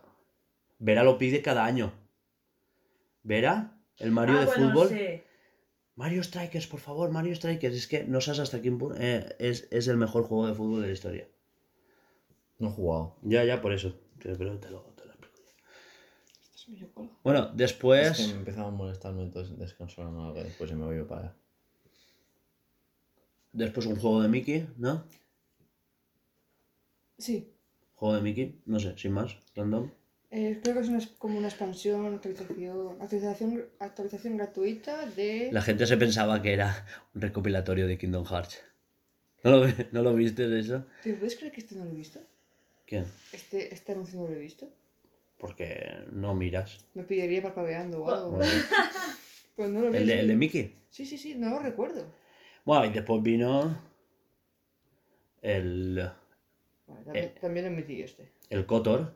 Vera 0.78 1.04
lo 1.04 1.18
pide 1.18 1.42
cada 1.42 1.64
año. 1.64 1.92
¿Vera? 3.22 3.80
El 3.98 4.10
Mario 4.10 4.36
Ah, 4.36 4.40
de 4.40 4.46
bueno, 4.46 4.70
fútbol. 4.70 4.88
sí. 4.88 5.22
Mario 5.96 6.22
Strikers, 6.24 6.66
por 6.66 6.80
favor, 6.80 7.10
Mario 7.10 7.34
Strikers. 7.34 7.74
Es 7.76 7.86
que 7.86 8.04
no 8.04 8.20
sabes 8.20 8.40
hasta 8.40 8.60
qué 8.60 8.70
punto 8.70 8.96
eh, 8.98 9.36
es, 9.38 9.68
es 9.70 9.86
el 9.88 9.96
mejor 9.96 10.24
juego 10.24 10.46
de 10.46 10.54
fútbol 10.54 10.82
de 10.82 10.88
la 10.88 10.92
historia. 10.92 11.28
No 12.58 12.68
he 12.68 12.72
jugado. 12.72 13.16
Ya, 13.22 13.44
ya, 13.44 13.60
por 13.60 13.72
eso. 13.72 13.94
Pero 14.20 14.36
te 14.58 14.70
lo, 14.70 14.80
te 14.96 15.04
lo 15.04 15.12
explico. 15.12 15.50
Esto 16.42 16.56
es 16.56 16.68
medio 16.68 16.92
cola. 16.92 17.10
Bueno, 17.22 17.50
después. 17.54 18.18
Es 18.18 18.26
que 18.26 18.32
me 18.32 18.38
empezaba 18.40 18.68
a 18.68 18.72
molestarme 18.72 19.22
entonces 19.22 19.56
descansar 19.58 20.06
algo 20.06 20.34
después 20.34 20.70
y 20.70 20.74
me 20.74 20.84
voy 20.84 21.04
para 21.04 21.20
allá. 21.20 21.36
Después 23.52 23.86
un 23.86 23.96
juego 23.96 24.20
de 24.20 24.28
Mickey, 24.28 24.68
¿no? 24.78 25.04
Sí. 27.18 27.52
Juego 27.94 28.16
de 28.16 28.22
Mickey, 28.22 28.60
no 28.66 28.80
sé, 28.80 28.98
sin 28.98 29.12
más, 29.12 29.36
random. 29.54 29.90
Eh, 30.36 30.58
creo 30.62 30.74
que 30.74 30.80
es 30.80 30.88
una- 30.88 31.08
como 31.18 31.38
una 31.38 31.46
expansión, 31.46 32.12
actualización, 32.14 33.00
actualización, 33.00 33.64
actualización 33.78 34.36
gratuita 34.36 35.06
de... 35.06 35.50
La 35.52 35.62
gente 35.62 35.86
se 35.86 35.96
pensaba 35.96 36.42
que 36.42 36.52
era 36.52 36.84
un 37.14 37.20
recopilatorio 37.20 37.86
de 37.86 37.96
Kingdom 37.96 38.24
Hearts. 38.26 38.60
¿No 39.44 39.50
lo, 39.52 39.66
¿no 39.92 40.02
lo 40.02 40.12
viste 40.14 40.48
de 40.48 40.58
eso? 40.58 40.86
¿Te 41.04 41.14
puedes 41.14 41.36
creer 41.36 41.52
que 41.52 41.60
este 41.60 41.76
no 41.76 41.84
lo 41.84 41.92
he 41.92 41.94
visto? 41.94 42.18
¿Quién? 42.84 43.04
Este, 43.32 43.72
este 43.72 43.92
anuncio 43.92 44.18
no 44.18 44.26
lo 44.26 44.32
he 44.34 44.38
visto. 44.40 44.68
Porque 45.38 46.04
no 46.10 46.34
miras. 46.34 46.84
Me 46.94 47.04
pillaría 47.04 47.40
parpadeando 47.42 48.02
o 48.02 48.10
algo. 48.10 48.30
Bueno, 48.32 48.52
Pues 49.56 49.70
no 49.70 49.82
lo. 49.82 49.94
¿El 49.94 50.06
de, 50.06 50.18
el 50.20 50.26
de 50.28 50.34
Mickey? 50.36 50.74
Sí, 50.90 51.06
sí, 51.06 51.16
sí, 51.16 51.36
no 51.36 51.50
lo 51.50 51.58
recuerdo. 51.60 52.04
Bueno, 52.64 52.86
y 52.86 52.90
después 52.90 53.22
vino 53.22 53.78
el, 55.42 56.10
Vale, 56.88 57.04
también, 57.04 57.24
Eh. 57.26 57.34
también 57.40 57.66
lo 57.66 57.70
metí 57.72 58.02
este. 58.02 58.32
el 58.50 58.66
KOTOR, 58.66 59.12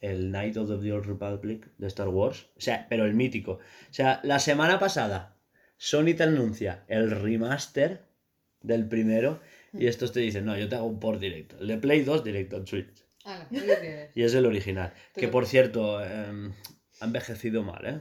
el 0.00 0.28
Knight 0.28 0.56
of 0.56 0.82
the 0.82 0.92
Old 0.92 1.06
Republic 1.06 1.68
de 1.78 1.86
Star 1.86 2.08
Wars. 2.08 2.46
O 2.56 2.60
sea, 2.60 2.86
pero 2.88 3.04
el 3.04 3.14
mítico. 3.14 3.52
O 3.52 3.92
sea, 3.92 4.20
la 4.22 4.38
semana 4.38 4.78
pasada 4.78 5.36
Sony 5.76 6.14
te 6.16 6.22
anuncia 6.22 6.84
el 6.88 7.10
remaster 7.10 8.04
del 8.62 8.88
primero 8.88 9.40
y 9.72 9.86
estos 9.86 10.12
te 10.12 10.20
dicen, 10.20 10.46
no, 10.46 10.56
yo 10.56 10.68
te 10.68 10.76
hago 10.76 10.86
un 10.86 10.98
port 10.98 11.20
directo. 11.20 11.58
El 11.58 11.68
de 11.68 11.78
Play 11.78 12.02
2 12.02 12.24
directo 12.24 12.56
en 12.56 12.66
Switch. 12.66 13.04
Ah, 13.24 13.46
no. 13.50 13.60
Y 14.14 14.22
es 14.22 14.34
el 14.34 14.46
original. 14.46 14.92
Que 15.14 15.28
por 15.28 15.46
cierto, 15.46 16.02
em, 16.02 16.52
ha 17.00 17.04
envejecido 17.04 17.62
mal, 17.62 17.84
¿eh? 17.84 18.00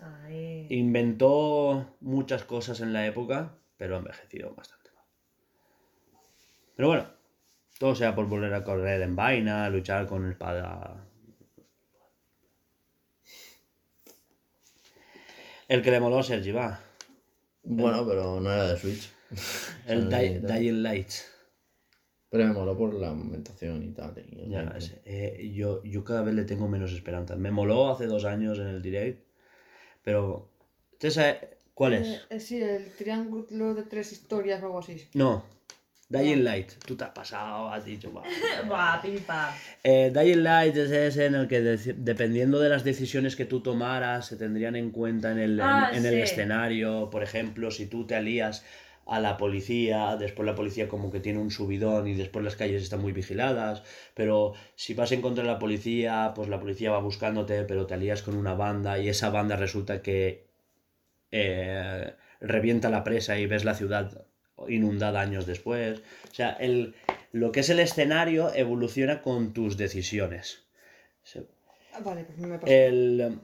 Ay. 0.00 0.66
Inventó 0.70 1.96
muchas 2.00 2.44
cosas 2.44 2.80
en 2.80 2.92
la 2.92 3.06
época, 3.06 3.58
pero 3.76 3.96
ha 3.96 3.98
envejecido 3.98 4.54
bastante 4.54 4.90
mal. 4.92 5.04
Pero 6.76 6.88
bueno, 6.88 7.10
todo 7.80 7.94
sea 7.94 8.14
por 8.14 8.26
volver 8.26 8.52
a 8.52 8.62
correr 8.62 9.00
en 9.00 9.16
vaina, 9.16 9.70
luchar 9.70 10.06
con 10.06 10.30
espada. 10.30 11.02
El 15.66 15.80
que 15.82 15.90
le 15.90 15.98
moló 15.98 16.18
a 16.18 16.22
Sergi, 16.22 16.52
va. 16.52 16.78
Bueno, 17.62 18.06
pero 18.06 18.38
no 18.38 18.52
era 18.52 18.68
de 18.72 18.76
Switch. 18.78 19.10
El 19.86 20.10
Di-. 20.10 20.40
Dying 20.40 20.82
Light. 20.82 21.10
Pero 22.28 22.44
me 22.48 22.52
moló 22.52 22.76
por 22.76 22.92
la 22.92 23.08
ambientación 23.10 23.82
y 23.82 23.92
tal. 23.92 24.12
y 24.30 24.40
el 24.42 24.50
Ya, 24.50 24.58
gameplay. 24.58 24.78
ese. 24.78 25.02
Eh, 25.06 25.50
yo, 25.54 25.82
yo 25.82 26.04
cada 26.04 26.20
vez 26.22 26.34
le 26.34 26.44
tengo 26.44 26.68
menos 26.68 26.92
esperanza. 26.92 27.34
Me 27.36 27.50
moló 27.50 27.90
hace 27.90 28.06
dos 28.06 28.26
años 28.26 28.58
en 28.58 28.66
el 28.66 28.82
direct, 28.82 29.24
pero. 30.02 30.50
¿Usted 30.92 31.10
sabe 31.10 31.58
cuál 31.72 31.94
es? 31.94 32.08
Eh, 32.08 32.20
eh, 32.28 32.40
sí, 32.40 32.60
el 32.62 32.92
triángulo 32.94 33.72
de 33.74 33.84
tres 33.84 34.12
historias 34.12 34.62
o 34.62 34.66
algo 34.66 34.80
así. 34.80 35.08
No. 35.14 35.44
Dying 36.10 36.42
Light. 36.44 36.72
Tú 36.84 36.96
te 36.96 37.04
has 37.04 37.10
pasado, 37.10 37.72
has 37.72 37.84
dicho. 37.84 38.10
Buah, 38.10 39.00
pipa. 39.02 39.54
Eh, 39.82 40.10
Dying 40.12 40.42
Light 40.42 40.76
es 40.76 40.90
ese 40.90 41.26
en 41.26 41.36
el 41.36 41.46
que 41.48 41.60
dependiendo 41.60 42.58
de 42.58 42.68
las 42.68 42.82
decisiones 42.84 43.36
que 43.36 43.44
tú 43.44 43.60
tomaras 43.62 44.26
se 44.26 44.36
tendrían 44.36 44.74
en 44.76 44.90
cuenta 44.90 45.30
en 45.30 45.38
el, 45.38 45.52
en- 45.60 45.60
Ah, 45.66 45.90
en 45.94 46.04
el 46.04 46.14
sí. 46.14 46.20
escenario. 46.22 47.08
Por 47.10 47.22
ejemplo, 47.22 47.70
si 47.70 47.86
tú 47.86 48.06
te 48.06 48.16
alías 48.16 48.64
a 49.06 49.20
la 49.20 49.36
policía, 49.36 50.16
después 50.16 50.46
la 50.46 50.54
policía 50.56 50.88
como 50.88 51.10
que 51.12 51.20
tiene 51.20 51.38
un 51.38 51.50
subidón 51.52 52.06
y 52.08 52.14
después 52.14 52.44
las 52.44 52.56
calles 52.56 52.82
están 52.82 53.00
muy 53.00 53.12
vigiladas, 53.12 53.82
pero 54.14 54.54
si 54.76 54.94
vas 54.94 55.10
en 55.12 55.20
contra 55.22 55.42
de 55.44 55.50
la 55.50 55.58
policía, 55.60 56.32
pues 56.34 56.48
la 56.48 56.58
policía 56.60 56.90
va 56.90 56.98
buscándote, 57.00 57.62
pero 57.64 57.86
te 57.86 57.94
alías 57.94 58.22
con 58.22 58.36
una 58.36 58.54
banda 58.54 58.98
y 58.98 59.08
esa 59.08 59.30
banda 59.30 59.56
resulta 59.56 60.02
que 60.02 60.46
eh, 61.32 62.12
revienta 62.40 62.88
la 62.90 63.04
presa 63.04 63.38
y 63.38 63.46
ves 63.46 63.64
la 63.64 63.74
ciudad 63.74 64.26
inundada 64.68 65.20
años 65.20 65.46
después. 65.46 66.00
O 66.30 66.34
sea, 66.34 66.50
el, 66.52 66.94
lo 67.32 67.52
que 67.52 67.60
es 67.60 67.70
el 67.70 67.80
escenario 67.80 68.52
evoluciona 68.54 69.22
con 69.22 69.52
tus 69.52 69.76
decisiones. 69.76 70.62
Ah, 71.92 72.00
vale, 72.04 72.24
pues 72.24 72.38
no 72.38 72.48
me 72.48 72.58
pasa. 72.58 72.72
El, 72.72 73.38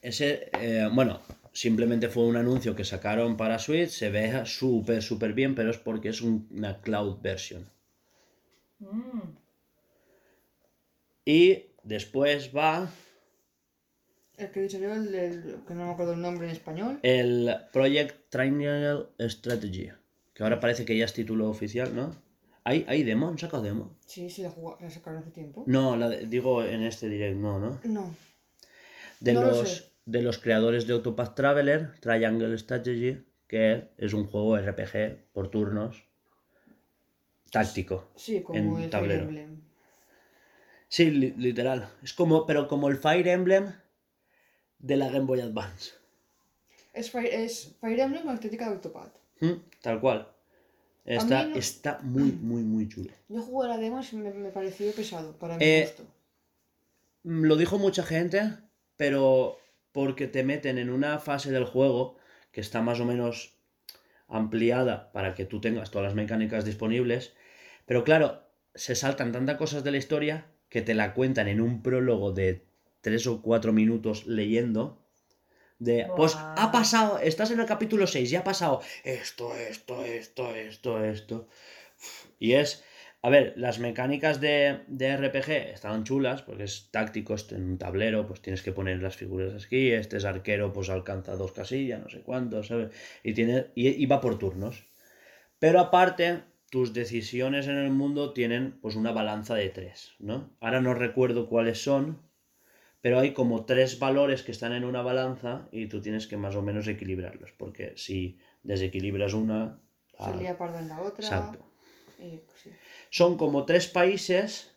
ese, 0.00 0.50
eh, 0.60 0.88
bueno, 0.92 1.20
simplemente 1.52 2.08
fue 2.08 2.24
un 2.24 2.36
anuncio 2.36 2.74
que 2.74 2.84
sacaron 2.84 3.36
para 3.36 3.58
Switch, 3.58 3.90
se 3.90 4.10
ve 4.10 4.44
súper, 4.46 5.02
súper 5.02 5.32
bien, 5.32 5.54
pero 5.54 5.70
es 5.70 5.78
porque 5.78 6.08
es 6.08 6.20
un- 6.22 6.48
una 6.50 6.80
cloud 6.80 7.20
version. 7.22 7.68
Mm. 8.80 9.20
Y 11.24 11.66
después 11.84 12.50
va 12.54 12.90
El 14.42 14.50
que 14.50 14.60
he 14.60 14.62
dicho 14.64 14.78
yo, 14.78 14.92
el, 14.92 15.10
del- 15.12 15.56
que 15.66 15.74
no 15.74 15.86
me 15.86 15.92
acuerdo 15.92 16.14
el 16.14 16.20
nombre 16.20 16.46
en 16.46 16.52
español. 16.52 16.98
el 17.02 17.54
Project 17.72 18.28
Triangle 18.28 19.06
Strategy, 19.20 19.90
que 20.34 20.42
ahora 20.42 20.58
parece 20.60 20.84
que 20.84 20.96
ya 20.96 21.04
es 21.04 21.12
título 21.12 21.48
oficial, 21.48 21.94
¿no? 21.94 22.14
¿Hay, 22.64 22.84
hay 22.88 23.02
demo? 23.02 23.28
¿Han 23.28 23.38
sacado 23.38 23.62
demo? 23.62 23.96
Sí, 24.06 24.30
sí, 24.30 24.42
la, 24.42 24.50
jugá- 24.50 24.76
la 24.80 24.90
sacaron 24.90 25.20
hace 25.20 25.30
tiempo. 25.30 25.64
No, 25.66 25.96
la 25.96 26.08
de- 26.08 26.26
digo 26.26 26.62
en 26.64 26.82
este 26.82 27.08
direct, 27.08 27.36
no, 27.36 27.58
¿no? 27.58 27.80
No. 27.84 28.14
de, 29.20 29.32
No 29.34 29.40
lo 29.42 29.48
los, 29.48 29.68
sé. 29.68 29.84
de 30.06 30.22
los 30.22 30.38
creadores 30.38 30.86
de 30.86 30.94
Octopath 30.94 31.34
Traveler, 31.34 31.92
Triangle 32.00 32.56
Strategy, 32.58 33.24
que 33.48 33.88
es 33.98 34.12
un 34.12 34.26
juego 34.26 34.56
RPG 34.58 35.26
por 35.32 35.50
turnos 35.50 36.04
táctico. 37.50 38.08
Sí, 38.16 38.42
como 38.42 38.58
En 38.58 38.66
el 38.68 38.74
Fire 38.76 38.90
tablero. 38.90 39.22
Emblem. 39.24 39.60
Sí, 40.88 41.10
li- 41.10 41.34
literal. 41.36 41.88
Es 42.02 42.12
como, 42.12 42.46
pero 42.46 42.68
como 42.68 42.88
el 42.88 42.96
Fire 42.96 43.28
Emblem 43.28 43.72
de 44.82 44.96
la 44.96 45.08
Game 45.08 45.24
Boy 45.24 45.40
Advance. 45.40 45.92
Es 46.92 47.10
Fire, 47.10 47.32
es 47.32 47.74
Fire 47.80 47.98
Emblem 48.00 48.22
con 48.24 48.34
estética 48.34 48.68
de 48.68 48.76
Octopath. 48.76 49.14
¿Mm? 49.40 49.52
Tal 49.80 50.00
cual. 50.00 50.28
Está, 51.04 51.46
no- 51.46 51.56
está 51.56 51.98
muy, 52.02 52.30
muy, 52.32 52.62
muy 52.62 52.88
chulo. 52.88 53.10
Yo 53.28 53.40
jugué 53.42 53.66
a 53.66 53.70
la 53.70 53.78
demo 53.78 54.00
y 54.12 54.16
me, 54.16 54.30
me 54.32 54.50
pareció 54.50 54.92
pesado, 54.92 55.32
para 55.38 55.56
mi 55.56 55.64
Eh, 55.64 55.82
gusto. 55.86 56.04
Mm, 57.24 57.44
Lo 57.44 57.56
dijo 57.56 57.78
mucha 57.78 58.02
gente, 58.04 58.52
pero 58.96 59.58
porque 59.92 60.26
te 60.28 60.44
meten 60.44 60.78
en 60.78 60.90
una 60.90 61.18
fase 61.18 61.50
del 61.50 61.64
juego 61.64 62.16
que 62.52 62.60
está 62.60 62.82
más 62.82 63.00
o 63.00 63.04
menos 63.04 63.56
ampliada 64.28 65.12
para 65.12 65.34
que 65.34 65.44
tú 65.44 65.60
tengas 65.60 65.90
todas 65.90 66.06
las 66.06 66.14
mecánicas 66.14 66.64
disponibles. 66.64 67.32
Pero 67.86 68.04
claro, 68.04 68.42
se 68.74 68.94
saltan 68.94 69.32
tantas 69.32 69.56
cosas 69.56 69.84
de 69.84 69.90
la 69.90 69.98
historia 69.98 70.46
que 70.68 70.82
te 70.82 70.94
la 70.94 71.14
cuentan 71.14 71.48
en 71.48 71.60
un 71.60 71.82
prólogo 71.82 72.32
de 72.32 72.64
3 73.02 73.26
o 73.26 73.42
4 73.42 73.72
minutos 73.72 74.26
leyendo. 74.26 74.98
De, 75.78 76.06
pues 76.16 76.36
ha 76.38 76.70
pasado, 76.70 77.18
estás 77.18 77.50
en 77.50 77.58
el 77.58 77.66
capítulo 77.66 78.06
6 78.06 78.30
y 78.30 78.36
ha 78.36 78.44
pasado 78.44 78.80
esto, 79.02 79.54
esto, 79.56 80.04
esto, 80.04 80.54
esto, 80.54 81.04
esto. 81.04 81.48
Y 82.38 82.52
es, 82.52 82.84
a 83.20 83.30
ver, 83.30 83.52
las 83.56 83.80
mecánicas 83.80 84.40
de, 84.40 84.80
de 84.86 85.16
RPG 85.16 85.50
estaban 85.74 86.04
chulas 86.04 86.42
porque 86.42 86.64
es 86.64 86.88
táctico, 86.92 87.34
es 87.34 87.50
en 87.50 87.64
un 87.64 87.78
tablero, 87.78 88.28
pues 88.28 88.40
tienes 88.40 88.62
que 88.62 88.70
poner 88.70 89.02
las 89.02 89.16
figuras 89.16 89.64
aquí, 89.64 89.90
este 89.90 90.18
es 90.18 90.24
arquero, 90.24 90.72
pues 90.72 90.88
alcanza 90.88 91.34
dos 91.34 91.50
casillas, 91.50 92.00
no 92.00 92.08
sé 92.08 92.20
cuánto, 92.20 92.62
¿sabes? 92.62 92.94
Y, 93.24 93.34
tiene, 93.34 93.66
y, 93.74 93.88
y 93.88 94.06
va 94.06 94.20
por 94.20 94.38
turnos. 94.38 94.84
Pero 95.58 95.80
aparte, 95.80 96.42
tus 96.70 96.92
decisiones 96.92 97.66
en 97.66 97.76
el 97.76 97.90
mundo 97.90 98.32
tienen 98.32 98.78
pues 98.80 98.94
una 98.94 99.12
balanza 99.12 99.56
de 99.56 99.68
tres, 99.68 100.14
¿no? 100.20 100.56
Ahora 100.60 100.80
no 100.80 100.94
recuerdo 100.94 101.48
cuáles 101.48 101.82
son, 101.82 102.22
pero 103.02 103.18
hay 103.18 103.32
como 103.32 103.66
tres 103.66 103.98
valores 103.98 104.42
que 104.42 104.52
están 104.52 104.72
en 104.72 104.84
una 104.84 105.02
balanza 105.02 105.68
y 105.72 105.86
tú 105.86 106.00
tienes 106.00 106.26
que 106.28 106.36
más 106.36 106.54
o 106.54 106.62
menos 106.62 106.86
equilibrarlos, 106.86 107.52
porque 107.52 107.92
si 107.96 108.38
desequilibras 108.62 109.34
una... 109.34 109.80
Se 110.16 110.30
ah, 110.30 110.36
lía 110.36 110.56
parda 110.56 110.78
en 110.78 110.88
la 110.88 111.00
otra. 111.02 111.24
exacto. 111.24 111.58
y, 112.18 112.38
pues, 112.38 112.60
sí. 112.62 112.70
Son 113.10 113.36
como 113.36 113.66
tres 113.66 113.88
países 113.88 114.76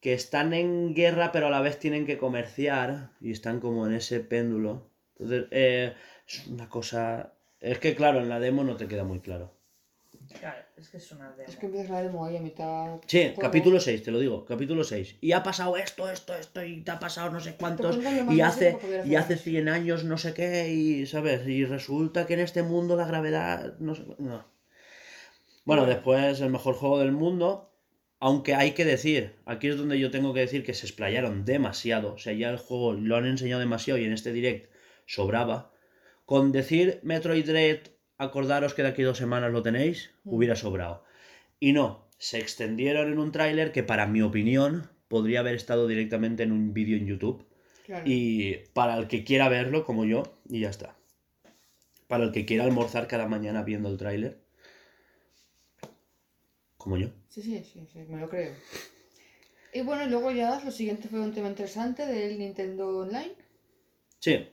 que 0.00 0.14
están 0.14 0.54
en 0.54 0.94
guerra 0.94 1.30
pero 1.32 1.48
a 1.48 1.50
la 1.50 1.60
vez 1.60 1.78
tienen 1.78 2.06
que 2.06 2.16
comerciar 2.16 3.10
y 3.20 3.30
están 3.30 3.60
como 3.60 3.86
en 3.86 3.92
ese 3.92 4.20
péndulo. 4.20 4.88
Entonces, 5.18 5.48
eh, 5.50 5.94
es 6.26 6.46
una 6.46 6.68
cosa... 6.68 7.34
Es 7.60 7.78
que 7.78 7.94
claro, 7.94 8.20
en 8.20 8.30
la 8.30 8.40
demo 8.40 8.64
no 8.64 8.76
te 8.76 8.88
queda 8.88 9.04
muy 9.04 9.20
claro. 9.20 9.52
Claro, 10.38 10.58
es 10.76 10.88
que 10.88 10.96
es 10.98 11.12
una 11.12 11.30
demo. 11.32 11.48
Es 11.48 11.56
que 11.56 11.66
empiezas 11.66 11.90
la 11.90 12.02
demo 12.02 12.24
ahí 12.24 12.36
a 12.36 12.40
mitad. 12.40 13.00
Sí, 13.06 13.22
juego. 13.24 13.40
capítulo 13.40 13.80
6, 13.80 14.02
te 14.02 14.10
lo 14.10 14.18
digo, 14.20 14.44
capítulo 14.44 14.84
6. 14.84 15.16
Y 15.20 15.32
ha 15.32 15.42
pasado 15.42 15.76
esto, 15.76 16.08
esto, 16.08 16.34
esto, 16.34 16.64
y 16.64 16.82
te 16.82 16.90
ha 16.90 16.98
pasado 16.98 17.30
no 17.30 17.40
sé 17.40 17.56
cuántos, 17.56 17.98
y 18.30 18.40
hace, 18.40 18.78
y 19.04 19.16
hace 19.16 19.36
100 19.36 19.68
años 19.68 20.04
no 20.04 20.18
sé 20.18 20.32
qué, 20.34 20.70
y 20.70 21.06
sabes, 21.06 21.46
y 21.46 21.64
resulta 21.64 22.26
que 22.26 22.34
en 22.34 22.40
este 22.40 22.62
mundo 22.62 22.96
la 22.96 23.06
gravedad, 23.06 23.78
no 23.78 23.94
sé, 23.94 24.04
no. 24.18 24.44
Bueno, 25.64 25.86
después 25.86 26.40
el 26.40 26.50
mejor 26.50 26.74
juego 26.74 27.00
del 27.00 27.12
mundo, 27.12 27.72
aunque 28.18 28.54
hay 28.54 28.72
que 28.72 28.84
decir, 28.84 29.36
aquí 29.46 29.68
es 29.68 29.76
donde 29.76 29.98
yo 29.98 30.10
tengo 30.10 30.32
que 30.32 30.40
decir 30.40 30.64
que 30.64 30.74
se 30.74 30.86
explayaron 30.86 31.44
demasiado, 31.44 32.14
o 32.14 32.18
sea, 32.18 32.32
ya 32.32 32.50
el 32.50 32.58
juego 32.58 32.92
lo 32.92 33.16
han 33.16 33.26
enseñado 33.26 33.60
demasiado 33.60 33.98
y 33.98 34.04
en 34.04 34.12
este 34.12 34.32
direct 34.32 34.70
sobraba. 35.06 35.72
Con 36.24 36.52
decir 36.52 37.00
Metroid 37.02 37.44
Dread, 37.44 37.80
acordaros 38.20 38.74
que 38.74 38.82
de 38.82 38.88
aquí 38.90 39.02
dos 39.02 39.18
semanas 39.18 39.50
lo 39.50 39.62
tenéis, 39.62 40.10
hubiera 40.24 40.54
sobrado. 40.54 41.02
Y 41.58 41.72
no, 41.72 42.06
se 42.18 42.38
extendieron 42.38 43.10
en 43.12 43.18
un 43.18 43.32
tráiler 43.32 43.72
que 43.72 43.82
para 43.82 44.06
mi 44.06 44.22
opinión 44.22 44.88
podría 45.08 45.40
haber 45.40 45.54
estado 45.54 45.86
directamente 45.88 46.42
en 46.42 46.52
un 46.52 46.72
vídeo 46.74 46.96
en 46.98 47.06
YouTube. 47.06 47.46
Claro. 47.86 48.04
Y 48.06 48.56
para 48.74 48.96
el 48.98 49.08
que 49.08 49.24
quiera 49.24 49.48
verlo, 49.48 49.84
como 49.84 50.04
yo, 50.04 50.22
y 50.48 50.60
ya 50.60 50.70
está. 50.70 50.96
para 52.08 52.24
el 52.24 52.32
que 52.32 52.44
quiera 52.44 52.64
almorzar 52.64 53.06
cada 53.06 53.26
mañana 53.26 53.62
viendo 53.62 53.88
el 53.88 53.96
tráiler. 53.96 54.38
Como 56.76 56.96
yo. 56.98 57.08
Sí, 57.28 57.42
sí, 57.42 57.62
sí, 57.64 57.86
sí, 57.92 57.98
me 58.08 58.18
lo 58.18 58.28
creo. 58.28 58.54
Y 59.72 59.82
bueno, 59.82 60.06
luego 60.06 60.30
ya 60.32 60.60
lo 60.64 60.70
siguiente 60.70 61.08
fue 61.08 61.20
un 61.20 61.32
tema 61.32 61.48
interesante 61.48 62.04
del 62.06 62.38
Nintendo 62.38 62.98
Online, 62.98 63.34
Sí, 64.18 64.46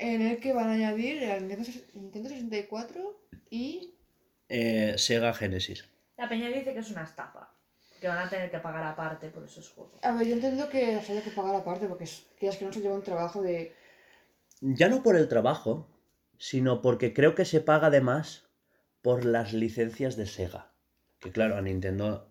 en 0.00 0.22
el 0.22 0.38
que 0.40 0.52
van 0.52 0.68
a 0.68 0.72
añadir 0.72 1.22
el 1.22 1.46
Nintendo, 1.46 1.64
ses- 1.70 1.84
Nintendo 1.94 2.28
64 2.28 3.20
y... 3.50 3.94
eh, 4.48 4.94
Sega 4.96 5.32
Genesis. 5.34 5.84
La 6.16 6.28
peña 6.28 6.48
dice 6.48 6.72
que 6.72 6.80
es 6.80 6.90
una 6.90 7.04
estafa. 7.04 7.52
Que 8.00 8.08
van 8.08 8.18
a 8.26 8.30
tener 8.30 8.50
que 8.50 8.58
pagar 8.58 8.82
aparte 8.84 9.28
por 9.28 9.44
esos 9.44 9.68
juegos. 9.70 10.02
A 10.02 10.12
ver, 10.12 10.26
yo 10.26 10.34
entiendo 10.34 10.68
que 10.70 11.00
se 11.02 11.12
haya 11.12 11.22
que 11.22 11.30
pagar 11.30 11.54
aparte 11.54 11.86
porque 11.86 12.04
es, 12.04 12.26
quieras 12.38 12.56
que 12.56 12.64
no 12.64 12.72
se 12.72 12.80
lleva 12.80 12.94
un 12.94 13.02
trabajo 13.02 13.42
de... 13.42 13.74
Ya 14.62 14.88
no 14.88 15.02
por 15.02 15.16
el 15.16 15.28
trabajo, 15.28 15.86
sino 16.38 16.80
porque 16.82 17.12
creo 17.12 17.34
que 17.34 17.44
se 17.44 17.60
paga 17.60 17.90
de 17.90 18.00
más 18.00 18.44
por 19.02 19.24
las 19.26 19.52
licencias 19.52 20.16
de 20.16 20.26
Sega. 20.26 20.72
Que 21.18 21.30
claro, 21.30 21.56
a 21.56 21.62
Nintendo... 21.62 22.26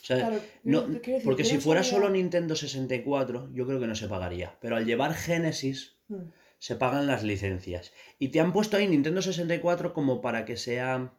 O 0.00 0.04
sea, 0.04 0.16
Claro, 0.18 0.40
no, 0.64 0.82
decir, 0.82 1.20
porque 1.24 1.44
si 1.44 1.58
fuera 1.58 1.82
solo 1.84 2.08
Nintendo 2.10 2.56
64, 2.56 3.50
yo 3.52 3.66
creo 3.66 3.78
que 3.80 3.86
no 3.86 3.94
se 3.94 4.08
pagaría. 4.08 4.56
Pero 4.60 4.76
al 4.76 4.84
llevar 4.84 5.14
Genesis, 5.14 5.91
Hmm. 6.08 6.30
se 6.58 6.76
pagan 6.76 7.06
las 7.06 7.22
licencias. 7.24 7.92
Y 8.18 8.28
te 8.28 8.40
han 8.40 8.52
puesto 8.52 8.76
ahí 8.76 8.86
Nintendo 8.88 9.20
64 9.22 9.92
como 9.92 10.20
para 10.20 10.44
que 10.44 10.56
sea... 10.56 11.12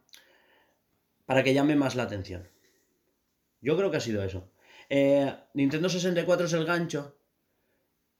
para 1.26 1.42
que 1.42 1.52
llame 1.54 1.76
más 1.76 1.94
la 1.96 2.04
atención. 2.04 2.48
Yo 3.60 3.76
creo 3.76 3.90
que 3.90 3.96
ha 3.98 4.00
sido 4.00 4.22
eso. 4.22 4.50
Eh, 4.90 5.34
Nintendo 5.54 5.88
64 5.88 6.46
es 6.46 6.52
el 6.52 6.64
gancho 6.66 7.16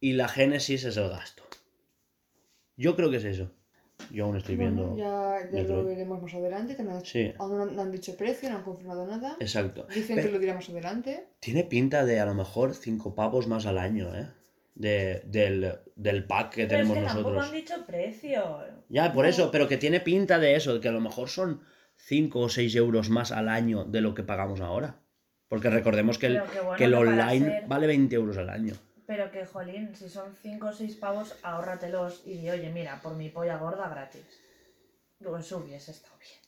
y 0.00 0.12
la 0.14 0.28
Genesis 0.28 0.84
es 0.84 0.96
el 0.96 1.08
gasto. 1.08 1.42
Yo 2.76 2.96
creo 2.96 3.10
que 3.10 3.18
es 3.18 3.24
eso. 3.24 3.52
Yo 4.10 4.24
aún 4.24 4.36
estoy 4.36 4.56
Bueno, 4.56 4.94
viendo... 4.94 4.96
ya, 4.96 5.48
ya 5.52 5.62
lo 5.62 5.84
veremos 5.84 6.20
más 6.20 6.34
adelante. 6.34 6.74
También 6.74 7.04
Sí. 7.04 7.32
Aún 7.38 7.56
no, 7.58 7.66
no 7.66 7.82
han 7.82 7.92
dicho 7.92 8.16
precio, 8.16 8.50
no 8.50 8.56
han 8.56 8.62
confirmado 8.64 9.06
nada. 9.06 9.36
Exacto. 9.40 9.86
Dicen 9.94 10.16
Pero 10.16 10.28
que 10.28 10.32
lo 10.32 10.38
dirá 10.40 10.54
más 10.54 10.68
adelante. 10.68 11.28
tiene 11.40 11.64
pinta 11.64 12.04
de 12.04 12.20
a 12.20 12.26
lo 12.26 12.34
mejor 12.34 12.74
5 12.74 13.14
pavos 13.14 13.46
más 13.46 13.66
al 13.66 13.78
año, 13.78 14.14
¿eh? 14.14 14.28
De, 14.74 15.22
del, 15.26 15.72
del 15.94 16.26
pack 16.26 16.50
que 16.54 16.66
Pero 16.66 16.82
es 16.82 16.88
tenemos 16.88 16.98
que 16.98 17.04
tampoco 17.04 17.28
nosotros. 17.28 17.46
han 17.46 17.52
dicho 17.52 17.86
precio. 17.86 18.58
Ya, 18.88 19.12
por 19.12 19.24
No. 19.24 19.30
eso, 19.30 19.50
pero 19.52 19.68
que 19.68 19.76
tiene 19.76 20.00
pinta 20.00 20.38
de 20.40 20.56
eso, 20.56 20.74
de 20.74 20.80
que 20.80 20.88
a 20.88 20.92
lo 20.92 21.00
mejor 21.00 21.28
son 21.28 21.62
5 21.96 22.40
o 22.40 22.48
6 22.48 22.74
euros 22.74 23.08
más 23.08 23.30
al 23.30 23.48
año 23.48 23.84
de 23.84 24.00
lo 24.00 24.14
que 24.14 24.24
pagamos 24.24 24.60
ahora. 24.60 25.00
Porque 25.48 25.70
recordemos 25.70 26.18
que 26.18 26.26
el, 26.26 26.42
que 26.42 26.60
bueno, 26.60 26.76
que 26.76 26.88
que 26.88 26.94
online 26.96 27.50
ser- 27.52 27.62
vale 27.66 27.86
20 27.86 28.16
euros 28.16 28.36
al 28.36 28.50
año. 28.50 28.74
Pero 29.06 29.30
que, 29.30 29.44
jolín, 29.44 29.94
si 29.94 30.08
son 30.08 30.34
5 30.42 30.68
o 30.68 30.72
6 30.72 30.96
pavos, 30.96 31.36
ahórratelos 31.42 32.22
y 32.24 32.38
di, 32.38 32.50
oye, 32.50 32.70
mira, 32.70 33.00
por 33.02 33.14
mi 33.14 33.28
polla 33.28 33.56
gorda 33.58 33.88
gratis. 33.88 34.24
Luego 35.20 35.38
eso 35.38 35.58
hubiese 35.58 35.92
estado 35.92 36.16
bien. 36.18 36.40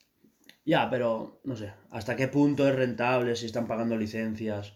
Ya, 0.64 0.90
pero 0.90 1.40
no 1.44 1.54
sé, 1.54 1.72
¿hasta 1.90 2.16
qué 2.16 2.26
punto 2.26 2.66
es 2.68 2.74
rentable 2.74 3.36
si 3.36 3.46
están 3.46 3.68
pagando 3.68 3.96
licencias? 3.96 4.72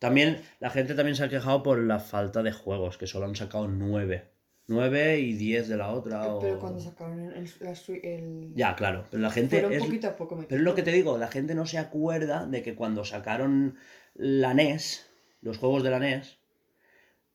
También, 0.00 0.42
la 0.60 0.70
gente 0.70 0.94
también 0.94 1.14
se 1.14 1.22
ha 1.22 1.28
quejado 1.28 1.62
por 1.62 1.78
la 1.78 2.00
falta 2.00 2.42
de 2.42 2.50
juegos, 2.52 2.96
que 2.98 3.06
solo 3.06 3.26
han 3.26 3.36
sacado 3.36 3.68
9. 3.68 4.28
9 4.66 5.18
y 5.20 5.34
10 5.34 5.68
de 5.68 5.76
la 5.76 5.90
otra. 5.92 6.26
o- 6.34 6.38
Pero 6.40 6.58
cuando 6.58 6.80
sacaron 6.80 7.20
el, 7.20 7.34
el- 7.34 8.00
el- 8.02 8.54
Ya, 8.54 8.74
claro, 8.76 9.04
pero 9.10 9.22
la 9.22 9.30
gente... 9.30 9.56
fueron 9.60 9.72
es- 9.74 9.82
poquito 9.84 10.08
a 10.08 10.16
poco 10.16 10.36
Pero 10.48 10.56
es 10.56 10.62
lo 10.62 10.74
que 10.74 10.82
te 10.82 10.90
digo, 10.92 11.18
la 11.18 11.28
gente 11.28 11.54
no 11.54 11.66
se 11.66 11.76
acuerda 11.78 12.46
de 12.46 12.62
que 12.62 12.74
cuando 12.74 13.04
sacaron 13.04 13.76
la 14.14 14.54
NES, 14.54 15.06
los 15.42 15.58
juegos 15.58 15.82
de 15.82 15.90
la 15.90 15.98
NES, 15.98 16.38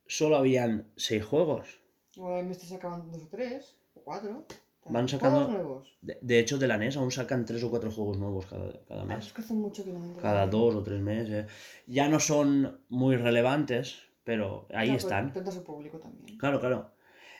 solo 0.07 0.35
habían 0.37 0.91
6 0.95 1.23
juegos. 1.23 1.79
Ahora 2.17 2.39
en 2.39 2.49
este 2.49 2.65
sacaban 2.65 3.11
dos 3.11 3.23
o 3.23 3.27
tres, 3.27 3.75
o 3.93 4.01
cuatro. 4.01 4.45
Van 4.85 5.07
Juegos 5.07 5.11
sacando- 5.11 5.47
nuevos. 5.47 5.97
De, 6.01 6.17
de 6.21 6.39
hecho, 6.39 6.57
de 6.59 6.67
la 6.67 6.77
NES 6.77 6.97
aún 6.97 7.11
sacan 7.11 7.43
3 7.45 7.63
o 7.63 7.69
4 7.71 7.89
juegos 7.91 8.17
nuevos 8.17 8.45
cada, 8.45 8.71
cada 8.87 9.01
Ah, 9.01 9.05
mes. 9.05 9.25
es 9.27 9.33
que 9.33 9.41
hace 9.41 9.53
mucho 9.53 9.83
que 9.83 9.91
no. 9.91 10.15
Cada 10.17 10.45
dos 10.47 10.75
o 10.75 10.83
tres 10.83 11.01
meses. 11.01 11.47
Ya 11.87 12.07
no 12.07 12.19
son 12.19 12.79
muy 12.89 13.15
relevantes, 13.15 13.97
pero 14.23 14.67
ahí 14.73 14.89
pues, 14.91 15.03
están. 15.03 15.33
Público 15.65 15.97
también. 15.99 16.37
Claro, 16.37 16.59
claro. 16.59 16.91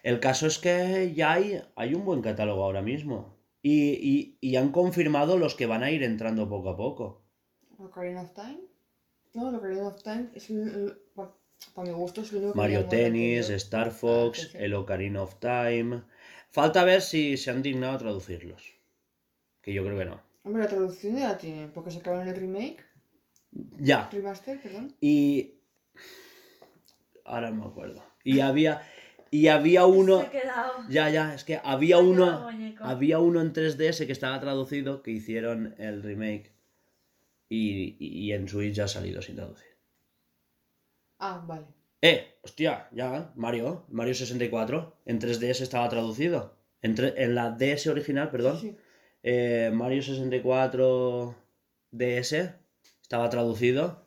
El 0.02 0.20
caso 0.20 0.48
es 0.48 0.58
que 0.60 1.14
ya 1.16 1.34
hay, 1.34 1.62
hay 1.76 1.94
un 1.94 2.04
buen 2.06 2.22
catálogo 2.22 2.64
ahora 2.64 2.82
mismo. 2.82 3.36
Y, 3.62 3.92
y- 3.94 4.38
y 4.42 4.56
han 4.58 4.72
confirmado 4.72 5.38
los 5.38 5.56
que 5.56 5.66
van 5.66 5.84
a 5.84 5.90
ir 5.92 6.04
entrando 6.04 6.48
poco 6.50 6.70
a 6.70 6.78
poco. 6.78 7.24
Ocarina 7.78 8.22
of 8.22 8.34
Time. 8.34 8.60
No, 9.34 9.50
el 9.50 9.56
Ocarina 9.56 9.88
of 9.88 10.02
Time 10.04 10.30
es 10.34 10.50
el, 10.50 10.62
el- 10.68 10.98
pa- 11.16 11.36
para 11.74 11.88
mi 11.88 11.94
gusto 11.94 12.22
es 12.22 12.32
el 12.34 12.44
único 12.44 12.56
Mario 12.56 12.86
Tennis. 12.86 13.50
Star 13.50 13.92
Fox, 13.92 14.40
Ah, 14.40 14.44
sí, 14.44 14.50
sí. 14.52 14.58
el 14.64 14.74
Ocarina 14.76 15.22
of 15.24 15.36
Time. 15.40 16.04
Falta 16.56 16.86
ver 16.86 17.02
si 17.02 17.36
se 17.36 17.52
han 17.52 17.62
dignado 17.62 17.96
a 17.96 17.98
traducirlos. 17.98 18.64
Que 19.62 19.74
yo 19.74 19.84
creo 19.84 19.98
que 20.00 20.06
no. 20.06 20.22
Hombre, 20.44 20.64
la 20.64 20.70
traducción 20.70 21.18
ya 21.18 21.28
la 21.28 21.38
tienen, 21.38 21.70
porque 21.72 21.92
sacaron 21.92 22.26
el 22.26 22.34
remake, 22.34 22.78
Ya. 23.78 24.10
remaster, 24.10 24.62
perdón. 24.62 24.96
Y. 25.02 25.56
Ahora 27.26 27.50
no 27.52 27.64
me 27.64 27.68
acuerdo. 27.70 28.02
Y 28.24 28.40
había. 28.40 28.82
Y 29.32 29.50
había 29.50 29.86
uno. 29.86 30.22
Se 30.22 30.28
ha 30.28 30.32
quedado. 30.32 30.74
Ya, 30.88 31.10
ya, 31.10 31.34
es 31.34 31.44
que 31.44 31.60
había 31.62 31.98
uno. 31.98 32.48
Había 32.80 33.20
uno 33.20 33.42
en 33.42 33.52
3DS 33.52 34.06
que 34.06 34.14
estaba 34.14 34.40
traducido, 34.40 35.04
que 35.04 35.12
hicieron 35.12 35.76
el 35.78 36.04
remake. 36.04 36.54
Y, 37.50 37.98
y 38.00 38.32
en 38.32 38.48
Switch 38.48 38.74
ya 38.76 38.86
ha 38.86 38.88
salido 38.88 39.22
sin 39.22 39.36
traducir. 39.36 39.76
Ah, 41.20 41.44
vale. 41.46 41.66
¡Eh! 42.08 42.38
Hostia, 42.44 42.88
ya, 42.92 43.32
Mario. 43.36 43.86
Mario 43.90 44.14
64. 44.14 44.98
En 45.06 45.20
3DS 45.20 45.62
estaba 45.62 45.90
traducido. 45.90 46.56
En, 46.82 46.96
en 47.00 47.34
la 47.34 47.50
DS 47.52 47.88
original, 47.88 48.30
perdón. 48.30 48.60
Sí, 48.60 48.76
eh, 49.24 49.72
Mario 49.74 50.04
64 50.04 51.36
DS 51.92 52.54
estaba 53.02 53.30
traducido. 53.30 54.06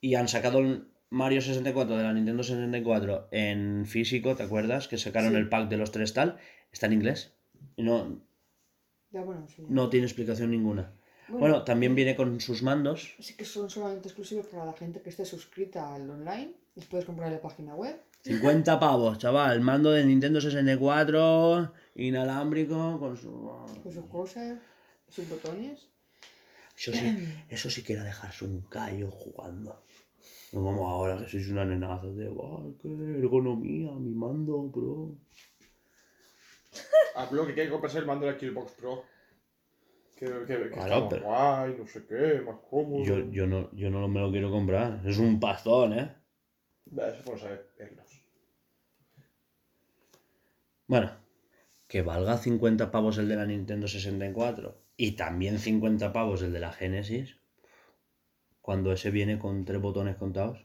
Y 0.00 0.14
han 0.14 0.28
sacado 0.28 0.60
el 0.60 0.88
Mario 1.10 1.40
64 1.42 1.96
de 1.96 2.02
la 2.02 2.12
Nintendo 2.14 2.42
64 2.42 3.28
en 3.30 3.84
físico, 3.86 4.34
¿te 4.36 4.42
acuerdas? 4.44 4.88
Que 4.88 4.96
sacaron 4.96 5.32
Sí. 5.32 5.36
el 5.36 5.48
pack 5.50 5.68
de 5.68 5.76
los 5.76 5.90
tres 5.90 6.14
tal. 6.14 6.38
Está 6.72 6.86
en 6.86 6.94
inglés. 6.94 7.34
Y 7.76 7.82
no, 7.82 8.22
Ya, 9.10 9.20
bueno, 9.22 9.46
sí. 9.48 9.62
no 9.68 9.90
tiene 9.90 10.06
explicación 10.06 10.50
ninguna. 10.50 10.92
Bueno, 11.28 11.64
también 11.64 11.94
viene 11.94 12.14
con 12.14 12.40
sus 12.40 12.62
mandos. 12.62 13.14
Sí 13.18 13.34
que 13.34 13.44
son 13.44 13.68
solamente 13.68 14.08
exclusivos 14.08 14.46
para 14.46 14.64
la 14.64 14.72
gente 14.72 15.00
que 15.02 15.10
esté 15.10 15.24
suscrita 15.24 15.94
al 15.94 16.08
online. 16.08 16.52
Les 16.74 16.86
puedes 16.86 17.04
comprar 17.06 17.28
en 17.28 17.34
la 17.34 17.40
página 17.40 17.74
web. 17.74 17.96
50 18.22 18.78
pavos, 18.78 19.18
chaval. 19.18 19.60
Mando 19.60 19.90
de 19.90 20.04
Nintendo 20.04 20.40
64, 20.40 21.72
inalámbrico, 21.94 22.98
con 22.98 23.16
su... 23.16 23.30
Con 23.82 23.92
sus 23.92 24.04
cosas, 24.06 24.58
sus 25.08 25.28
botones. 25.28 25.88
Eso 26.76 26.92
sí, 26.92 27.28
eso 27.48 27.70
sí 27.70 27.82
que 27.82 27.94
era 27.94 28.04
dejarse 28.04 28.44
un 28.44 28.62
callo 28.62 29.10
jugando. 29.10 29.82
No 30.52 30.62
como 30.62 30.88
ahora 30.88 31.18
que 31.18 31.28
sois 31.28 31.48
una 31.48 31.64
nenaza 31.64 32.06
de, 32.06 32.28
"Buah, 32.28 32.70
qué 32.80 32.88
ergonomía, 33.18 33.90
mi 33.92 34.14
mando, 34.14 34.62
bro. 34.62 35.16
Habló 37.16 37.46
que 37.46 37.54
quiere 37.54 37.70
comprarse 37.70 37.98
el 37.98 38.06
mando 38.06 38.26
de 38.26 38.32
la 38.32 38.38
Xbox 38.38 38.72
Pro. 38.72 39.04
Que, 40.16 40.24
que, 40.24 40.46
que 40.46 40.70
Claro, 40.70 40.94
está 40.96 41.08
pero- 41.10 41.24
guay, 41.26 41.74
no 41.78 41.86
sé 41.86 42.06
qué, 42.06 42.40
más 42.40 42.56
cómodo. 42.70 43.04
Yo, 43.04 43.30
yo, 43.30 43.46
no, 43.46 43.70
yo 43.74 43.90
no 43.90 44.08
me 44.08 44.20
lo 44.20 44.30
quiero 44.30 44.50
comprar. 44.50 45.02
Es 45.04 45.18
un 45.18 45.38
pastón, 45.38 45.92
¿eh? 45.92 46.14
Eso 46.90 47.22
por 47.24 47.38
saber 47.38 47.70
verlos. 47.78 48.06
Bueno, 50.86 51.10
que 51.88 52.02
valga 52.02 52.38
50 52.38 52.90
pavos 52.90 53.18
el 53.18 53.28
de 53.28 53.36
la 53.36 53.44
Nintendo 53.46 53.88
64 53.88 54.80
y 54.96 55.12
también 55.12 55.58
50 55.58 56.12
pavos 56.12 56.42
el 56.42 56.52
de 56.52 56.60
la 56.60 56.72
Genesis, 56.72 57.36
cuando 58.62 58.92
ese 58.92 59.10
viene 59.10 59.38
con 59.38 59.64
tres 59.64 59.80
botones 59.80 60.16
contados. 60.16 60.64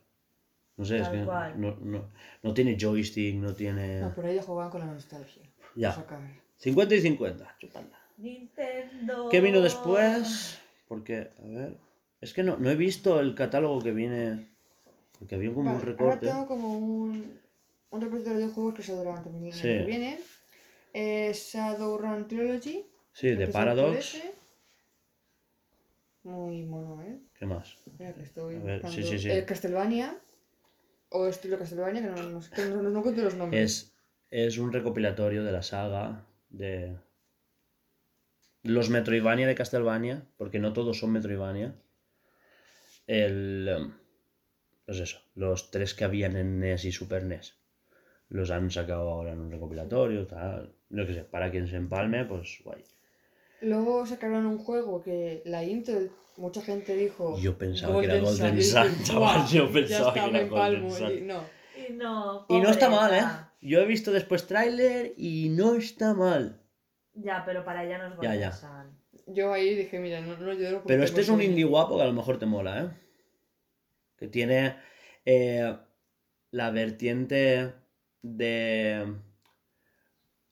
No 0.77 0.85
sé, 0.85 0.97
es 0.97 1.03
Tal 1.03 1.11
que 1.19 1.25
cual. 1.25 1.59
no, 1.59 1.75
no, 1.81 2.09
no 2.41 2.53
tiene 2.53 2.77
joystick, 2.79 3.35
no 3.35 3.53
tiene... 3.53 3.99
No, 3.99 4.13
pero 4.15 4.27
ellos 4.29 4.45
jugaban 4.45 4.71
con 4.71 4.79
la 4.81 4.87
nostalgia. 4.87 5.43
Ya. 5.75 5.91
Sacar. 5.91 6.21
50 6.57 6.95
y 6.95 7.01
50, 7.01 7.55
chupadla. 7.59 8.00
Nintendo. 8.21 9.29
¿Qué 9.29 9.41
vino 9.41 9.61
después? 9.61 10.59
Porque, 10.87 11.29
a 11.39 11.47
ver, 11.47 11.77
es 12.19 12.33
que 12.33 12.43
no, 12.43 12.57
no 12.57 12.69
he 12.69 12.75
visto 12.75 13.19
el 13.19 13.33
catálogo 13.35 13.81
que 13.81 13.91
viene, 13.91 14.47
porque 15.17 15.35
había 15.35 15.49
como 15.53 15.61
un 15.61 15.65
Vale, 15.67 15.77
ahora 15.79 15.91
recorte. 15.91 16.27
tengo 16.27 16.47
como 16.47 16.77
un, 16.77 17.39
un 17.91 18.01
repertorio 18.01 18.39
de 18.39 18.47
juegos 18.53 18.75
que 18.75 18.83
saldrán 18.83 19.23
también 19.23 19.45
el 19.47 19.53
Sí. 19.53 19.67
año 19.69 19.79
que 19.79 19.85
viene. 19.85 20.19
Eh, 20.93 21.31
Shadowrun 21.33 22.27
Trilogy. 22.27 22.85
Sí, 23.13 23.29
de 23.35 23.47
Paradox. 23.47 23.97
ese. 24.15 24.31
Muy 26.23 26.63
mono, 26.63 27.01
¿eh? 27.01 27.19
¿Qué 27.33 27.45
más? 27.45 27.75
Espera 27.87 28.13
que 28.13 28.21
estoy 28.23 28.55
A 28.55 28.59
ver, 28.59 28.87
sí, 28.89 29.03
sí, 29.03 29.17
sí. 29.17 29.29
El 29.31 29.45
Castlevania. 29.45 30.15
O 31.09 31.27
estilo 31.27 31.57
Castlevania, 31.57 32.01
que 32.01 32.07
no, 32.07 32.15
no, 32.15 32.39
no, 32.39 32.81
no, 32.83 32.89
no 32.89 32.99
encuentro 32.99 33.23
los 33.23 33.35
nombres. 33.35 33.61
Es, 33.61 33.93
es 34.29 34.57
un 34.57 34.71
recopilatorio 34.71 35.43
de 35.43 35.51
la 35.51 35.61
saga 35.61 36.25
de 36.49 36.95
los 38.63 38.89
Metroidvania 38.89 39.47
de 39.47 39.55
Castlevania, 39.55 40.25
porque 40.37 40.59
no 40.59 40.73
todos 40.73 40.99
son 40.99 41.11
Metroidvania. 41.11 41.75
El, 43.07 43.67
em, 43.67 43.93
pues 44.85 44.99
eso, 44.99 45.19
los 45.35 45.71
tres 45.71 45.93
que 45.93 46.03
habían 46.03 46.35
en 46.35 46.59
NES 46.59 46.85
y 46.85 46.91
Super 46.91 47.23
NES. 47.23 47.55
Los 48.29 48.51
han 48.51 48.71
sacado 48.71 49.09
ahora 49.09 49.33
en 49.33 49.39
un 49.39 49.51
recopilatorio, 49.51 50.25
tal. 50.27 50.73
no 50.89 51.05
que 51.05 51.13
sé, 51.13 51.23
para 51.23 51.51
quien 51.51 51.67
se 51.67 51.75
empalme, 51.75 52.25
pues 52.25 52.61
guay. 52.63 52.83
Luego 53.61 54.05
sacaron 54.05 54.45
un 54.45 54.57
juego 54.57 55.01
que 55.01 55.41
la 55.45 55.63
intro, 55.63 56.09
mucha 56.37 56.61
gente 56.61 56.95
dijo. 56.95 57.37
Yo 57.39 57.57
pensaba 57.57 57.99
que 57.99 58.05
era 58.07 58.19
Golden 58.19 58.61
Sun, 58.63 58.95
chaval, 59.03 59.37
"Buah, 59.39 59.47
yo 59.51 59.71
pensaba 59.71 60.13
que 60.13 60.19
era 60.19 60.29
me 60.29 60.41
empalmo", 60.41 60.87
Golden 60.89 61.07
Sun. 61.07 61.17
y 61.17 61.21
no. 61.21 61.43
Y 61.89 61.93
no. 61.93 62.45
Y 62.49 62.59
no 62.59 62.69
está 62.69 62.89
mal, 62.89 63.13
¿eh? 63.13 63.23
Yo 63.61 63.79
he 63.79 63.85
visto 63.85 64.11
después 64.11 64.47
tráiler 64.47 65.13
y 65.17 65.49
no 65.49 65.75
está 65.75 66.13
mal. 66.13 66.60
Ya, 67.13 67.43
pero 67.45 67.63
para 67.63 67.83
ella 67.83 67.97
no 67.97 68.05
es 68.05 68.11
Ya, 68.11 68.17
Golden 68.17 68.39
ya. 68.39 68.51
Sun. 68.51 68.97
Yo 69.27 69.53
ahí 69.53 69.75
dije, 69.75 69.99
mira, 69.99 70.21
no, 70.21 70.37
no 70.37 70.53
lloro 70.53 70.77
porque 70.77 70.87
Pero 70.87 71.03
este 71.03 71.21
es 71.21 71.29
un 71.29 71.35
sueño". 71.35 71.49
indie 71.51 71.65
guapo 71.65 71.97
que 71.97 72.03
a 72.03 72.07
lo 72.07 72.13
mejor 72.13 72.39
te 72.39 72.45
mola, 72.45 72.79
¿eh? 72.83 72.89
Que 74.17 74.27
tiene 74.27 74.75
eh, 75.25 75.75
la 76.51 76.71
vertiente 76.71 77.73
de 78.21 79.15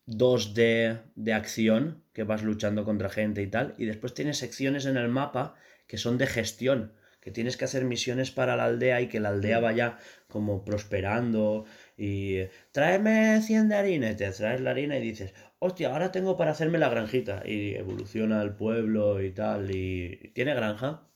2D 0.07 1.01
de 1.15 1.33
acción, 1.33 2.03
que 2.13 2.23
vas 2.23 2.43
luchando 2.43 2.83
contra 2.83 3.09
gente 3.09 3.41
y 3.41 3.47
tal, 3.47 3.75
y 3.77 3.85
después 3.85 4.13
tiene 4.13 4.33
secciones 4.33 4.85
en 4.85 4.97
el 4.97 5.07
mapa 5.07 5.55
que 5.87 5.97
son 5.97 6.17
de 6.17 6.27
gestión, 6.27 6.93
que 7.21 7.31
tienes 7.31 7.57
que 7.57 7.65
hacer 7.65 7.83
misiones 7.85 8.31
para 8.31 8.55
la 8.55 8.65
aldea 8.65 9.01
y 9.01 9.07
que 9.07 9.19
la 9.19 9.29
aldea 9.29 9.59
vaya 9.59 9.97
como 10.27 10.63
prosperando 10.65 11.65
y 11.99 12.47
tráeme 12.71 13.41
100 13.41 13.69
de 13.69 13.75
harina 13.75 14.11
y 14.11 14.15
te 14.15 14.31
traes 14.31 14.61
la 14.61 14.71
harina 14.71 14.97
y 14.97 15.01
dices, 15.01 15.33
hostia, 15.59 15.91
ahora 15.91 16.11
tengo 16.11 16.37
para 16.37 16.51
hacerme 16.51 16.77
la 16.79 16.89
granjita 16.89 17.43
y 17.45 17.75
evoluciona 17.75 18.41
el 18.41 18.55
pueblo 18.55 19.21
y 19.21 19.31
tal 19.31 19.69
y 19.75 20.31
tiene 20.33 20.53
granja 20.55 21.07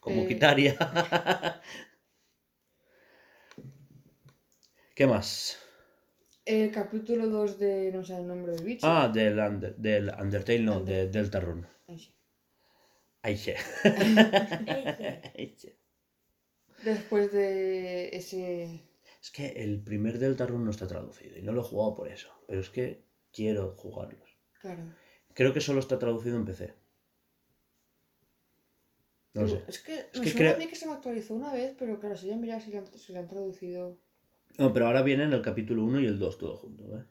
como 0.00 0.22
Eh. 0.22 0.26
Quitaria. 0.28 0.76
¿Qué 4.94 5.06
más? 5.06 5.58
El 6.46 6.70
capítulo 6.72 7.28
2 7.28 7.58
de. 7.58 7.90
No 7.92 8.04
sé 8.04 8.16
el 8.16 8.26
nombre 8.26 8.52
del 8.52 8.64
bicho. 8.64 8.86
Ah, 8.86 9.08
del, 9.08 9.38
Under- 9.38 9.76
del 9.76 10.10
Undertale, 10.20 10.60
no, 10.60 10.80
de 10.80 11.08
Deltarune. 11.08 11.66
Ay, 11.88 11.98
sí. 11.98 12.14
Ay, 13.22 13.36
che. 13.36 13.56
Ella. 13.84 14.30
Ay, 15.38 15.54
che. 15.56 15.76
Después 16.84 17.32
de 17.32 18.08
ese. 18.16 18.80
Es 19.24 19.30
que 19.30 19.46
el 19.64 19.82
primer 19.82 20.18
Deltarune 20.18 20.66
no 20.66 20.70
está 20.70 20.86
traducido 20.86 21.38
y 21.38 21.42
no 21.42 21.52
lo 21.52 21.62
he 21.62 21.64
jugado 21.64 21.94
por 21.94 22.08
eso, 22.08 22.28
pero 22.46 22.60
es 22.60 22.68
que 22.68 23.06
quiero 23.32 23.74
jugarlos. 23.74 24.28
Claro. 24.60 24.82
Creo 25.32 25.54
que 25.54 25.62
solo 25.62 25.80
está 25.80 25.98
traducido 25.98 26.36
en 26.36 26.44
PC. 26.44 26.74
No 29.32 29.48
sé. 29.48 29.62
Es 29.66 29.78
que 29.80 29.94
Es 30.12 30.18
me 30.18 30.24
que 30.24 30.30
suena 30.30 30.36
creo- 30.50 30.54
a 30.54 30.58
mí 30.58 30.66
que 30.68 30.76
se 30.76 30.86
me 30.86 30.92
actualizó 30.92 31.34
una 31.34 31.52
vez, 31.54 31.74
pero 31.78 31.98
claro, 31.98 32.16
si 32.18 32.26
ya 32.28 32.36
mirar 32.36 32.60
si 32.60 32.70
le 32.70 32.78
han, 32.78 32.86
si 32.86 33.12
le 33.14 33.18
han 33.18 33.26
traducido. 33.28 33.98
No, 34.58 34.72
pero 34.74 34.86
ahora 34.88 35.00
vienen 35.02 35.32
el 35.32 35.40
capítulo 35.42 35.82
1 35.84 36.00
y 36.00 36.06
el 36.06 36.18
2 36.18 36.36
todo 36.38 36.56
junto, 36.58 36.84
¿eh? 36.98 37.04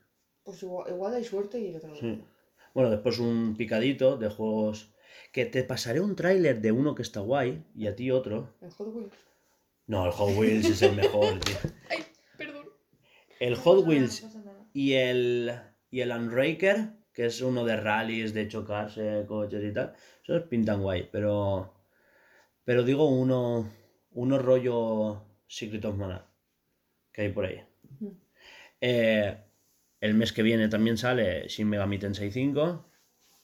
Pues 0.43 0.61
igual, 0.61 0.91
igual 0.93 1.15
hay 1.15 1.23
suerte 1.23 1.59
y 1.59 1.71
lo 1.71 1.79
traducen. 1.79 2.17
Sí. 2.17 2.23
Bueno, 2.75 2.91
después 2.91 3.17
un 3.17 3.55
picadito 3.57 4.17
de 4.17 4.29
juegos. 4.29 4.93
Que 5.31 5.45
te 5.47 5.63
pasaré 5.63 5.99
un 5.99 6.15
tráiler 6.15 6.61
de 6.61 6.71
uno 6.71 6.93
que 6.95 7.01
está 7.01 7.19
guay 7.21 7.65
y 7.75 7.87
a 7.87 7.95
ti 7.95 8.11
otro. 8.11 8.53
El 8.61 8.69
Hot 8.71 8.87
Wheels. 8.93 9.13
No, 9.87 10.05
el 10.05 10.11
Hot 10.11 10.37
Wheels 10.37 10.65
es 10.69 10.81
el 10.83 10.95
mejor, 10.95 11.39
tío. 11.41 11.55
El 13.43 13.57
Hot 13.57 13.85
Wheels 13.85 14.25
y 14.71 14.93
el, 14.93 15.51
y 15.91 15.99
el 15.99 16.11
Unraker, 16.11 16.93
que 17.11 17.25
es 17.25 17.41
uno 17.41 17.65
de 17.65 17.75
rallies, 17.75 18.33
de 18.33 18.47
chocarse 18.47 19.25
coches 19.27 19.61
y 19.65 19.73
tal, 19.73 19.93
esos 20.23 20.43
pintan 20.43 20.81
guay, 20.81 21.09
pero. 21.11 21.73
Pero 22.63 22.83
digo 22.83 23.05
uno. 23.05 23.69
Uno 24.11 24.37
rollo 24.37 25.25
Secret 25.45 25.83
of 25.83 25.97
Mana, 25.97 26.25
que 27.11 27.23
hay 27.23 27.33
por 27.33 27.45
ahí. 27.45 27.61
Eh, 28.79 29.37
el 29.99 30.13
mes 30.13 30.31
que 30.31 30.43
viene 30.43 30.69
también 30.69 30.97
sale 30.97 31.47
Shin 31.47 31.67
Megami 31.67 31.97
Tensei 31.97 32.31
5, 32.31 32.85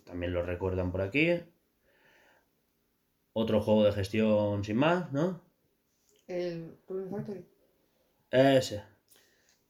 también 0.05 0.31
lo 0.31 0.43
recuerdan 0.43 0.91
por 0.91 1.01
aquí. 1.01 1.41
Otro 3.33 3.61
juego 3.61 3.83
de 3.83 3.91
gestión 3.91 4.63
sin 4.63 4.77
más, 4.77 5.11
¿no? 5.11 5.41
El 6.27 6.77
Factory. 6.87 7.45
Ese. 8.29 8.88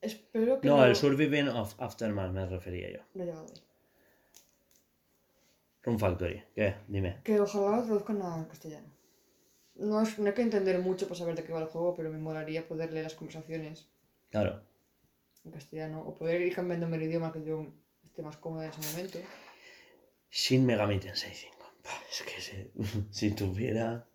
Espero 0.02 0.60
que. 0.62 0.68
No, 0.68 0.78
lo- 0.78 0.86
el 0.86 0.95
Surviving 0.95 1.50
of 1.50 1.76
Aftermath 1.80 2.32
me 2.32 2.45
refería 2.45 2.91
yo. 2.91 3.00
No 3.14 3.24
he 3.24 3.26
llegado 3.28 3.45
ahí. 3.47 3.62
Run 5.84 6.00
Factory, 6.00 6.43
¿qué? 6.56 6.76
Dime. 6.88 7.22
Que 7.24 7.39
ojalá 7.39 7.78
lo 7.78 7.84
traduzcan 7.84 8.22
a 8.22 8.47
castellano. 8.47 8.88
No, 9.76 10.02
es, 10.02 10.20
no 10.20 10.28
hay 10.28 10.34
que 10.34 10.41
entender 10.41 10.78
mucho 10.80 11.08
para 11.08 11.18
saber 11.20 11.36
de 11.36 11.43
qué 11.43 11.54
va 11.54 11.62
el 11.62 11.68
juego, 11.68 11.95
pero 11.95 12.10
me 12.12 12.18
molaría 12.18 12.68
poder 12.68 12.91
leer 12.91 13.06
las 13.06 13.16
conversaciones 13.16 13.88
Claro. 14.30 14.62
en 15.45 15.52
castellano 15.52 16.02
o 16.02 16.16
poder 16.18 16.41
ir 16.41 16.54
cambiándome 16.54 16.97
el 16.97 17.04
idioma 17.04 17.32
que 17.32 17.43
yo 17.45 17.66
esté 18.04 18.22
más 18.22 18.36
cómoda 18.38 18.66
en 18.66 18.72
ese 18.72 18.91
momento. 18.91 19.20
Shin 20.30 20.66
Megami 20.66 21.00
Tensei 21.00 21.34
5. 21.34 21.56
Buah, 21.82 22.02
Es 22.12 22.22
que 22.24 22.41
si, 22.41 22.72
si 23.12 23.32
tuviera 23.32 24.06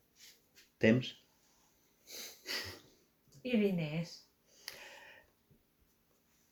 Temps. 0.79 1.17
Y 3.43 3.57
Dinés. 3.57 4.24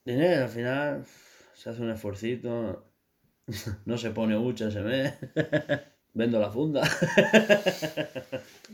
Dinero, 0.05 0.45
al 0.45 0.49
final 0.51 1.05
se 1.55 1.71
hace 1.71 1.83
un 1.83 1.91
esfuercito. 1.91 2.85
No 3.85 3.99
se 3.99 4.11
pone 4.11 4.39
mucho 4.39 4.69
ese 4.69 4.81
mes. 4.81 5.15
Vendo 6.15 6.39
la 6.39 6.51
funda. 6.51 6.83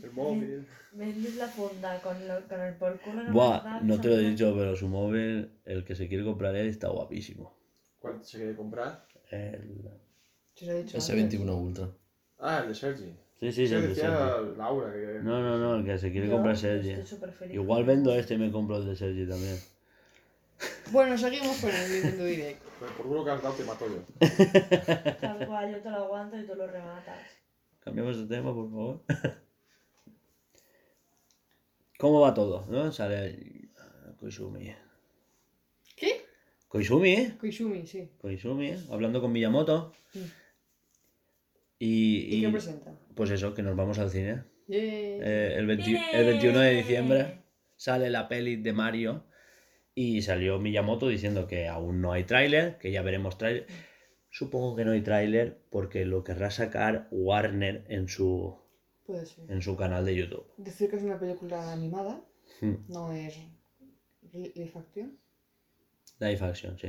El 0.03 0.11
móvil. 0.11 0.67
Vendes 0.93 1.35
la 1.37 1.47
funda 1.47 1.99
con, 2.01 2.27
lo- 2.27 2.47
con 2.47 2.61
el 2.61 2.75
por 2.75 2.99
culo. 2.99 3.23
Buah, 3.31 3.79
no 3.81 3.99
te 3.99 4.07
lo 4.09 4.15
he 4.19 4.29
dicho, 4.29 4.53
pero 4.57 4.75
su 4.75 4.87
móvil, 4.87 5.49
el 5.65 5.83
que 5.85 5.95
se 5.95 6.07
quiere 6.07 6.23
comprar 6.23 6.55
él, 6.55 6.67
está 6.67 6.89
guapísimo. 6.89 7.57
¿Cuál 7.99 8.23
se 8.23 8.37
quiere 8.37 8.55
comprar? 8.55 9.05
El- 9.31 9.89
Se 10.55 10.65
os 10.65 10.69
ha 10.69 10.73
dicho 10.75 10.97
antes. 10.97 11.39
S21 11.39 11.61
Ultra. 11.61 11.89
Ah, 12.39 12.59
el 12.61 12.69
de 12.69 12.75
Sergi. 12.75 13.15
Sí, 13.39 13.51
sí, 13.51 13.67
sí. 13.67 13.73
El 13.73 13.81
de 13.81 13.87
decía 13.89 14.11
Sergi. 14.35 14.57
Laura 14.57 14.91
que... 14.93 15.19
No, 15.23 15.41
no, 15.41 15.57
no, 15.57 15.75
el 15.77 15.85
que 15.85 15.97
se 15.97 16.11
quiere 16.11 16.27
Yo 16.27 16.33
comprar 16.33 16.57
Sergi. 16.57 16.95
Igual 17.53 17.85
vendo 17.85 18.13
este 18.13 18.35
y 18.35 18.37
me 18.37 18.51
compro 18.51 18.77
el 18.77 18.85
de 18.85 18.95
Sergi 18.95 19.27
también. 19.27 19.57
Bueno, 20.91 21.17
seguimos 21.17 21.57
con 21.57 21.69
el 21.69 21.91
Nintendo 21.91 22.25
Direct. 22.25 22.61
Pues 22.79 22.91
por 22.93 23.07
uno 23.07 23.23
que 23.25 23.31
has 23.31 23.41
dado 23.43 23.55
te 23.55 23.63
mato 23.63 23.85
yo. 23.87 24.01
Tal 25.21 25.45
cual, 25.47 25.71
yo 25.71 25.79
te 25.81 25.89
lo 25.89 25.97
aguanto 25.97 26.39
y 26.39 26.45
tú 26.45 26.55
lo 26.55 26.67
rematas. 26.67 27.19
Cambiamos 27.79 28.17
de 28.17 28.25
tema, 28.35 28.53
por 28.53 28.69
favor. 28.69 29.03
¿Cómo 31.97 32.21
va 32.21 32.33
todo? 32.33 32.65
¿No? 32.69 32.91
Sale 32.91 33.25
el- 33.25 33.69
ah, 33.77 34.13
Koizumi. 34.19 34.73
¿Qué? 35.95 36.21
Koizumi, 36.67 37.13
¿eh? 37.13 37.33
Koizumi, 37.39 37.85
sí. 37.87 38.09
Koizumi, 38.19 38.67
¿eh? 38.69 38.79
Hablando 38.91 39.21
con 39.21 39.31
Miyamoto. 39.31 39.93
Y, 40.13 40.25
¿Y, 41.79 42.35
y- 42.37 42.41
qué 42.41 42.49
presenta? 42.49 42.91
pues 43.15 43.31
eso, 43.31 43.53
que 43.53 43.61
nos 43.61 43.75
vamos 43.75 43.99
al 43.99 44.09
cine. 44.09 44.43
Eh, 44.69 45.55
el, 45.57 45.65
20 45.65 45.97
el 46.13 46.25
21 46.25 46.59
de 46.59 46.71
diciembre 46.75 47.41
sale 47.75 48.09
la 48.09 48.27
peli 48.27 48.55
de 48.57 48.71
Mario 48.71 49.23
y 50.01 50.21
salió 50.21 50.59
Miyamoto 50.59 51.09
diciendo 51.09 51.45
que 51.45 51.67
aún 51.67 51.99
no 51.99 52.13
hay 52.13 52.23
tráiler, 52.23 52.77
que 52.77 52.89
ya 52.91 53.01
veremos 53.01 53.37
tráiler. 53.37 53.67
Supongo 54.29 54.75
que 54.77 54.85
no 54.85 54.91
hay 54.91 55.01
tráiler 55.01 55.59
porque 55.69 56.05
lo 56.05 56.23
querrá 56.23 56.51
sacar 56.51 57.09
Warner 57.11 57.83
en 57.89 58.07
su, 58.07 58.57
Puede 59.05 59.25
ser. 59.25 59.51
en 59.51 59.61
su 59.61 59.75
canal 59.75 60.05
de 60.05 60.15
YouTube. 60.15 60.45
Decir 60.55 60.89
que 60.89 60.95
es 60.95 61.03
una 61.03 61.19
película 61.19 61.73
animada, 61.73 62.21
Hmm. 62.61 62.75
no 62.87 63.11
es 63.11 63.37
li- 64.31 64.53
live 64.55 64.71
action. 64.75 65.17
Live 66.19 66.45
action, 66.45 66.77
sí. 66.79 66.87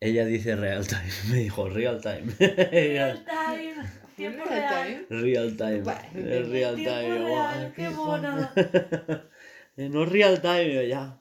Ella 0.00 0.24
dice 0.24 0.54
real 0.56 0.86
time, 0.86 1.02
me 1.30 1.38
dijo 1.38 1.68
real 1.68 2.00
time. 2.00 2.32
Real 2.38 3.24
time. 3.24 3.74
Tiempo 4.16 4.44
Real 4.44 4.60
real. 4.60 5.06
time. 5.08 5.20
real 5.22 5.56
time. 5.56 5.80
Real 5.82 6.76
time. 6.76 6.84
real, 6.84 7.26
guau, 7.26 7.72
qué 7.74 7.82
qué 7.82 9.18
no 9.76 10.04
es 10.04 10.08
real 10.08 10.40
time, 10.40 10.86
ya. 10.88 11.20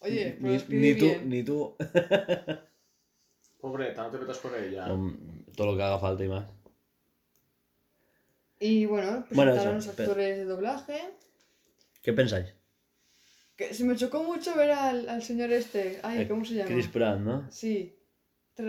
Oye, 0.00 0.36
pero 0.40 0.52
ni, 0.68 0.94
tú, 0.94 1.04
bien. 1.06 1.28
ni 1.28 1.42
tú. 1.42 1.76
Pobre, 3.60 3.94
no 3.94 4.10
te 4.10 4.18
metas 4.18 4.38
con 4.38 4.52
ella. 4.62 4.92
Um, 4.92 5.16
Todo 5.56 5.68
lo 5.72 5.76
que 5.76 5.82
haga 5.82 5.98
falta 5.98 6.24
y 6.24 6.28
más. 6.28 6.44
Y 8.60 8.86
bueno, 8.86 9.24
Bueno, 9.30 9.52
presentaron 9.52 9.78
eso, 9.78 9.86
los 9.88 9.96
pero- 9.96 10.10
actores 10.12 10.36
de 10.38 10.44
doblaje. 10.44 11.00
¿Qué 12.02 12.12
pensáis? 12.12 12.52
Que 13.56 13.72
se 13.72 13.84
me 13.84 13.96
chocó 13.96 14.22
mucho 14.24 14.54
ver 14.56 14.72
al, 14.72 15.08
al 15.08 15.22
señor 15.22 15.52
este. 15.52 16.00
Ay, 16.02 16.22
Eh, 16.22 16.28
¿cómo 16.28 16.44
se 16.44 16.54
llama? 16.54 16.68
Chris 16.70 16.88
Pratt, 16.88 17.18
¿no? 17.20 17.46
Sí. 17.50 17.96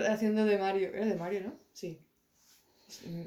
Haciendo 0.07 0.45
de 0.45 0.57
Mario. 0.57 0.89
Era 0.93 1.05
de 1.05 1.15
Mario, 1.15 1.41
¿no? 1.41 1.53
Sí. 1.73 1.99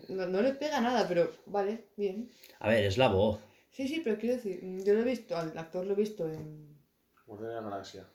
No, 0.08 0.26
no 0.26 0.40
le 0.40 0.52
pega 0.54 0.80
nada, 0.80 1.06
pero 1.08 1.32
vale, 1.46 1.84
bien. 1.96 2.30
A 2.60 2.68
ver, 2.68 2.84
es 2.84 2.96
la 2.96 3.08
voz. 3.08 3.40
Sí, 3.70 3.86
sí, 3.86 4.00
pero 4.02 4.18
quiero 4.18 4.36
decir, 4.36 4.60
yo 4.84 4.94
lo 4.94 5.00
he 5.00 5.04
visto, 5.04 5.36
al 5.36 5.56
actor 5.56 5.86
lo 5.86 5.92
he 5.92 5.96
visto 5.96 6.26
en 6.28 6.76
Guardián 7.26 7.50
de 7.50 7.54
la 7.56 7.62
Galaxia. 7.62 8.06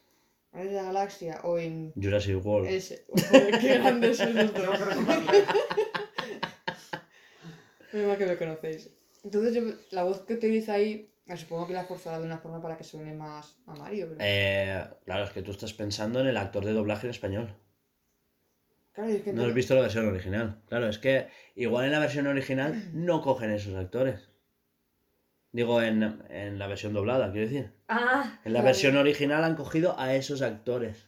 Guardianes 0.52 0.74
de 0.74 0.82
la 0.82 0.88
Galaxia 0.88 1.40
o 1.44 1.58
en 1.58 1.94
Jurassic 1.96 2.46
World. 2.46 2.68
ese. 2.70 3.06
Joder, 3.08 3.60
qué 3.60 3.78
grandes 3.80 4.18
sois 4.18 4.36
los 4.36 4.54
dos. 4.54 4.80
Menos 7.94 8.08
mal 8.08 8.18
que 8.18 8.26
me 8.26 8.38
conocéis. 8.38 8.90
Entonces 9.24 9.54
yo, 9.54 9.62
la 9.92 10.04
voz 10.04 10.26
que 10.26 10.34
utiliza 10.34 10.74
ahí 10.74 11.10
Ah, 11.30 11.38
Supongo 11.38 11.66
que 11.68 11.74
la 11.74 11.82
ha 11.82 11.86
forzado 11.86 12.20
de 12.20 12.26
una 12.26 12.38
forma 12.38 12.62
para 12.62 12.76
que 12.78 12.84
suene 12.84 13.14
más 13.14 13.56
a 13.66 13.74
Mario. 13.76 14.08
Pero... 14.10 14.20
Eh, 14.22 14.84
claro, 15.06 15.24
es 15.24 15.30
que 15.30 15.42
tú 15.42 15.52
estás 15.52 15.74
pensando 15.74 16.20
en 16.20 16.28
el 16.28 16.36
actor 16.36 16.66
de 16.66 16.74
doblaje 16.74 17.08
en 17.08 17.12
español. 17.12 17.56
claro, 18.92 19.10
es 19.10 19.22
que 19.22 19.32
No 19.32 19.46
has 19.46 19.54
visto 19.54 19.74
la 19.74 19.84
versión 19.84 20.06
original. 20.08 20.62
Claro, 20.68 20.90
es 20.90 20.98
que 21.00 21.28
igual 21.56 21.86
en 21.86 21.94
la 21.94 22.00
versión 22.00 22.28
original 22.28 22.90
no 22.94 23.22
cogen 23.22 23.52
esos 23.52 23.74
actores. 23.76 24.33
Digo, 25.54 25.82
en, 25.82 26.04
en 26.30 26.60
la 26.60 26.68
versión 26.68 26.94
doblada, 26.94 27.32
quiero 27.32 27.48
decir. 27.48 27.72
Ah, 27.88 28.40
En 28.44 28.52
la 28.54 28.60
Claro. 28.60 28.66
versión 28.66 28.98
original 28.98 29.44
han 29.44 29.56
cogido 29.56 29.98
a 29.98 30.14
esos 30.16 30.42
actores. 30.42 31.06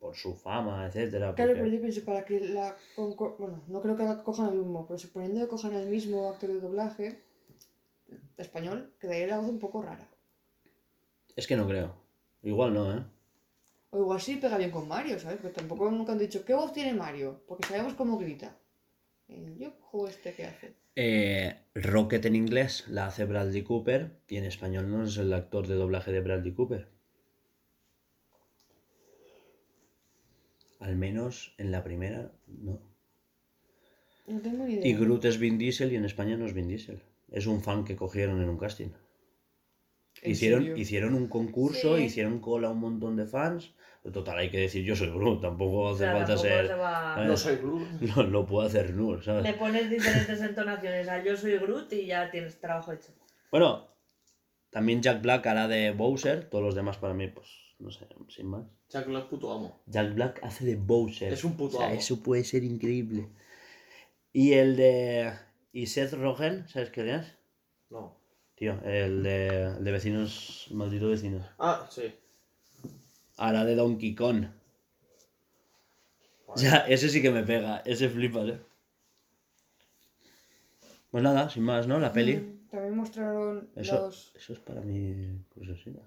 Por 0.00 0.16
su 0.16 0.34
fama, 0.34 0.86
etcétera. 0.86 1.34
Claro, 1.34 1.50
porque- 1.52 1.62
pero 1.62 1.74
yo 1.74 1.80
pienso 1.80 2.04
para 2.04 2.24
que 2.24 2.40
la. 2.40 2.74
Bueno, 2.96 3.62
no 3.68 3.80
creo 3.82 3.96
que 3.96 4.04
la 4.04 4.22
cojan 4.22 4.48
el 4.48 4.54
mismo, 4.58 4.86
pero 4.86 4.98
suponiendo 4.98 5.40
que 5.40 5.48
cojan 5.48 5.74
el 5.74 5.88
mismo 5.88 6.28
actor 6.28 6.48
de 6.50 6.60
doblaje 6.60 7.22
español, 8.36 8.94
quedaría 9.00 9.26
la 9.26 9.38
voz 9.38 9.48
un 9.50 9.58
poco 9.58 9.82
rara. 9.82 10.08
Es 11.36 11.46
que 11.46 11.56
no 11.56 11.66
creo. 11.68 11.94
Igual 12.42 12.72
no, 12.74 12.96
¿eh? 12.96 13.02
O 13.90 13.98
igual 13.98 14.20
sí 14.20 14.36
pega 14.36 14.56
bien 14.56 14.70
con 14.70 14.86
Mario, 14.88 15.18
¿sabes? 15.18 15.38
Pero 15.42 15.52
tampoco 15.54 15.90
nunca 15.90 16.12
han 16.12 16.18
dicho, 16.18 16.44
¿qué 16.44 16.54
voz 16.54 16.72
tiene 16.72 16.94
Mario? 16.94 17.42
Porque 17.46 17.66
sabemos 17.66 17.94
cómo 17.94 18.18
grita. 18.18 18.56
El 19.28 19.58
yo 19.58 19.72
juego 19.80 20.08
este 20.08 20.32
que 20.32 20.44
hace. 20.46 20.74
Eh, 21.00 21.54
Rocket 21.76 22.24
en 22.26 22.34
inglés 22.34 22.84
la 22.88 23.06
hace 23.06 23.24
Bradley 23.24 23.62
Cooper 23.62 24.18
y 24.26 24.36
en 24.36 24.44
español 24.44 24.90
no 24.90 25.04
es 25.04 25.16
el 25.16 25.32
actor 25.32 25.68
de 25.68 25.76
doblaje 25.76 26.10
de 26.10 26.20
Bradley 26.20 26.50
Cooper. 26.50 26.88
Al 30.80 30.96
menos 30.96 31.54
en 31.56 31.70
la 31.70 31.84
primera, 31.84 32.32
no. 32.48 32.80
No 34.26 34.40
tengo 34.40 34.64
ni 34.64 34.74
idea. 34.74 34.88
Y 34.88 34.94
Groot 34.94 35.24
es 35.26 35.38
Vin 35.38 35.56
Diesel 35.56 35.92
y 35.92 35.94
en 35.94 36.04
España 36.04 36.36
no 36.36 36.46
es 36.46 36.52
Vin 36.52 36.66
Diesel. 36.66 37.00
Es 37.30 37.46
un 37.46 37.62
fan 37.62 37.84
que 37.84 37.94
cogieron 37.94 38.42
en 38.42 38.48
un 38.48 38.58
casting. 38.58 38.88
¿En 40.22 40.30
Hicieron, 40.32 40.76
hicieron 40.78 41.14
un 41.14 41.28
concurso, 41.28 41.96
Sí. 41.96 42.04
hicieron 42.04 42.40
cola 42.40 42.68
a 42.68 42.70
un 42.72 42.80
montón 42.80 43.16
de 43.16 43.26
fans. 43.26 43.74
Total, 44.12 44.38
hay 44.38 44.50
que 44.50 44.58
decir, 44.58 44.84
yo 44.84 44.96
soy 44.96 45.08
Groot, 45.10 45.42
tampoco 45.42 45.80
o 45.80 45.88
hace 45.90 45.98
sea, 46.04 46.12
falta 46.12 46.26
tampoco 46.28 46.48
ser... 46.48 46.66
se 46.68 46.74
va-. 46.74 47.24
No 47.26 47.36
soy 47.36 47.56
Blue. 47.56 47.86
Lo, 48.16 48.22
lo 48.22 48.46
puedo 48.46 48.66
hacer 48.66 48.94
Nur, 48.94 49.22
¿sabes? 49.22 49.42
Le 49.44 49.52
pones 49.54 49.90
diferentes 49.90 50.40
entonaciones 50.40 51.06
a 51.08 51.22
yo 51.22 51.36
soy 51.36 51.58
Groot 51.58 51.92
y 51.92 52.06
ya 52.06 52.30
tienes 52.30 52.58
trabajo 52.58 52.92
hecho. 52.92 53.12
Bueno, 53.50 53.86
también 54.70 55.02
Jack 55.02 55.20
Black 55.20 55.46
hará 55.46 55.68
de 55.68 55.90
Bowser, 55.92 56.48
todos 56.48 56.64
los 56.64 56.74
demás 56.74 56.96
para 56.96 57.12
mí, 57.12 57.26
pues, 57.28 57.48
no 57.80 57.90
sé, 57.90 58.06
sin 58.28 58.46
más. 58.46 58.64
Jack 58.88 59.06
Black 59.08 59.28
puto 59.28 59.52
amo. 59.52 59.82
Jack 59.86 60.14
Black 60.14 60.40
hace 60.42 60.64
de 60.64 60.76
Bowser. 60.76 61.30
Es 61.32 61.44
un 61.44 61.56
puto 61.56 61.76
O 61.76 61.80
sea, 61.80 61.88
amo. 61.88 61.98
eso 61.98 62.22
puede 62.22 62.44
ser 62.44 62.64
increíble. 62.64 63.28
Y 64.32 64.52
el 64.54 64.76
de... 64.76 65.32
¿Y 65.72 65.86
Seth 65.86 66.14
Rogen? 66.14 66.66
¿Sabes 66.68 66.88
quién 66.90 67.08
es? 67.10 67.26
No. 67.90 68.18
Tío, 68.58 68.74
el 68.84 69.22
de, 69.22 69.64
el 69.78 69.84
de 69.84 69.92
vecinos, 69.92 70.66
maldito 70.72 71.08
vecinos. 71.08 71.44
Ah, 71.58 71.86
sí. 71.90 72.12
Hará 73.36 73.64
de 73.64 73.76
Donkey 73.76 74.14
Kong. 74.16 74.46
O 76.46 76.56
sea, 76.58 76.78
ese 76.88 77.08
sí 77.08 77.22
que 77.22 77.30
me 77.30 77.44
pega, 77.44 77.82
ese 77.84 78.08
flipa, 78.08 78.40
¿eh? 78.40 78.60
Pues 81.10 81.22
nada, 81.22 81.48
sin 81.48 81.62
más, 81.62 81.86
¿no? 81.86 81.98
La 82.00 82.12
peli. 82.12 82.36
Mm, 82.36 82.68
También 82.70 82.96
mostraron 82.96 83.70
Eso, 83.76 84.06
los 84.06 84.32
eso 84.34 84.52
es 84.54 84.58
para 84.58 84.80
mi 84.80 85.38
curiosidad. 85.54 86.02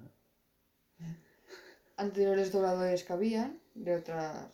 anteriores 1.98 2.52
dobladores 2.52 3.04
que 3.04 3.14
habían 3.14 3.60
de 3.76 3.96
otras. 3.96 4.52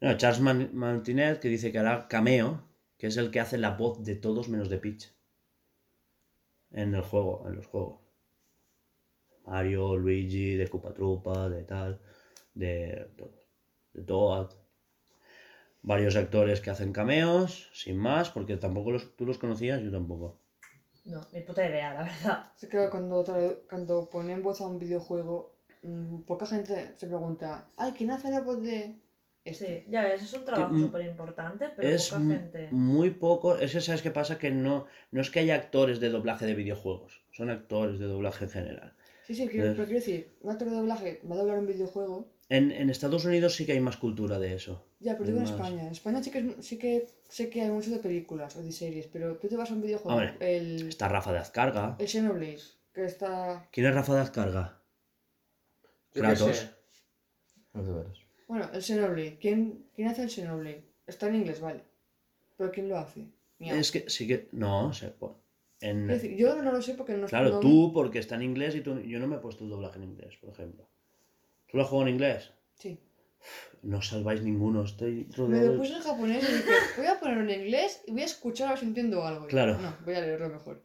No, 0.00 0.16
Charles 0.16 0.40
Man- 0.40 0.70
Martinet 0.74 1.40
que 1.40 1.48
dice 1.48 1.72
que 1.72 1.78
hará 1.78 2.06
cameo, 2.06 2.62
que 2.98 3.08
es 3.08 3.16
el 3.16 3.30
que 3.32 3.40
hace 3.40 3.58
la 3.58 3.70
voz 3.70 4.04
de 4.04 4.14
todos 4.14 4.48
menos 4.48 4.68
de 4.70 4.78
Peach. 4.78 5.10
En 6.70 6.94
el 6.94 7.02
juego, 7.02 7.44
en 7.46 7.56
los 7.56 7.66
juegos. 7.66 8.00
Mario, 9.46 9.96
Luigi, 9.96 10.54
de 10.56 10.68
Koopa 10.68 10.92
Troopa, 10.92 11.48
de 11.48 11.64
tal, 11.64 12.00
de. 12.54 13.08
De 13.94 14.02
Toad. 14.02 14.48
Varios 15.82 16.16
actores 16.16 16.60
que 16.60 16.70
hacen 16.70 16.92
cameos, 16.92 17.70
sin 17.72 17.96
más, 17.96 18.30
porque 18.30 18.56
tampoco 18.56 18.90
los, 18.90 19.16
tú 19.16 19.24
los 19.24 19.38
conocías, 19.38 19.80
yo 19.80 19.90
tampoco. 19.90 20.38
No, 21.06 21.20
ni 21.32 21.40
puta 21.40 21.66
idea, 21.66 21.94
la 21.94 22.02
verdad. 22.02 22.52
Sé 22.56 22.68
que 22.68 22.90
cuando, 22.90 23.24
cuando 23.68 24.10
ponen 24.10 24.42
voz 24.42 24.60
a 24.60 24.66
un 24.66 24.78
videojuego, 24.78 25.54
mm, 25.82 26.20
poca 26.22 26.46
gente 26.46 26.94
se 26.96 27.06
pregunta, 27.06 27.70
ay, 27.76 27.92
¿quién 27.92 28.10
hace 28.10 28.30
la 28.30 28.40
voz 28.42 28.60
de? 28.60 29.00
Sí, 29.44 29.84
ya 29.88 30.02
ves, 30.04 30.22
es 30.22 30.34
un 30.34 30.44
trabajo 30.44 30.76
súper 30.78 31.06
importante, 31.06 31.70
pero 31.74 31.88
es 31.88 32.10
poca 32.10 32.20
gente. 32.20 32.68
muy 32.70 33.10
poco. 33.10 33.56
Es 33.56 33.72
que, 33.72 33.80
¿sabes 33.80 34.02
qué 34.02 34.10
pasa? 34.10 34.38
Que 34.38 34.50
no, 34.50 34.86
no 35.10 35.20
es 35.22 35.30
que 35.30 35.40
haya 35.40 35.54
actores 35.54 36.00
de 36.00 36.10
doblaje 36.10 36.44
de 36.44 36.54
videojuegos, 36.54 37.22
son 37.32 37.48
actores 37.48 37.98
de 37.98 38.06
doblaje 38.06 38.44
en 38.44 38.50
general. 38.50 38.94
Sí, 39.26 39.34
sí, 39.34 39.48
pero 39.50 39.74
quiero 39.74 39.90
decir, 39.92 40.36
un 40.42 40.50
actor 40.50 40.68
de 40.68 40.76
doblaje 40.76 41.20
va 41.30 41.34
a 41.34 41.38
doblar 41.38 41.58
un 41.58 41.66
videojuego. 41.66 42.30
En, 42.50 42.70
en 42.72 42.88
Estados 42.90 43.24
Unidos 43.24 43.54
sí 43.54 43.66
que 43.66 43.72
hay 43.72 43.80
más 43.80 43.96
cultura 43.98 44.38
de 44.38 44.54
eso. 44.54 44.86
Ya, 45.00 45.12
pero 45.16 45.26
digo 45.26 45.38
en. 45.38 45.44
España. 45.44 45.82
En 45.82 45.92
España 45.92 46.22
sí 46.22 46.30
que, 46.30 46.56
sí 46.60 46.78
que 46.78 47.06
sé 47.28 47.50
que 47.50 47.62
hay 47.62 47.70
mucho 47.70 47.90
de 47.90 47.98
películas 47.98 48.56
o 48.56 48.62
de 48.62 48.72
series, 48.72 49.06
pero 49.06 49.36
tú 49.36 49.48
te 49.48 49.56
vas 49.56 49.70
a 49.70 49.74
un 49.74 49.82
videojuego, 49.82 50.18
Hombre, 50.18 50.36
el, 50.40 50.88
Está 50.88 51.08
Rafa 51.08 51.32
de 51.32 51.38
Azcarga. 51.38 51.96
el 51.98 52.08
Xenoblade, 52.08 52.62
que 52.92 53.04
está... 53.04 53.68
¿Quién 53.70 53.86
es 53.86 53.94
Rafa 53.94 54.14
de 54.14 54.20
Azcarga? 54.20 54.80
Yo 56.14 56.22
Kratos. 56.22 56.48
qué 56.48 56.54
sé. 56.54 56.70
Bueno, 58.48 58.68
el 58.72 58.82
Xenoblade. 58.82 59.38
¿Quién, 59.40 59.86
¿Quién 59.94 60.08
hace 60.08 60.22
el 60.22 60.30
Xenoblade? 60.30 60.82
Está 61.06 61.28
en 61.28 61.36
inglés, 61.36 61.60
vale. 61.60 61.82
Pero 62.56 62.72
¿quién 62.72 62.88
lo 62.88 62.98
hace? 62.98 63.28
Miau. 63.60 63.76
Es 63.76 63.92
que 63.92 64.08
sí 64.10 64.26
que. 64.26 64.48
No, 64.52 64.92
se 64.92 65.08
pone. 65.08 65.36
En... 65.80 66.08
Decir, 66.08 66.34
yo 66.36 66.60
no 66.60 66.72
lo 66.72 66.82
sé 66.82 66.94
porque 66.94 67.12
no 67.14 67.28
Claro, 67.28 67.50
no- 67.50 67.60
tú 67.60 67.92
porque 67.94 68.18
está 68.18 68.34
en 68.34 68.42
inglés 68.42 68.74
y 68.74 68.80
tú. 68.80 68.98
Yo 69.00 69.20
no 69.20 69.28
me 69.28 69.36
he 69.36 69.38
puesto 69.38 69.62
el 69.64 69.70
doblaje 69.70 69.98
en 69.98 70.04
inglés, 70.04 70.36
por 70.40 70.50
ejemplo. 70.50 70.88
¿Tú 71.68 71.76
lo 71.76 71.84
has 71.84 71.88
jugado 71.88 72.08
en 72.08 72.14
inglés? 72.14 72.52
Sí. 72.74 72.98
No 73.82 74.02
salváis 74.02 74.42
ninguno, 74.42 74.82
estoy 74.82 75.26
Me 75.30 75.36
rodeado 75.36 75.66
lo 75.66 75.72
de- 75.74 75.78
puse 75.78 75.92
en 75.94 76.00
japonés 76.02 76.42
y 76.42 76.52
dije, 76.52 76.70
voy 76.96 77.06
a 77.06 77.20
ponerlo 77.20 77.42
en 77.52 77.60
inglés 77.60 78.02
y 78.06 78.12
voy 78.12 78.22
a 78.22 78.24
escuchar 78.24 78.66
a 78.66 78.70
ver 78.70 78.80
si 78.80 78.86
entiendo 78.86 79.24
algo. 79.24 79.46
Claro. 79.46 79.78
No, 79.78 79.94
voy 80.04 80.14
a 80.14 80.20
leerlo 80.20 80.48
mejor. 80.48 80.82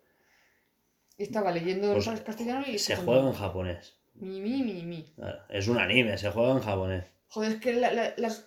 Y 1.17 1.23
estaba 1.23 1.51
leyendo 1.51 1.93
Pues, 1.93 2.05
en 2.07 2.17
castellano 2.17 2.65
y... 2.67 2.77
Se 2.77 2.95
juega 2.95 3.27
en 3.27 3.33
japonés. 3.33 3.97
Mi, 4.13 4.39
mi, 4.41 4.61
mi, 4.61 4.83
mi. 4.83 5.03
Claro, 5.15 5.39
Es 5.49 5.67
un 5.67 5.79
anime, 5.79 6.17
se 6.19 6.29
juega 6.29 6.51
en 6.51 6.59
japonés. 6.59 7.05
Joder, 7.33 7.53
es 7.53 7.59
que 7.59 7.73
la- 7.73 7.91
la- 7.91 8.13
las 8.17 8.45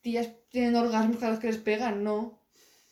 tías 0.00 0.28
tienen 0.48 0.76
orgasmos 0.76 1.16
cada 1.16 1.32
vez 1.32 1.40
que 1.40 1.48
les 1.48 1.56
pegan, 1.56 2.04
no. 2.04 2.40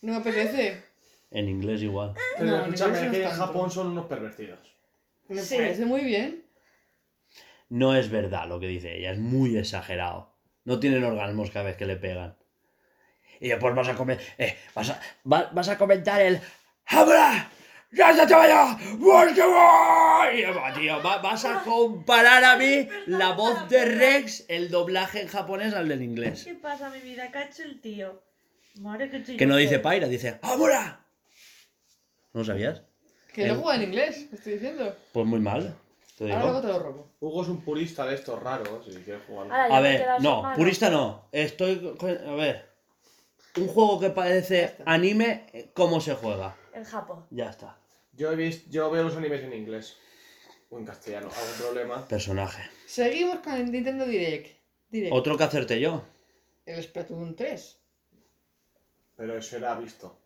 No 0.00 0.12
me 0.12 0.18
apetece. 0.18 0.82
En 1.30 1.48
inglés 1.48 1.82
igual. 1.82 2.14
Pero 2.36 2.50
No, 2.50 2.56
en 2.56 2.74
escúchame, 2.74 3.02
no 3.06 3.10
que 3.12 3.22
en. 3.24 3.30
Japón 3.30 3.70
son 3.70 3.86
unos 3.88 4.06
pervertidos. 4.06 4.58
Me 5.28 5.40
Sí. 5.40 5.54
parece 5.56 5.84
muy 5.86 6.02
bien. 6.02 6.44
No 7.68 7.94
es 7.94 8.10
verdad 8.10 8.48
lo 8.48 8.58
que 8.60 8.66
dice 8.68 8.96
ella, 8.98 9.12
es 9.12 9.18
muy 9.18 9.56
exagerado. 9.56 10.32
No 10.64 10.80
tienen 10.80 11.04
orgasmos 11.04 11.50
cada 11.50 11.66
vez 11.66 11.76
que 11.76 11.86
le 11.86 11.96
pegan. 11.96 12.36
Y 13.40 13.48
después 13.48 13.72
vas 13.74 13.88
a 13.88 13.94
comer. 13.94 14.18
eh, 14.38 14.56
vas, 14.74 14.90
a, 14.90 15.00
va- 15.30 15.50
vas 15.52 15.68
a 15.68 15.78
comentar 15.78 16.20
el. 16.22 16.40
¡Habla! 16.86 17.50
¡Ya 17.96 18.14
se 18.14 18.26
te 18.26 18.34
vaya! 18.34 18.76
¡Pues 19.00 19.32
que 19.34 19.42
voy! 19.42 20.40
Y, 20.40 20.42
va, 20.44 20.72
tío, 20.74 21.02
va- 21.02 21.18
vas 21.18 21.44
a 21.46 21.62
comparar 21.62 22.44
a 22.44 22.56
mí 22.56 22.86
la 23.06 23.32
voz 23.32 23.68
de 23.70 23.84
Rex, 23.86 24.44
el 24.48 24.70
doblaje 24.70 25.22
en 25.22 25.28
japonés 25.28 25.72
al 25.74 25.88
del 25.88 26.02
inglés. 26.02 26.44
¿Qué 26.44 26.54
pasa, 26.54 26.90
mi 26.90 27.00
vida? 27.00 27.30
¿Qué 27.32 27.38
ha 27.38 27.44
hecho 27.44 27.62
el 27.62 27.80
tío? 27.80 28.22
Madre 28.80 29.10
que 29.10 29.22
chico. 29.24 29.38
Que 29.38 29.46
no 29.46 29.56
dice 29.56 29.78
Paira, 29.78 30.08
dice 30.08 30.38
¡Habla! 30.42 31.00
¿No 32.34 32.40
lo 32.40 32.44
sabías? 32.44 32.82
Que 33.32 33.44
El- 33.44 33.54
no 33.54 33.62
juega 33.62 33.76
en 33.76 33.88
inglés, 33.88 34.28
te 34.28 34.36
estoy 34.36 34.52
diciendo. 34.54 34.94
Pues 35.12 35.26
muy 35.26 35.40
mal. 35.40 35.74
Te 36.18 36.24
digo. 36.24 36.36
Ahora 36.36 36.52
luego 36.52 36.66
te 36.66 36.72
lo 36.72 36.78
robo. 36.78 37.10
Hugo 37.20 37.42
es 37.42 37.48
un 37.48 37.62
purista 37.62 38.04
de 38.06 38.14
estos 38.14 38.42
raros 38.42 38.86
y 38.88 38.94
quiere 38.96 39.20
jugar. 39.26 39.48
A 39.52 39.80
ver, 39.80 40.06
no, 40.20 40.52
purista 40.54 40.90
no. 40.90 41.28
Estoy. 41.32 41.96
A 42.26 42.32
ver. 42.32 42.70
Un 43.56 43.68
juego 43.68 43.98
que 44.00 44.10
parece 44.10 44.76
anime, 44.84 45.70
¿cómo 45.74 46.00
se 46.00 46.14
juega? 46.14 46.54
El 46.74 46.84
Japo. 46.84 47.26
Ya 47.30 47.48
está. 47.48 47.78
Yo, 48.16 48.32
he 48.32 48.36
visto, 48.36 48.70
yo 48.70 48.90
veo 48.90 49.04
los 49.04 49.16
animes 49.16 49.42
en 49.42 49.52
inglés. 49.52 49.96
O 50.70 50.78
en 50.78 50.84
castellano. 50.84 51.28
¿Algún 51.28 51.58
problema? 51.58 52.08
Personaje. 52.08 52.62
Seguimos 52.86 53.38
con 53.38 53.54
el 53.54 53.70
Nintendo 53.70 54.06
Direct. 54.06 54.58
Direct. 54.90 55.12
Otro 55.12 55.36
que 55.36 55.44
hacerte 55.44 55.80
yo. 55.80 56.02
El 56.64 56.82
Splatoon 56.82 57.36
3. 57.36 57.78
Pero 59.16 59.38
eso 59.38 59.56
era 59.56 59.78
visto. 59.78 60.18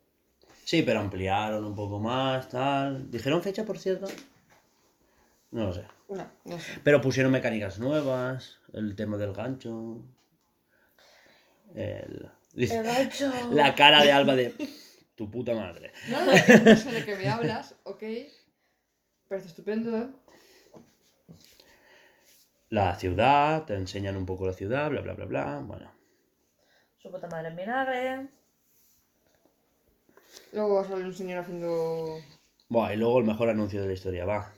Sí, 0.65 0.83
pero 0.83 1.01
ampliaron 1.01 1.65
un 1.65 1.75
poco 1.75 1.99
más, 1.99 2.49
tal. 2.49 3.11
¿Dijeron 3.11 3.43
fecha, 3.43 3.65
por 3.65 3.79
cierto? 3.79 4.07
No 5.51 5.67
lo 5.67 5.73
sé. 5.73 5.85
Una, 6.09 6.33
no 6.45 6.59
sé. 6.59 6.81
Pero 6.83 7.01
pusieron 7.01 7.33
mecánicas 7.33 7.79
nuevas, 7.79 8.59
el 8.73 8.95
tema 8.95 9.17
del 9.17 9.33
gancho. 9.33 10.03
El... 11.75 12.31
El 12.57 12.83
gancho. 12.83 13.33
La 13.53 13.75
cara 13.75 14.03
de 14.03 14.13
Alba 14.13 14.37
de 14.37 14.55
tu 15.21 15.31
puta 15.31 15.53
madre. 15.55 15.93
No, 16.09 16.19
no, 16.25 16.33
no 16.33 16.77
sé 16.77 16.93
de 16.93 17.05
qué 17.05 17.15
me 17.15 17.29
hablas, 17.29 17.75
ok. 17.85 18.03
Parece 19.29 19.49
estupendo, 19.49 19.95
¿eh? 19.99 20.09
La 22.71 22.95
ciudad, 22.95 23.67
te 23.67 23.75
enseñan 23.75 24.17
un 24.17 24.25
poco 24.25 24.47
la 24.47 24.55
ciudad, 24.55 24.89
bla, 24.89 25.03
bla, 25.03 25.13
bla, 25.13 25.27
bla. 25.27 25.61
Bueno. 25.63 25.93
Su 26.97 27.11
puta 27.11 27.29
madre 27.29 27.49
en 27.49 27.57
vinagre. 27.57 28.29
Luego 30.53 30.83
salir 30.85 31.05
un 31.05 31.15
señor 31.15 31.39
haciendo 31.41 32.17
Buah, 32.71 32.95
y 32.95 32.97
luego 32.97 33.19
el 33.19 33.27
mejor 33.27 33.51
anuncio 33.51 33.83
de 33.83 33.89
la 33.89 33.93
historia, 33.93 34.25
va. 34.25 34.51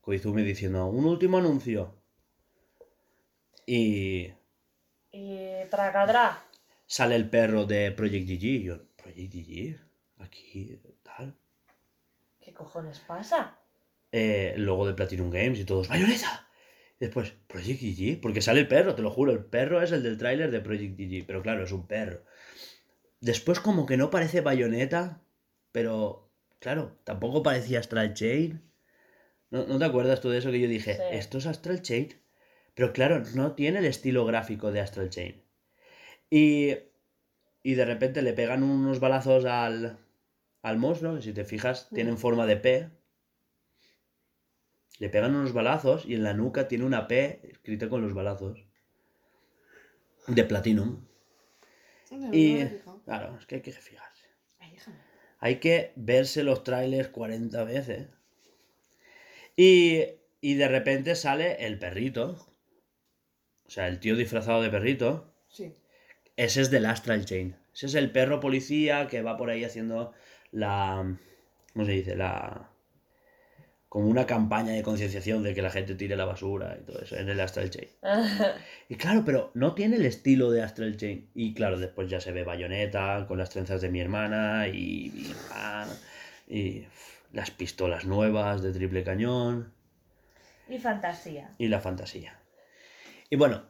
Koizumi 0.00 0.42
diciendo, 0.42 0.86
un 0.86 1.04
último 1.04 1.38
anuncio. 1.38 1.94
Y 3.66 4.32
Y 5.12 5.64
tracadrá. 5.70 6.42
sale 6.86 7.14
el 7.16 7.30
perro 7.30 7.64
de 7.66 7.92
Project 7.92 8.26
GG. 8.28 8.44
Y 8.44 8.62
yo, 8.64 8.78
¿Project 9.10 9.34
GG? 9.34 9.76
Aquí, 10.18 10.80
tal. 11.02 11.34
¿Qué 12.40 12.52
cojones 12.52 13.00
pasa? 13.00 13.58
Eh, 14.12 14.52
el 14.54 14.64
logo 14.64 14.86
de 14.86 14.94
Platinum 14.94 15.30
Games 15.30 15.58
y 15.58 15.64
todos, 15.64 15.88
¡Bayonetta! 15.88 16.48
Y 16.98 17.04
después, 17.06 17.32
Project 17.46 17.80
GG, 17.80 18.20
porque 18.20 18.42
sale 18.42 18.60
el 18.60 18.68
perro, 18.68 18.94
te 18.94 19.02
lo 19.02 19.10
juro, 19.10 19.32
el 19.32 19.44
perro 19.44 19.82
es 19.82 19.92
el 19.92 20.02
del 20.02 20.18
tráiler 20.18 20.50
de 20.50 20.60
Project 20.60 20.98
GG, 20.98 21.26
pero 21.26 21.42
claro, 21.42 21.64
es 21.64 21.72
un 21.72 21.86
perro. 21.86 22.22
Después 23.20 23.60
como 23.60 23.86
que 23.86 23.96
no 23.96 24.10
parece 24.10 24.40
Bayonetta, 24.40 25.22
pero 25.72 26.30
claro, 26.58 26.98
tampoco 27.04 27.42
parecía 27.42 27.80
Astral 27.80 28.14
Chain. 28.14 28.62
¿No, 29.50 29.66
no 29.66 29.78
te 29.78 29.84
acuerdas 29.84 30.20
tú 30.20 30.30
de 30.30 30.38
eso 30.38 30.50
que 30.50 30.60
yo 30.60 30.68
dije? 30.68 30.94
Sí. 30.94 31.02
Esto 31.12 31.38
es 31.38 31.46
Astral 31.46 31.82
Chain. 31.82 32.14
Pero 32.74 32.92
claro, 32.92 33.22
no 33.34 33.54
tiene 33.54 33.80
el 33.80 33.86
estilo 33.86 34.24
gráfico 34.24 34.70
de 34.70 34.80
Astral 34.80 35.10
Chain. 35.10 35.42
Y, 36.30 36.76
y 37.62 37.74
de 37.74 37.84
repente 37.84 38.22
le 38.22 38.32
pegan 38.32 38.62
unos 38.62 39.00
balazos 39.00 39.44
al, 39.44 39.98
al 40.62 40.78
que 40.78 41.22
si 41.22 41.32
te 41.32 41.44
fijas, 41.44 41.88
tienen 41.90 42.18
forma 42.18 42.46
de 42.46 42.56
P. 42.56 42.90
Le 44.98 45.08
pegan 45.08 45.34
unos 45.34 45.52
balazos 45.52 46.04
y 46.06 46.14
en 46.14 46.24
la 46.24 46.34
nuca 46.34 46.68
tiene 46.68 46.84
una 46.84 47.08
P 47.08 47.40
escrita 47.44 47.88
con 47.88 48.02
los 48.02 48.14
balazos. 48.14 48.64
De 50.26 50.44
Platinum. 50.44 51.06
No 52.10 52.34
Y 52.34 52.66
claro, 53.04 53.36
es 53.38 53.46
que 53.46 53.56
hay 53.56 53.60
que 53.62 53.72
fijarse. 53.72 54.26
Ay. 54.58 54.76
Hay 55.38 55.56
que 55.56 55.92
verse 55.96 56.42
los 56.42 56.64
trailers 56.64 57.08
40 57.08 57.64
veces. 57.64 58.08
Y, 59.56 60.04
y 60.40 60.54
de 60.54 60.68
repente 60.68 61.14
sale 61.14 61.66
el 61.66 61.78
perrito. 61.78 62.36
O 63.64 63.70
sea, 63.70 63.88
el 63.88 64.00
tío 64.00 64.16
disfrazado 64.16 64.60
de 64.62 64.70
perrito. 64.70 65.32
Sí. 65.48 65.74
Ese 66.40 66.62
es 66.62 66.70
del 66.70 66.86
Astral 66.86 67.26
Chain. 67.26 67.54
Ese 67.74 67.84
es 67.84 67.94
el 67.94 68.12
perro 68.12 68.40
policía 68.40 69.08
que 69.08 69.20
va 69.20 69.36
por 69.36 69.50
ahí 69.50 69.62
haciendo 69.62 70.14
la. 70.52 71.18
¿Cómo 71.74 71.84
se 71.84 71.92
dice? 71.92 72.16
La. 72.16 72.70
Como 73.90 74.08
una 74.08 74.24
campaña 74.24 74.72
de 74.72 74.82
concienciación 74.82 75.42
de 75.42 75.52
que 75.52 75.60
la 75.60 75.68
gente 75.68 75.96
tire 75.96 76.16
la 76.16 76.24
basura 76.24 76.78
y 76.80 76.86
todo 76.86 77.02
eso 77.02 77.16
en 77.16 77.28
el 77.28 77.38
Astral 77.40 77.68
Chain. 77.68 77.90
Y 78.88 78.94
claro, 78.94 79.22
pero 79.26 79.50
no 79.52 79.74
tiene 79.74 79.96
el 79.96 80.06
estilo 80.06 80.50
de 80.50 80.62
Astral 80.62 80.96
Chain. 80.96 81.28
Y 81.34 81.52
claro, 81.52 81.78
después 81.78 82.08
ya 82.08 82.22
se 82.22 82.32
ve 82.32 82.42
Bayonetta 82.42 83.26
con 83.28 83.36
las 83.36 83.50
trenzas 83.50 83.82
de 83.82 83.90
mi 83.90 84.00
hermana 84.00 84.66
y. 84.68 84.78
y, 84.78 85.34
ah, 85.50 85.86
y, 86.48 86.86
las 87.34 87.50
pistolas 87.50 88.06
nuevas 88.06 88.62
de 88.62 88.72
triple 88.72 89.04
cañón 89.04 89.74
y 90.70 90.78
fantasía. 90.78 91.50
y 91.58 91.68
la 91.68 91.80
fantasía. 91.80 92.40
Y 93.28 93.36
bueno, 93.36 93.69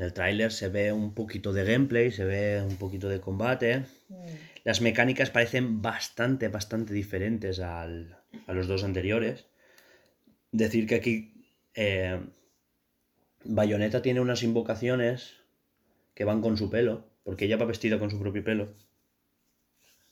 en 0.00 0.06
el 0.06 0.14
tráiler 0.14 0.50
se 0.50 0.68
ve 0.70 0.92
un 0.94 1.12
poquito 1.12 1.52
de 1.52 1.62
gameplay, 1.62 2.10
se 2.10 2.24
ve 2.24 2.62
un 2.62 2.76
poquito 2.76 3.10
de 3.10 3.20
combate. 3.20 3.80
Mm. 4.08 4.14
Las 4.64 4.80
mecánicas 4.80 5.28
parecen 5.28 5.82
bastante, 5.82 6.48
bastante 6.48 6.94
diferentes 6.94 7.60
al- 7.60 8.18
a 8.46 8.52
los 8.54 8.66
dos 8.66 8.82
anteriores. 8.82 9.44
Decir 10.52 10.86
que 10.86 10.94
aquí 10.94 11.34
eh, 11.74 12.18
Bayonetta 13.44 14.00
tiene 14.00 14.20
unas 14.22 14.42
invocaciones 14.42 15.34
que 16.14 16.24
van 16.24 16.40
con 16.40 16.56
su 16.56 16.70
pelo, 16.70 17.04
porque 17.22 17.44
ella 17.44 17.58
va 17.58 17.66
vestida 17.66 17.98
con 17.98 18.10
su 18.10 18.18
propio 18.18 18.42
pelo. 18.42 18.74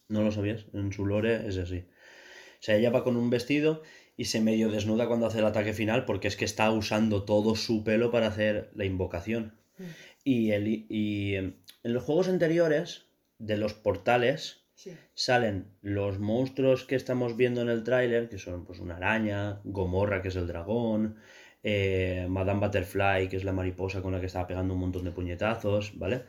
¿No 0.08 0.22
lo 0.22 0.30
sabías? 0.32 0.66
En 0.74 0.92
su 0.92 1.06
lore 1.06 1.48
es 1.48 1.56
así. 1.56 1.78
O 1.78 2.62
sea, 2.62 2.76
ella 2.76 2.90
va 2.90 3.04
con 3.04 3.16
un 3.16 3.30
vestido 3.30 3.82
y 4.18 4.26
se 4.26 4.40
medio 4.42 4.70
desnuda 4.70 5.08
cuando 5.08 5.26
hace 5.26 5.38
el 5.38 5.46
ataque 5.46 5.72
final 5.72 6.04
porque 6.04 6.28
es 6.28 6.36
que 6.36 6.44
está 6.44 6.70
usando 6.70 7.24
todo 7.24 7.56
su 7.56 7.84
pelo 7.84 8.10
para 8.10 8.26
hacer 8.26 8.70
la 8.74 8.84
invocación. 8.84 9.54
Mm. 9.78 9.82
Y, 10.24 10.50
el, 10.52 10.68
y 10.88 11.34
en 11.36 11.54
los 11.82 12.02
juegos 12.04 12.28
anteriores 12.28 13.06
de 13.38 13.56
los 13.56 13.74
portales 13.74 14.64
Sí. 14.78 14.96
salen 15.12 15.66
los 15.82 16.20
monstruos 16.20 16.84
que 16.84 16.94
estamos 16.94 17.36
viendo 17.36 17.62
en 17.62 17.68
el 17.68 17.82
tráiler, 17.82 18.28
que 18.28 18.38
son 18.38 18.64
pues 18.64 18.78
una 18.78 18.94
araña, 18.94 19.60
Gomorra, 19.64 20.22
que 20.22 20.28
es 20.28 20.36
el 20.36 20.46
dragón, 20.46 21.16
eh, 21.64 22.26
Madame 22.28 22.60
Butterfly, 22.60 23.28
que 23.28 23.36
es 23.38 23.42
la 23.42 23.52
mariposa 23.52 24.02
con 24.02 24.12
la 24.12 24.20
que 24.20 24.26
estaba 24.26 24.46
pegando 24.46 24.74
un 24.74 24.80
montón 24.80 25.02
de 25.04 25.10
puñetazos, 25.10 25.98
¿vale? 25.98 26.26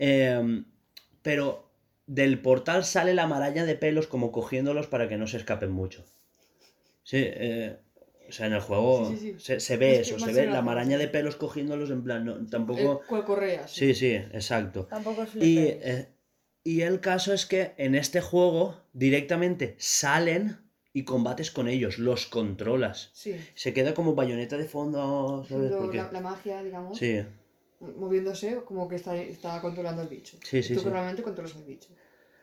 Em, 0.00 0.64
pero 1.22 1.70
del 2.08 2.40
portal 2.40 2.84
sale 2.84 3.14
la 3.14 3.28
maraña 3.28 3.64
de 3.64 3.76
pelos 3.76 4.08
como 4.08 4.32
cogiéndolos 4.32 4.88
para 4.88 5.08
que 5.08 5.16
no 5.16 5.28
se 5.28 5.36
escapen 5.36 5.70
mucho. 5.70 6.04
Sí, 7.04 7.18
eh, 7.24 7.78
o 8.28 8.32
sea, 8.32 8.46
en 8.46 8.52
el 8.54 8.60
juego 8.60 9.10
Sí, 9.10 9.16
sí, 9.16 9.32
sí. 9.32 9.38
Se, 9.38 9.60
se 9.60 9.76
ve 9.76 10.00
Es 10.00 10.08
eso, 10.08 10.18
se 10.18 10.32
ve 10.32 10.46
la 10.46 10.62
maraña 10.62 10.98
de 10.98 11.08
pelos 11.08 11.36
cogiéndolos 11.36 11.90
en 11.90 12.02
plan, 12.02 12.24
no, 12.24 12.46
tampoco... 12.46 13.02
Cual 13.06 13.24
correa, 13.24 13.68
Sí, 13.68 13.94
sí, 13.94 14.12
exacto. 14.14 14.86
Tampoco 14.86 15.22
es 15.24 15.34
Y, 15.36 15.58
eh, 15.58 16.08
y 16.62 16.80
el 16.82 17.00
caso 17.00 17.32
es 17.34 17.44
que 17.46 17.72
en 17.76 17.94
este 17.94 18.20
juego 18.20 18.76
directamente 18.92 19.74
salen 19.78 20.58
y 20.92 21.04
combates 21.04 21.50
con 21.50 21.68
ellos, 21.68 21.98
los 21.98 22.26
controlas. 22.26 23.10
Sí. 23.12 23.36
Se 23.54 23.72
queda 23.74 23.94
como 23.94 24.14
bayoneta 24.14 24.56
de 24.56 24.64
fondo, 24.64 25.44
¿sabes? 25.48 25.70
Lo- 25.72 25.92
la, 25.92 26.10
la 26.12 26.20
magia, 26.20 26.62
digamos, 26.62 26.96
Sí, 26.98 27.20
moviéndose 27.80 28.62
como 28.64 28.88
que 28.88 28.96
está, 28.96 29.16
está 29.16 29.60
controlando 29.60 30.02
al 30.02 30.08
bicho. 30.08 30.38
Sí, 30.42 30.62
sí, 30.62 30.74
Tú 30.74 30.80
sí. 30.80 30.88
realmente 30.88 31.22
controlas 31.22 31.54
al 31.56 31.64
bicho. 31.64 31.90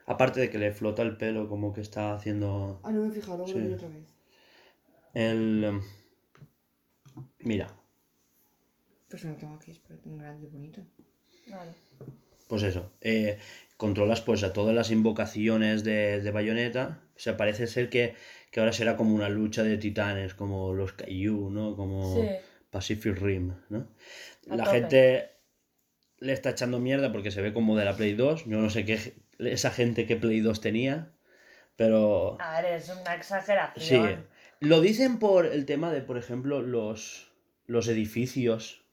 aparte 0.05 0.39
de 0.41 0.49
que 0.49 0.57
le 0.59 0.71
flota 0.73 1.01
el 1.03 1.15
pelo 1.17 1.47
como 1.47 1.73
que 1.73 1.82
está 1.82 2.13
haciendo 2.13 2.79
Ah, 2.84 2.91
no 2.91 3.01
me 3.01 3.07
he 3.07 3.11
fijado, 3.11 3.38
luego 3.45 3.53
Sí. 3.53 3.59
vi 3.67 3.73
otra 3.73 3.88
vez. 3.88 4.11
El... 5.14 5.64
em, 5.64 5.82
Mira, 7.39 7.68
Pues 9.09 9.26
no 9.26 9.36
tengo 9.36 9.55
aquí, 9.55 9.72
espera, 9.72 9.99
tengo 10.01 10.18
grande 10.18 10.47
y 10.47 10.49
bonito. 10.49 10.82
Vale. 11.47 11.74
pues 12.47 12.64
eso. 12.64 12.91
eh, 13.01 13.39
controlas 13.78 14.22
pues 14.22 14.43
a 14.43 14.53
todas 14.53 14.76
las 14.76 14.91
invocaciones 14.91 15.84
de, 15.84 16.22
de 16.22 16.32
Bayonetta. 16.32 17.01
O 17.16 17.20
sea, 17.20 17.36
parece 17.38 17.68
ser 17.68 17.89
que, 17.89 18.16
que 18.51 18.59
ahora 18.59 18.74
será 18.74 18.95
como 18.97 19.16
una 19.16 19.30
lucha 19.30 19.64
de 19.64 19.78
titanes, 19.78 20.34
como 20.34 20.74
los 20.74 20.93
Kaiju, 20.93 21.49
¿no? 21.49 21.76
Como... 21.76 22.16
Sí. 22.22 22.28
Pacific 22.70 23.18
Rim, 23.18 23.53
¿no? 23.70 23.86
A 24.49 24.55
La 24.55 24.64
tope. 24.64 24.78
gente 24.78 25.32
le 26.20 26.32
está 26.32 26.51
echando 26.51 26.80
mierda 26.80 27.12
porque 27.12 27.30
se 27.32 27.41
ve 27.41 27.51
como 27.53 27.76
de 27.78 27.84
la 27.84 27.97
Play 27.97 28.14
2. 28.14 28.45
Yo 28.45 28.62
no 28.62 28.70
sé 28.70 28.86
qué 28.86 29.14
esa 29.39 29.72
gente 29.72 30.05
que 30.05 30.16
Play 30.16 30.39
2 30.39 30.62
tenía, 30.62 31.12
pero 31.76 32.38
A 32.39 32.62
ver, 32.62 32.76
es 32.76 32.88
una 32.89 33.14
exageración. 33.16 34.20
sí. 34.20 34.26
Lo 34.62 34.80
dicen 34.80 35.18
por 35.18 35.47
el 35.47 35.66
tema 35.66 35.91
de, 35.91 36.01
por 36.01 36.18
ejemplo, 36.18 36.62
los, 36.62 37.32
los 37.66 37.88
edificios 37.88 38.86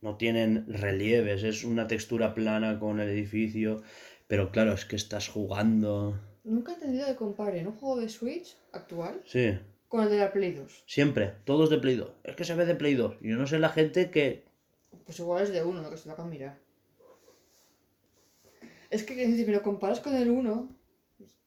no 0.00 0.16
tienen 0.16 0.64
relieves, 0.66 1.44
es 1.44 1.62
una 1.62 1.86
textura 1.86 2.34
plana 2.34 2.80
con 2.80 2.98
el 2.98 3.08
edificio, 3.08 3.82
pero 4.26 4.50
claro, 4.50 4.72
es 4.72 4.84
que 4.84 4.96
estás 4.96 5.28
jugando. 5.28 6.18
Nunca 6.42 6.72
he 6.72 6.74
entendido 6.74 7.06
que 7.06 7.14
comparen 7.14 7.68
un 7.68 7.74
juego 7.74 8.00
de 8.00 8.08
Switch 8.08 8.56
actual 8.72 9.22
Sí, 9.24 9.56
con 9.86 10.02
el 10.02 10.10
de 10.10 10.18
la 10.18 10.32
Play 10.32 10.54
2. 10.54 10.82
siempre, 10.86 11.34
todos 11.44 11.70
de 11.70 11.78
Play 11.78 11.94
2. 11.94 12.10
Es 12.24 12.34
que 12.34 12.44
se 12.44 12.56
ve 12.56 12.66
de 12.66 12.74
Play 12.74 12.94
2. 12.94 13.14
Yo 13.20 13.36
no 13.36 13.46
sé 13.46 13.60
la 13.60 13.68
gente 13.68 14.10
que 14.10 14.42
Pues 15.06 15.20
igual 15.20 15.44
es 15.44 15.52
de 15.52 15.62
uno, 15.62 15.82
lo 15.82 15.90
que 15.90 15.98
se 15.98 16.10
hagan 16.10 16.30
mirar. 16.30 16.58
Es 18.90 19.04
que 19.04 19.14
si 19.36 19.44
me 19.46 19.52
lo 19.52 19.62
comparas 19.62 20.00
con 20.00 20.16
el 20.16 20.28
1, 20.30 20.68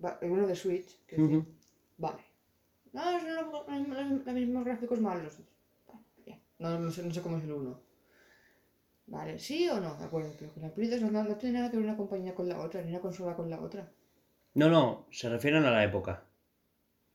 va- 0.04 0.18
el 0.22 0.32
1 0.32 0.48
de 0.48 0.56
Switch, 0.56 0.98
que 1.06 1.44
vale. 1.98 2.24
No, 2.96 3.02
son 3.20 3.36
los, 3.36 3.46
los- 4.08 4.26
los 4.26 4.34
mismos 4.36 4.64
gráficos 4.66 5.00
malos. 5.00 5.34
Vale. 5.88 6.40
No, 6.60 6.80
no 6.80 6.92
sé, 6.92 7.04
no 7.04 7.14
sé 7.14 7.22
cómo 7.22 7.38
es 7.38 7.44
el 7.44 7.52
1. 7.52 7.80
Vale, 9.08 9.38
¿sí 9.38 9.68
o 9.70 9.80
no? 9.80 9.96
De 9.98 10.06
acuerdo, 10.06 10.34
pero 10.40 10.52
con 10.54 10.64
la 10.64 10.74
Play 10.74 10.88
2 10.88 11.02
no, 11.02 11.24
no 11.24 11.36
tiene 11.36 11.60
nada 11.60 11.70
que 11.70 11.78
ver 11.78 11.86
una 11.86 11.98
compañía 11.98 12.34
con 12.34 12.48
la 12.50 12.60
otra, 12.60 12.82
ni 12.82 12.90
una 12.92 13.00
consola 13.02 13.36
con 13.36 13.50
la 13.50 13.60
otra. 13.62 13.92
No, 14.56 14.70
no, 14.70 15.06
se 15.12 15.30
refieren 15.30 15.66
a 15.66 15.72
la 15.72 15.84
época. 15.84 16.24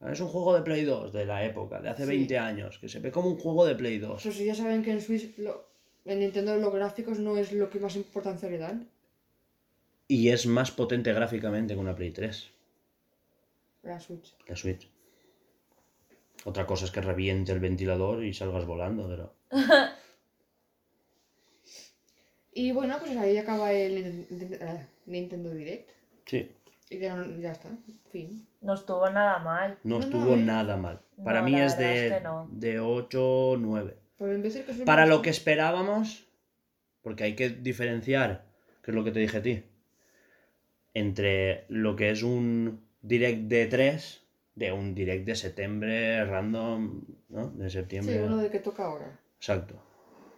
Es 0.01 0.21
un 0.21 0.29
juego 0.29 0.55
de 0.55 0.63
Play 0.63 0.85
2 0.85 1.13
de 1.13 1.27
la 1.27 1.45
época, 1.45 1.81
de 1.81 1.89
hace 1.91 2.05
Sí. 2.05 2.09
20 2.11 2.39
años, 2.39 2.79
que 2.79 2.89
se 2.89 3.01
ve 3.01 3.11
como 3.11 3.29
un 3.29 3.39
juego 3.39 3.65
de 3.67 3.75
Play 3.75 3.99
2. 3.99 4.23
Pero 4.23 4.35
si 4.35 4.45
ya 4.45 4.55
saben 4.55 4.83
que 4.83 4.93
en 4.93 5.01
Switch, 5.01 5.37
lo, 5.39 5.67
en 6.05 6.21
Nintendo 6.21 6.57
los 6.57 6.73
gráficos 6.73 7.19
no 7.19 7.37
es 7.37 7.53
lo 7.53 7.69
que 7.71 7.81
más 7.81 7.97
importancia 7.97 8.49
le 8.49 8.59
dan. 8.59 8.89
Y 10.09 10.29
es 10.29 10.47
más 10.47 10.71
potente 10.71 11.13
gráficamente 11.13 11.75
que 11.75 11.81
una 11.81 11.95
Play 11.95 12.13
3, 12.13 12.51
La 13.83 13.99
Switch. 14.01 14.35
la 14.47 14.57
Switch. 14.57 14.89
Otra 16.45 16.67
cosa 16.67 16.85
es 16.87 16.91
que 16.91 17.01
reviente 17.01 17.53
el 17.53 17.61
ventilador 17.61 18.25
y 18.25 18.33
salgas 18.35 18.65
volando, 18.67 19.09
pero... 19.09 19.35
Y 22.53 22.73
bueno, 22.73 22.97
pues 22.99 23.17
ahí 23.17 23.37
acaba 23.39 23.73
el 23.73 24.27
eh, 24.29 24.87
Nintendo 25.07 25.51
Direct. 25.51 25.89
Sí, 26.27 26.51
Y 26.91 26.99
ya, 26.99 27.25
ya 27.41 27.53
está, 27.53 27.69
fin. 28.11 28.45
No 28.61 28.75
estuvo 28.75 29.09
nada 29.09 29.39
mal. 29.39 29.79
no 29.85 29.99
No, 29.99 30.05
estuvo 30.05 30.25
no, 30.25 30.35
¿eh? 30.35 30.45
nada 30.45 30.77
mal. 30.77 31.01
Para 31.25 31.41
No, 31.41 31.47
mí 31.47 31.61
es 31.61 31.79
de, 31.79 32.07
es 32.09 32.13
que 32.15 32.21
no. 32.21 32.49
de 32.51 32.81
8 32.81 33.57
9. 33.59 33.97
Pero 34.19 34.33
en 34.33 34.43
vez 34.43 34.55
de 34.55 34.65
que 34.65 34.73
es 34.73 34.79
Para 34.81 35.07
lo 35.07 35.23
que 35.23 35.31
esperábamos, 35.31 36.27
porque 37.03 37.25
hay 37.25 37.37
que 37.37 37.51
diferenciar, 37.51 38.45
que 38.83 38.91
es 38.91 38.95
lo 38.95 39.05
que 39.05 39.13
te 39.13 39.21
dije 39.21 39.37
a 39.39 39.43
ti, 39.43 39.63
entre 40.93 41.65
lo 41.69 41.95
que 41.97 42.11
es 42.11 42.23
un 42.23 42.85
direct 43.01 43.43
de 43.43 43.67
3 43.67 44.23
de 44.55 44.73
un 44.73 44.95
direct 44.95 45.27
de 45.27 45.35
septiembre 45.37 46.25
random, 46.25 47.03
¿no? 47.29 47.49
De 47.51 47.71
Sí, 47.71 47.79
septiembre. 47.79 48.23
uno 48.25 48.37
de 48.39 48.51
que 48.51 48.61
toca 48.61 48.85
ahora. 48.85 49.19
Exacto. 49.37 49.75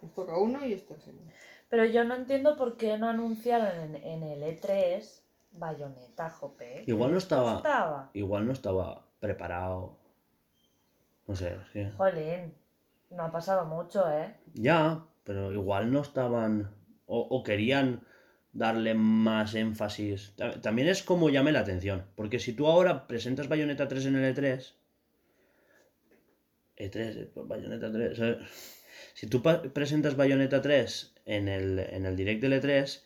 Nos 0.01 0.13
toca 0.13 0.37
uno 0.37 0.65
y 0.65 0.73
este 0.73 0.93
enseña. 0.93 1.31
Pero 1.69 1.85
yo 1.85 2.03
no 2.03 2.15
entiendo 2.15 2.55
por 2.55 2.77
qué 2.77 2.97
no 2.97 3.09
anunciaron 3.09 3.95
en, 3.95 3.95
en 3.95 4.23
el 4.23 4.43
E3 4.43 5.21
Bayonetta, 5.53 6.29
jope. 6.29 6.83
Igual 6.87 7.11
no 7.11 7.17
estaba, 7.17 7.57
estaba. 7.57 8.09
igual 8.13 8.45
no 8.45 8.53
estaba 8.53 9.05
preparado. 9.19 9.97
No 11.27 11.35
sé, 11.35 11.57
sí. 11.71 11.87
Jolín, 11.97 12.53
no 13.11 13.23
ha 13.23 13.31
pasado 13.31 13.65
mucho, 13.65 14.09
¿eh? 14.11 14.35
Ya, 14.53 15.03
pero 15.23 15.51
igual 15.51 15.91
no 15.91 16.01
estaban 16.01 16.69
o, 17.05 17.19
o 17.19 17.43
querían 17.43 18.03
darle 18.53 18.93
más 18.93 19.55
énfasis. 19.55 20.33
Ta- 20.37 20.61
También 20.61 20.87
es 20.87 21.03
como 21.03 21.29
llame 21.29 21.51
la 21.51 21.61
atención, 21.61 22.05
porque 22.15 22.39
si 22.39 22.53
tú 22.53 22.67
ahora 22.67 23.07
presentas 23.07 23.47
Bayonetta 23.49 23.87
3 23.87 24.05
en 24.05 24.15
el 24.15 24.25
E3, 24.35 24.75
E3, 26.77 27.17
eh, 27.17 27.29
Bayonetta 27.35 27.91
3, 27.91 28.19
eh, 28.19 28.37
si 29.13 29.27
tú 29.27 29.41
presentas 29.73 30.15
Bayonetta 30.15 30.61
3 30.61 31.13
en 31.25 31.47
el, 31.47 31.79
en 31.79 32.05
el 32.05 32.15
direct 32.15 32.41
del 32.41 32.53
E3, 32.53 33.05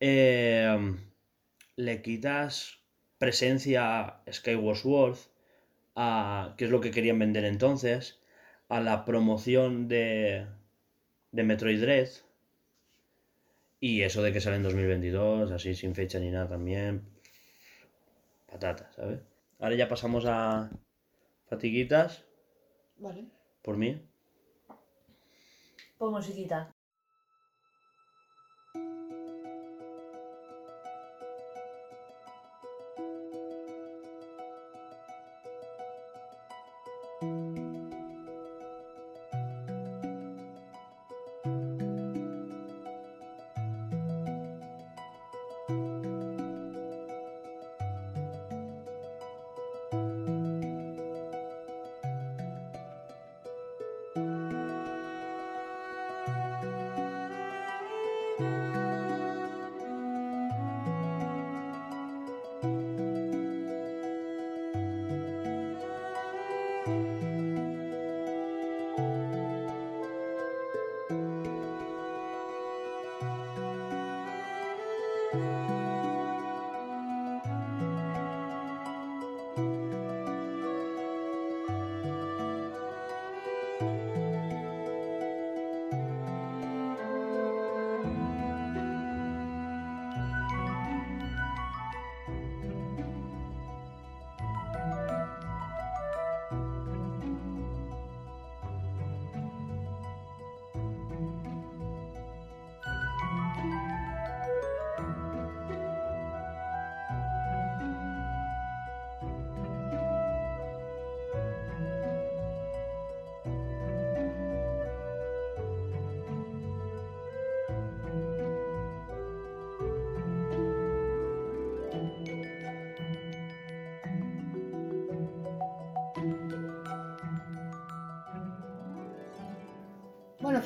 eh, 0.00 0.94
le 1.76 2.02
quitas 2.02 2.78
presencia 3.18 3.80
a 4.00 4.22
Skyward 4.32 4.76
Sword, 4.78 5.18
a, 5.94 6.54
que 6.56 6.64
es 6.66 6.70
lo 6.70 6.80
que 6.80 6.90
querían 6.90 7.18
vender 7.18 7.44
entonces, 7.44 8.18
a 8.68 8.80
la 8.80 9.04
promoción 9.04 9.88
de, 9.88 10.46
de 11.32 11.42
Metroid 11.44 11.80
Dread. 11.80 12.08
Y 13.80 14.02
eso 14.02 14.22
de 14.22 14.32
que 14.32 14.40
sale 14.40 14.56
en 14.56 14.62
2022, 14.62 15.50
así 15.50 15.74
sin 15.74 15.94
fecha 15.94 16.18
ni 16.18 16.30
nada 16.30 16.48
también. 16.48 17.04
Patata, 18.46 18.90
¿sabes? 18.92 19.20
Ahora 19.58 19.74
ya 19.74 19.88
pasamos 19.88 20.24
a 20.26 20.70
fatiguitas, 21.48 22.24
Vale. 22.98 23.26
por 23.62 23.76
mí. 23.76 24.00
Pon 25.98 26.12
musiquita. 26.12 26.75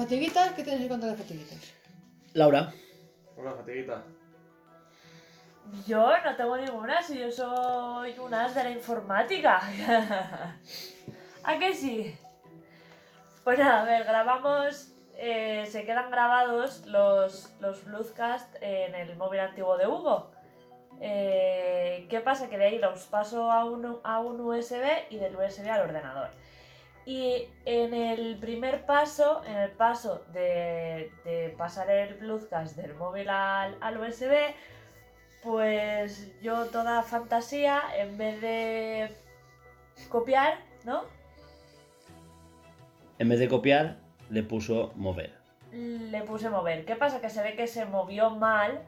Fatiguitas, 0.01 0.53
¿qué 0.53 0.63
tenéis 0.63 0.83
que 0.85 0.89
contar 0.89 1.11
de 1.11 1.17
fatiguitas? 1.17 1.75
Laura, 2.33 2.73
Una 3.37 3.53
fatiguita. 3.53 4.03
Yo 5.87 6.09
no 6.25 6.37
tengo 6.37 6.57
ninguna, 6.57 7.03
si 7.03 7.19
yo 7.19 7.31
soy 7.31 8.19
un 8.19 8.33
as 8.33 8.55
de 8.55 8.65
la 8.65 8.71
informática. 8.71 9.61
¿A 11.45 11.59
qué 11.59 11.75
sí? 11.75 12.17
Pues 13.45 13.59
nada, 13.59 13.83
a 13.83 13.85
ver, 13.85 14.05
grabamos, 14.05 14.95
eh, 15.17 15.67
se 15.69 15.85
quedan 15.85 16.11
grabados 16.11 16.87
los, 16.87 17.53
los 17.61 17.85
Bluescast 17.85 18.57
en 18.63 18.95
el 18.95 19.17
móvil 19.17 19.41
antiguo 19.41 19.77
de 19.77 19.87
Hugo. 19.87 20.31
Eh, 21.03 22.07
¿Qué 22.09 22.21
pasa? 22.21 22.49
Que 22.49 22.57
de 22.57 22.65
ahí 22.65 22.79
los 22.79 23.05
paso 23.05 23.51
a 23.53 23.67
un, 23.67 24.01
a 24.03 24.21
un 24.21 24.41
USB 24.41 24.83
y 25.11 25.19
del 25.19 25.37
USB 25.37 25.69
al 25.69 25.83
ordenador. 25.83 26.31
Y 27.07 27.49
en 27.65 27.95
el 27.95 28.39
primer 28.39 28.87
paso, 28.87 29.43
en 29.47 29.57
el 29.57 29.71
paso 29.71 30.23
de, 30.33 31.11
de 31.25 31.55
pasar 31.57 31.91
el 31.91 32.15
Bluescast 32.15 32.77
del 32.77 32.95
móvil 32.95 33.29
al, 33.31 33.77
al 33.81 33.99
USB, 33.99 34.33
pues 35.43 36.31
yo 36.43 36.67
toda 36.67 37.03
fantasía, 37.03 37.83
en 37.97 38.19
vez 38.19 38.41
de 38.41 39.11
copiar, 40.09 40.59
¿no? 40.85 41.05
en 43.21 43.29
vez 43.29 43.39
de 43.39 43.49
copiar, 43.49 43.97
le 44.31 44.43
puso 44.43 44.93
mover. 44.97 45.35
Le 45.73 46.23
puse 46.23 46.49
mover. 46.49 46.87
¿Qué 46.87 46.97
pasa? 46.97 47.21
Que 47.21 47.29
se 47.29 47.43
ve 47.43 47.55
que 47.55 47.67
se 47.67 47.85
movió 47.85 48.31
mal 48.31 48.81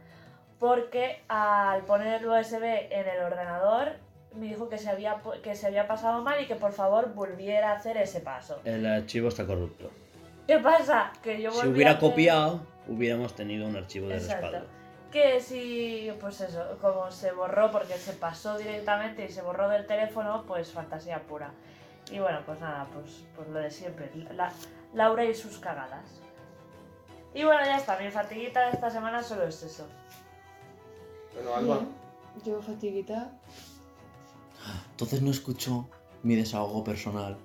porque 0.59 1.23
al 1.29 1.83
poner 1.83 2.23
el 2.23 2.29
USB 2.29 2.63
en 2.63 3.09
el 3.09 3.21
ordenador 3.23 3.97
me 4.35 4.47
dijo 4.47 4.69
que 4.69 4.79
se 4.79 4.89
había, 4.91 5.21
que 5.43 5.55
se 5.55 5.67
había 5.67 5.87
pasado 5.87 6.23
mal 6.23 6.41
y 6.43 6.47
que 6.47 6.55
por 6.57 6.73
favor 6.73 7.13
volviera 7.15 7.73
a 7.73 7.77
hacer 7.77 7.97
ese 7.97 8.21
paso. 8.21 8.61
El 8.65 8.87
archivo 8.87 9.29
está 9.29 9.47
corrupto. 9.47 9.91
¿Qué 10.47 10.59
pasa? 10.59 11.13
Que 11.23 11.41
yo 11.41 11.51
Si 11.53 11.67
a 11.67 11.71
hubiera 11.71 11.91
hacer- 11.93 12.01
copiado, 12.11 12.61
hubiéramos 12.89 13.35
tenido 13.35 13.67
un 13.67 13.77
archivo 13.77 14.09
de 14.09 14.17
Exacto. 14.17 14.43
respaldo. 14.51 14.67
Que 15.13 15.41
si, 15.41 16.11
pues 16.21 16.41
eso, 16.41 16.79
como 16.81 17.11
se 17.11 17.33
borró 17.33 17.71
porque 17.71 17.95
se 17.99 18.15
pasó 18.15 18.57
directamente 18.57 19.27
y 19.27 19.29
se 19.29 19.43
borró 19.43 19.69
del 19.69 19.87
teléfono, 19.87 20.45
pues 20.47 20.73
fantasía 20.73 21.21
pura. 21.23 21.51
Y 22.11 22.19
bueno, 22.19 22.41
pues 22.47 22.61
nada, 22.61 22.87
pues, 22.93 23.25
pues 23.37 23.47
lo 23.49 23.59
de 23.59 23.71
siempre, 23.71 24.11
la, 24.35 24.51
Laura 24.95 25.25
y 25.25 25.35
sus 25.35 25.59
cagadas. 25.59 26.21
Y 27.35 27.45
bueno, 27.45 27.63
ya 27.65 27.77
está, 27.77 27.99
mi 27.99 28.11
fatiguita 28.11 28.65
de 28.67 28.73
esta 28.73 28.91
semana 28.91 29.23
solo 29.23 29.45
es 29.45 29.63
eso. 29.63 29.87
Bueno, 31.35 31.55
Alba. 31.55 31.81
Yo 32.45 32.61
fatiguita. 32.61 33.31
Entonces 34.91 35.23
no 35.23 35.31
escucho 35.31 35.89
mi 36.23 36.37
desahogo 36.37 36.85
personal 36.85 37.37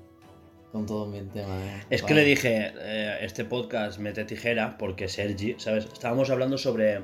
con 0.71 0.85
todo 0.85 1.05
mi 1.07 1.21
tema. 1.21 1.57
¿eh? 1.65 1.83
Es 1.89 2.03
que 2.03 2.13
le 2.13 2.23
dije, 2.23 2.73
eh, 2.79 3.17
este 3.21 3.45
podcast 3.45 3.99
mete 3.99 4.25
tijera 4.25 4.77
porque 4.77 5.07
Sergi, 5.07 5.55
¿sabes? 5.57 5.85
Estábamos 5.85 6.29
hablando 6.29 6.57
sobre... 6.57 7.03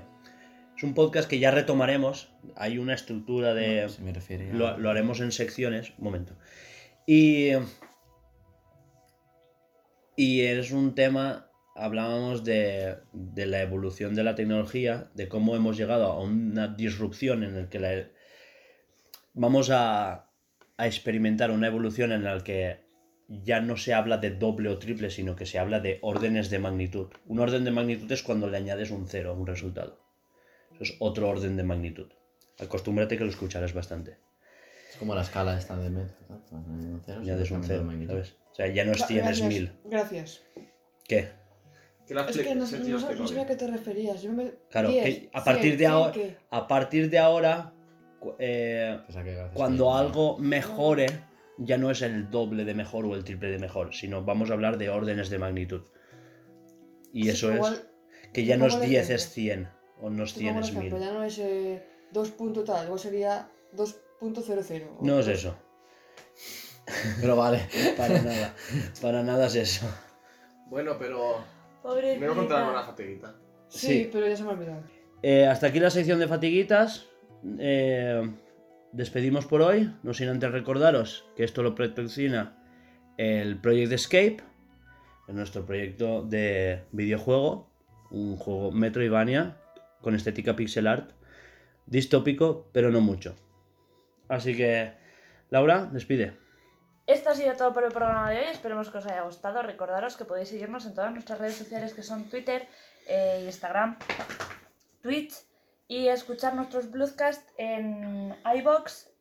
Es 0.75 0.83
un 0.83 0.93
podcast 0.93 1.29
que 1.29 1.39
ya 1.39 1.51
retomaremos. 1.51 2.31
Hay 2.55 2.77
una 2.77 2.93
estructura 2.95 3.53
de... 3.53 3.83
No, 3.83 3.89
se 3.89 4.01
me 4.01 4.11
refiere 4.13 4.51
a- 4.51 4.53
Lo, 4.53 4.77
lo 4.77 4.89
haremos 4.89 5.19
en 5.21 5.31
secciones. 5.31 5.93
Un 5.97 6.03
momento. 6.03 6.33
Y. 7.05 7.51
Y 10.15 10.41
es 10.41 10.71
un 10.71 10.93
tema. 10.95 11.47
Hablábamos 11.75 12.43
de, 12.43 12.97
de 13.13 13.45
la 13.47 13.61
evolución 13.61 14.13
de 14.13 14.23
la 14.23 14.35
tecnología, 14.35 15.09
de 15.15 15.27
cómo 15.27 15.55
hemos 15.55 15.75
llegado 15.75 16.05
a 16.11 16.19
una 16.21 16.67
disrupción 16.67 17.43
en 17.43 17.55
la 17.63 17.69
que 17.69 17.79
la, 17.79 18.07
vamos 19.33 19.69
a, 19.69 20.29
a 20.77 20.87
experimentar 20.87 21.51
una 21.51 21.67
evolución 21.67 22.11
en 22.11 22.23
la 22.23 22.39
que 22.43 22.83
ya 23.27 23.61
no 23.61 23.77
se 23.77 23.93
habla 23.93 24.17
de 24.17 24.31
doble 24.31 24.69
o 24.69 24.77
triple, 24.77 25.09
sino 25.09 25.35
que 25.35 25.45
se 25.45 25.59
habla 25.59 25.79
de 25.79 25.99
órdenes 26.01 26.49
de 26.49 26.59
magnitud. 26.59 27.07
Un 27.25 27.39
orden 27.39 27.63
de 27.63 27.71
magnitud 27.71 28.11
es 28.11 28.23
cuando 28.23 28.47
le 28.47 28.57
añades 28.57 28.91
un 28.91 29.07
cero 29.07 29.31
a 29.31 29.33
un 29.33 29.47
resultado. 29.47 29.99
Eso 30.73 30.83
es 30.83 30.95
otro 30.99 31.29
orden 31.29 31.55
de 31.55 31.63
magnitud. 31.63 32.11
Acostúmbrate 32.59 33.17
que 33.17 33.23
lo 33.23 33.29
escucharás 33.29 33.73
bastante. 33.73 34.17
Es 34.89 34.97
como 34.97 35.15
la 35.15 35.21
escala 35.21 35.57
esta 35.57 35.75
de 35.77 35.89
metro. 35.89 36.15
¿no? 36.29 36.39
Pues, 36.39 36.51
un 36.51 37.01
cero. 37.05 37.87
¿sabes? 38.07 38.35
O 38.51 38.55
sea, 38.55 38.67
ya 38.67 38.85
no 38.85 38.91
es 38.91 39.01
Va- 39.01 39.07
100, 39.07 39.19
es 39.19 39.25
gracias, 39.25 39.47
1000. 39.47 39.71
Gracias. 39.85 40.43
¿Qué? 41.07 41.29
Que 42.05 42.13
la 42.13 42.25
Es 42.25 42.37
que 42.37 42.55
no, 42.55 42.65
no, 42.65 42.77
no 42.77 43.15
no 43.15 43.27
sabía 43.27 43.43
a 43.43 43.47
qué 43.47 43.55
te 43.55 43.67
referías. 43.67 44.21
Yo 44.21 44.31
me... 44.33 44.51
Claro, 44.69 44.89
10, 44.89 45.03
que 45.03 45.29
a 45.33 45.43
partir 45.43 45.63
100, 45.63 45.77
de 45.77 45.85
ahora, 45.87 46.13
100 46.13 46.27
qué. 46.27 46.37
a 46.51 46.67
partir 46.67 47.09
de 47.09 47.19
ahora, 47.19 47.72
eh, 48.39 48.99
cuando 49.53 49.95
algo 49.95 50.37
mejore, 50.37 51.05
ya 51.57 51.77
no 51.77 51.91
es 51.91 52.01
el 52.01 52.29
doble 52.29 52.65
de 52.65 52.73
mejor 52.73 53.05
o 53.05 53.15
el 53.15 53.23
triple 53.23 53.49
de 53.51 53.59
mejor, 53.59 53.93
sino 53.93 54.23
vamos 54.23 54.49
a 54.49 54.53
hablar 54.53 54.77
de 54.77 54.89
órdenes 54.89 55.29
de 55.29 55.39
magnitud. 55.39 55.81
Y 57.11 57.23
Sí, 57.23 57.29
eso 57.29 57.49
es 57.51 57.55
igual- 57.57 57.89
que 58.33 58.45
ya 58.45 58.57
no 58.57 58.65
es 58.65 58.73
pongo 58.73 58.83
el 58.85 58.89
10, 58.89 59.03
ejemplo. 59.03 59.15
es 59.15 59.29
100, 59.33 59.69
o 60.01 60.09
no 60.09 60.23
es 60.23 60.33
te 60.33 60.39
100, 60.39 60.53
pongo 60.53 60.57
un 60.59 60.69
es 60.69 60.71
1000. 60.75 60.87
ejemplo, 60.87 61.05
Ya 61.07 61.13
no 61.13 61.23
es 61.23 61.37
eh, 61.39 61.83
2 62.11 62.31
punto 62.31 62.63
tal, 62.63 62.85
igual 62.85 62.99
sería 62.99 63.49
2.00. 63.75 64.87
o 64.99 65.05
No 65.05 65.19
es 65.19 65.27
eso, 65.27 65.55
Pero 67.21 67.35
vale. 67.35 67.59
para 67.97 68.21
nada, 68.21 68.55
para 69.01 69.23
nada 69.23 69.47
es 69.47 69.55
eso. 69.55 69.85
Bueno, 70.67 70.97
pero. 70.97 71.37
Pobrecita. 71.81 72.19
Me 72.19 72.27
voy 72.27 72.35
a 72.35 72.39
contar 72.39 72.69
una 72.69 72.83
fatiguita. 72.83 73.35
Sí, 73.67 73.87
Sí. 73.87 74.09
pero 74.11 74.27
ya 74.27 74.35
se 74.35 74.43
me 74.43 74.49
ha 74.49 74.53
olvidado. 74.53 74.83
Eh, 75.21 75.45
hasta 75.47 75.67
aquí 75.67 75.79
la 75.79 75.89
sección 75.89 76.19
de 76.19 76.27
fatiguitas. 76.27 77.07
Eh, 77.59 78.31
despedimos 78.91 79.45
por 79.45 79.61
hoy. 79.61 79.93
No 80.03 80.13
sin 80.13 80.29
antes 80.29 80.51
recordaros 80.51 81.25
que 81.35 81.43
esto 81.43 81.63
lo 81.63 81.75
patrocina 81.75 82.57
el 83.17 83.59
Project 83.59 83.91
Escape, 83.91 84.37
es 85.27 85.35
nuestro 85.35 85.65
proyecto 85.65 86.23
de 86.23 86.83
videojuego, 86.91 87.69
un 88.11 88.37
juego 88.37 88.71
Metroidvania 88.71 89.57
con 90.01 90.15
estética 90.15 90.55
pixel 90.55 90.87
art, 90.87 91.11
distópico, 91.85 92.67
pero 92.73 92.91
no 92.91 93.01
mucho. 93.01 93.35
Así 94.27 94.57
que, 94.57 94.93
Laura, 95.49 95.85
despide. 95.85 96.37
Esto 97.05 97.29
ha 97.29 97.35
sido 97.35 97.53
todo 97.55 97.73
por 97.73 97.83
el 97.83 97.91
programa 97.91 98.31
de 98.31 98.39
hoy. 98.39 98.45
Esperemos 98.51 98.89
que 98.89 98.97
os 98.97 99.05
haya 99.05 99.21
gustado. 99.23 99.61
Recordaros 99.61 100.17
que 100.17 100.25
podéis 100.25 100.49
seguirnos 100.49 100.85
en 100.85 100.93
todas 100.93 101.11
nuestras 101.11 101.39
redes 101.39 101.55
sociales 101.55 101.93
que 101.93 102.01
son 102.01 102.29
Twitter, 102.29 102.67
eh, 103.07 103.43
Instagram, 103.45 103.97
Twitch 105.01 105.33
y 105.93 106.07
escuchar 106.07 106.55
nuestros 106.55 106.89
broadcasts 106.89 107.45
en 107.55 108.35
iBox, 108.55 109.11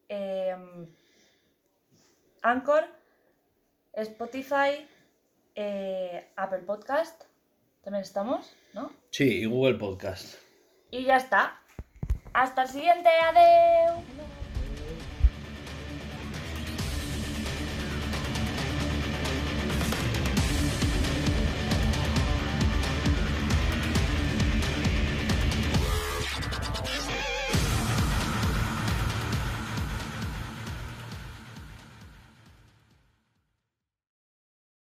Anchor, 2.40 2.84
Spotify, 3.92 4.88
eh, 5.54 6.30
Apple 6.34 6.60
Podcast. 6.60 7.24
También 7.84 8.02
estamos, 8.02 8.56
¿no? 8.72 8.90
Sí, 9.10 9.42
y 9.42 9.44
Google 9.44 9.74
Podcast. 9.74 10.36
Y 10.90 11.04
ya 11.04 11.16
está. 11.16 11.60
Hasta 12.32 12.62
el 12.62 12.68
siguiente. 12.68 13.10
¡Adiós! 13.10 14.41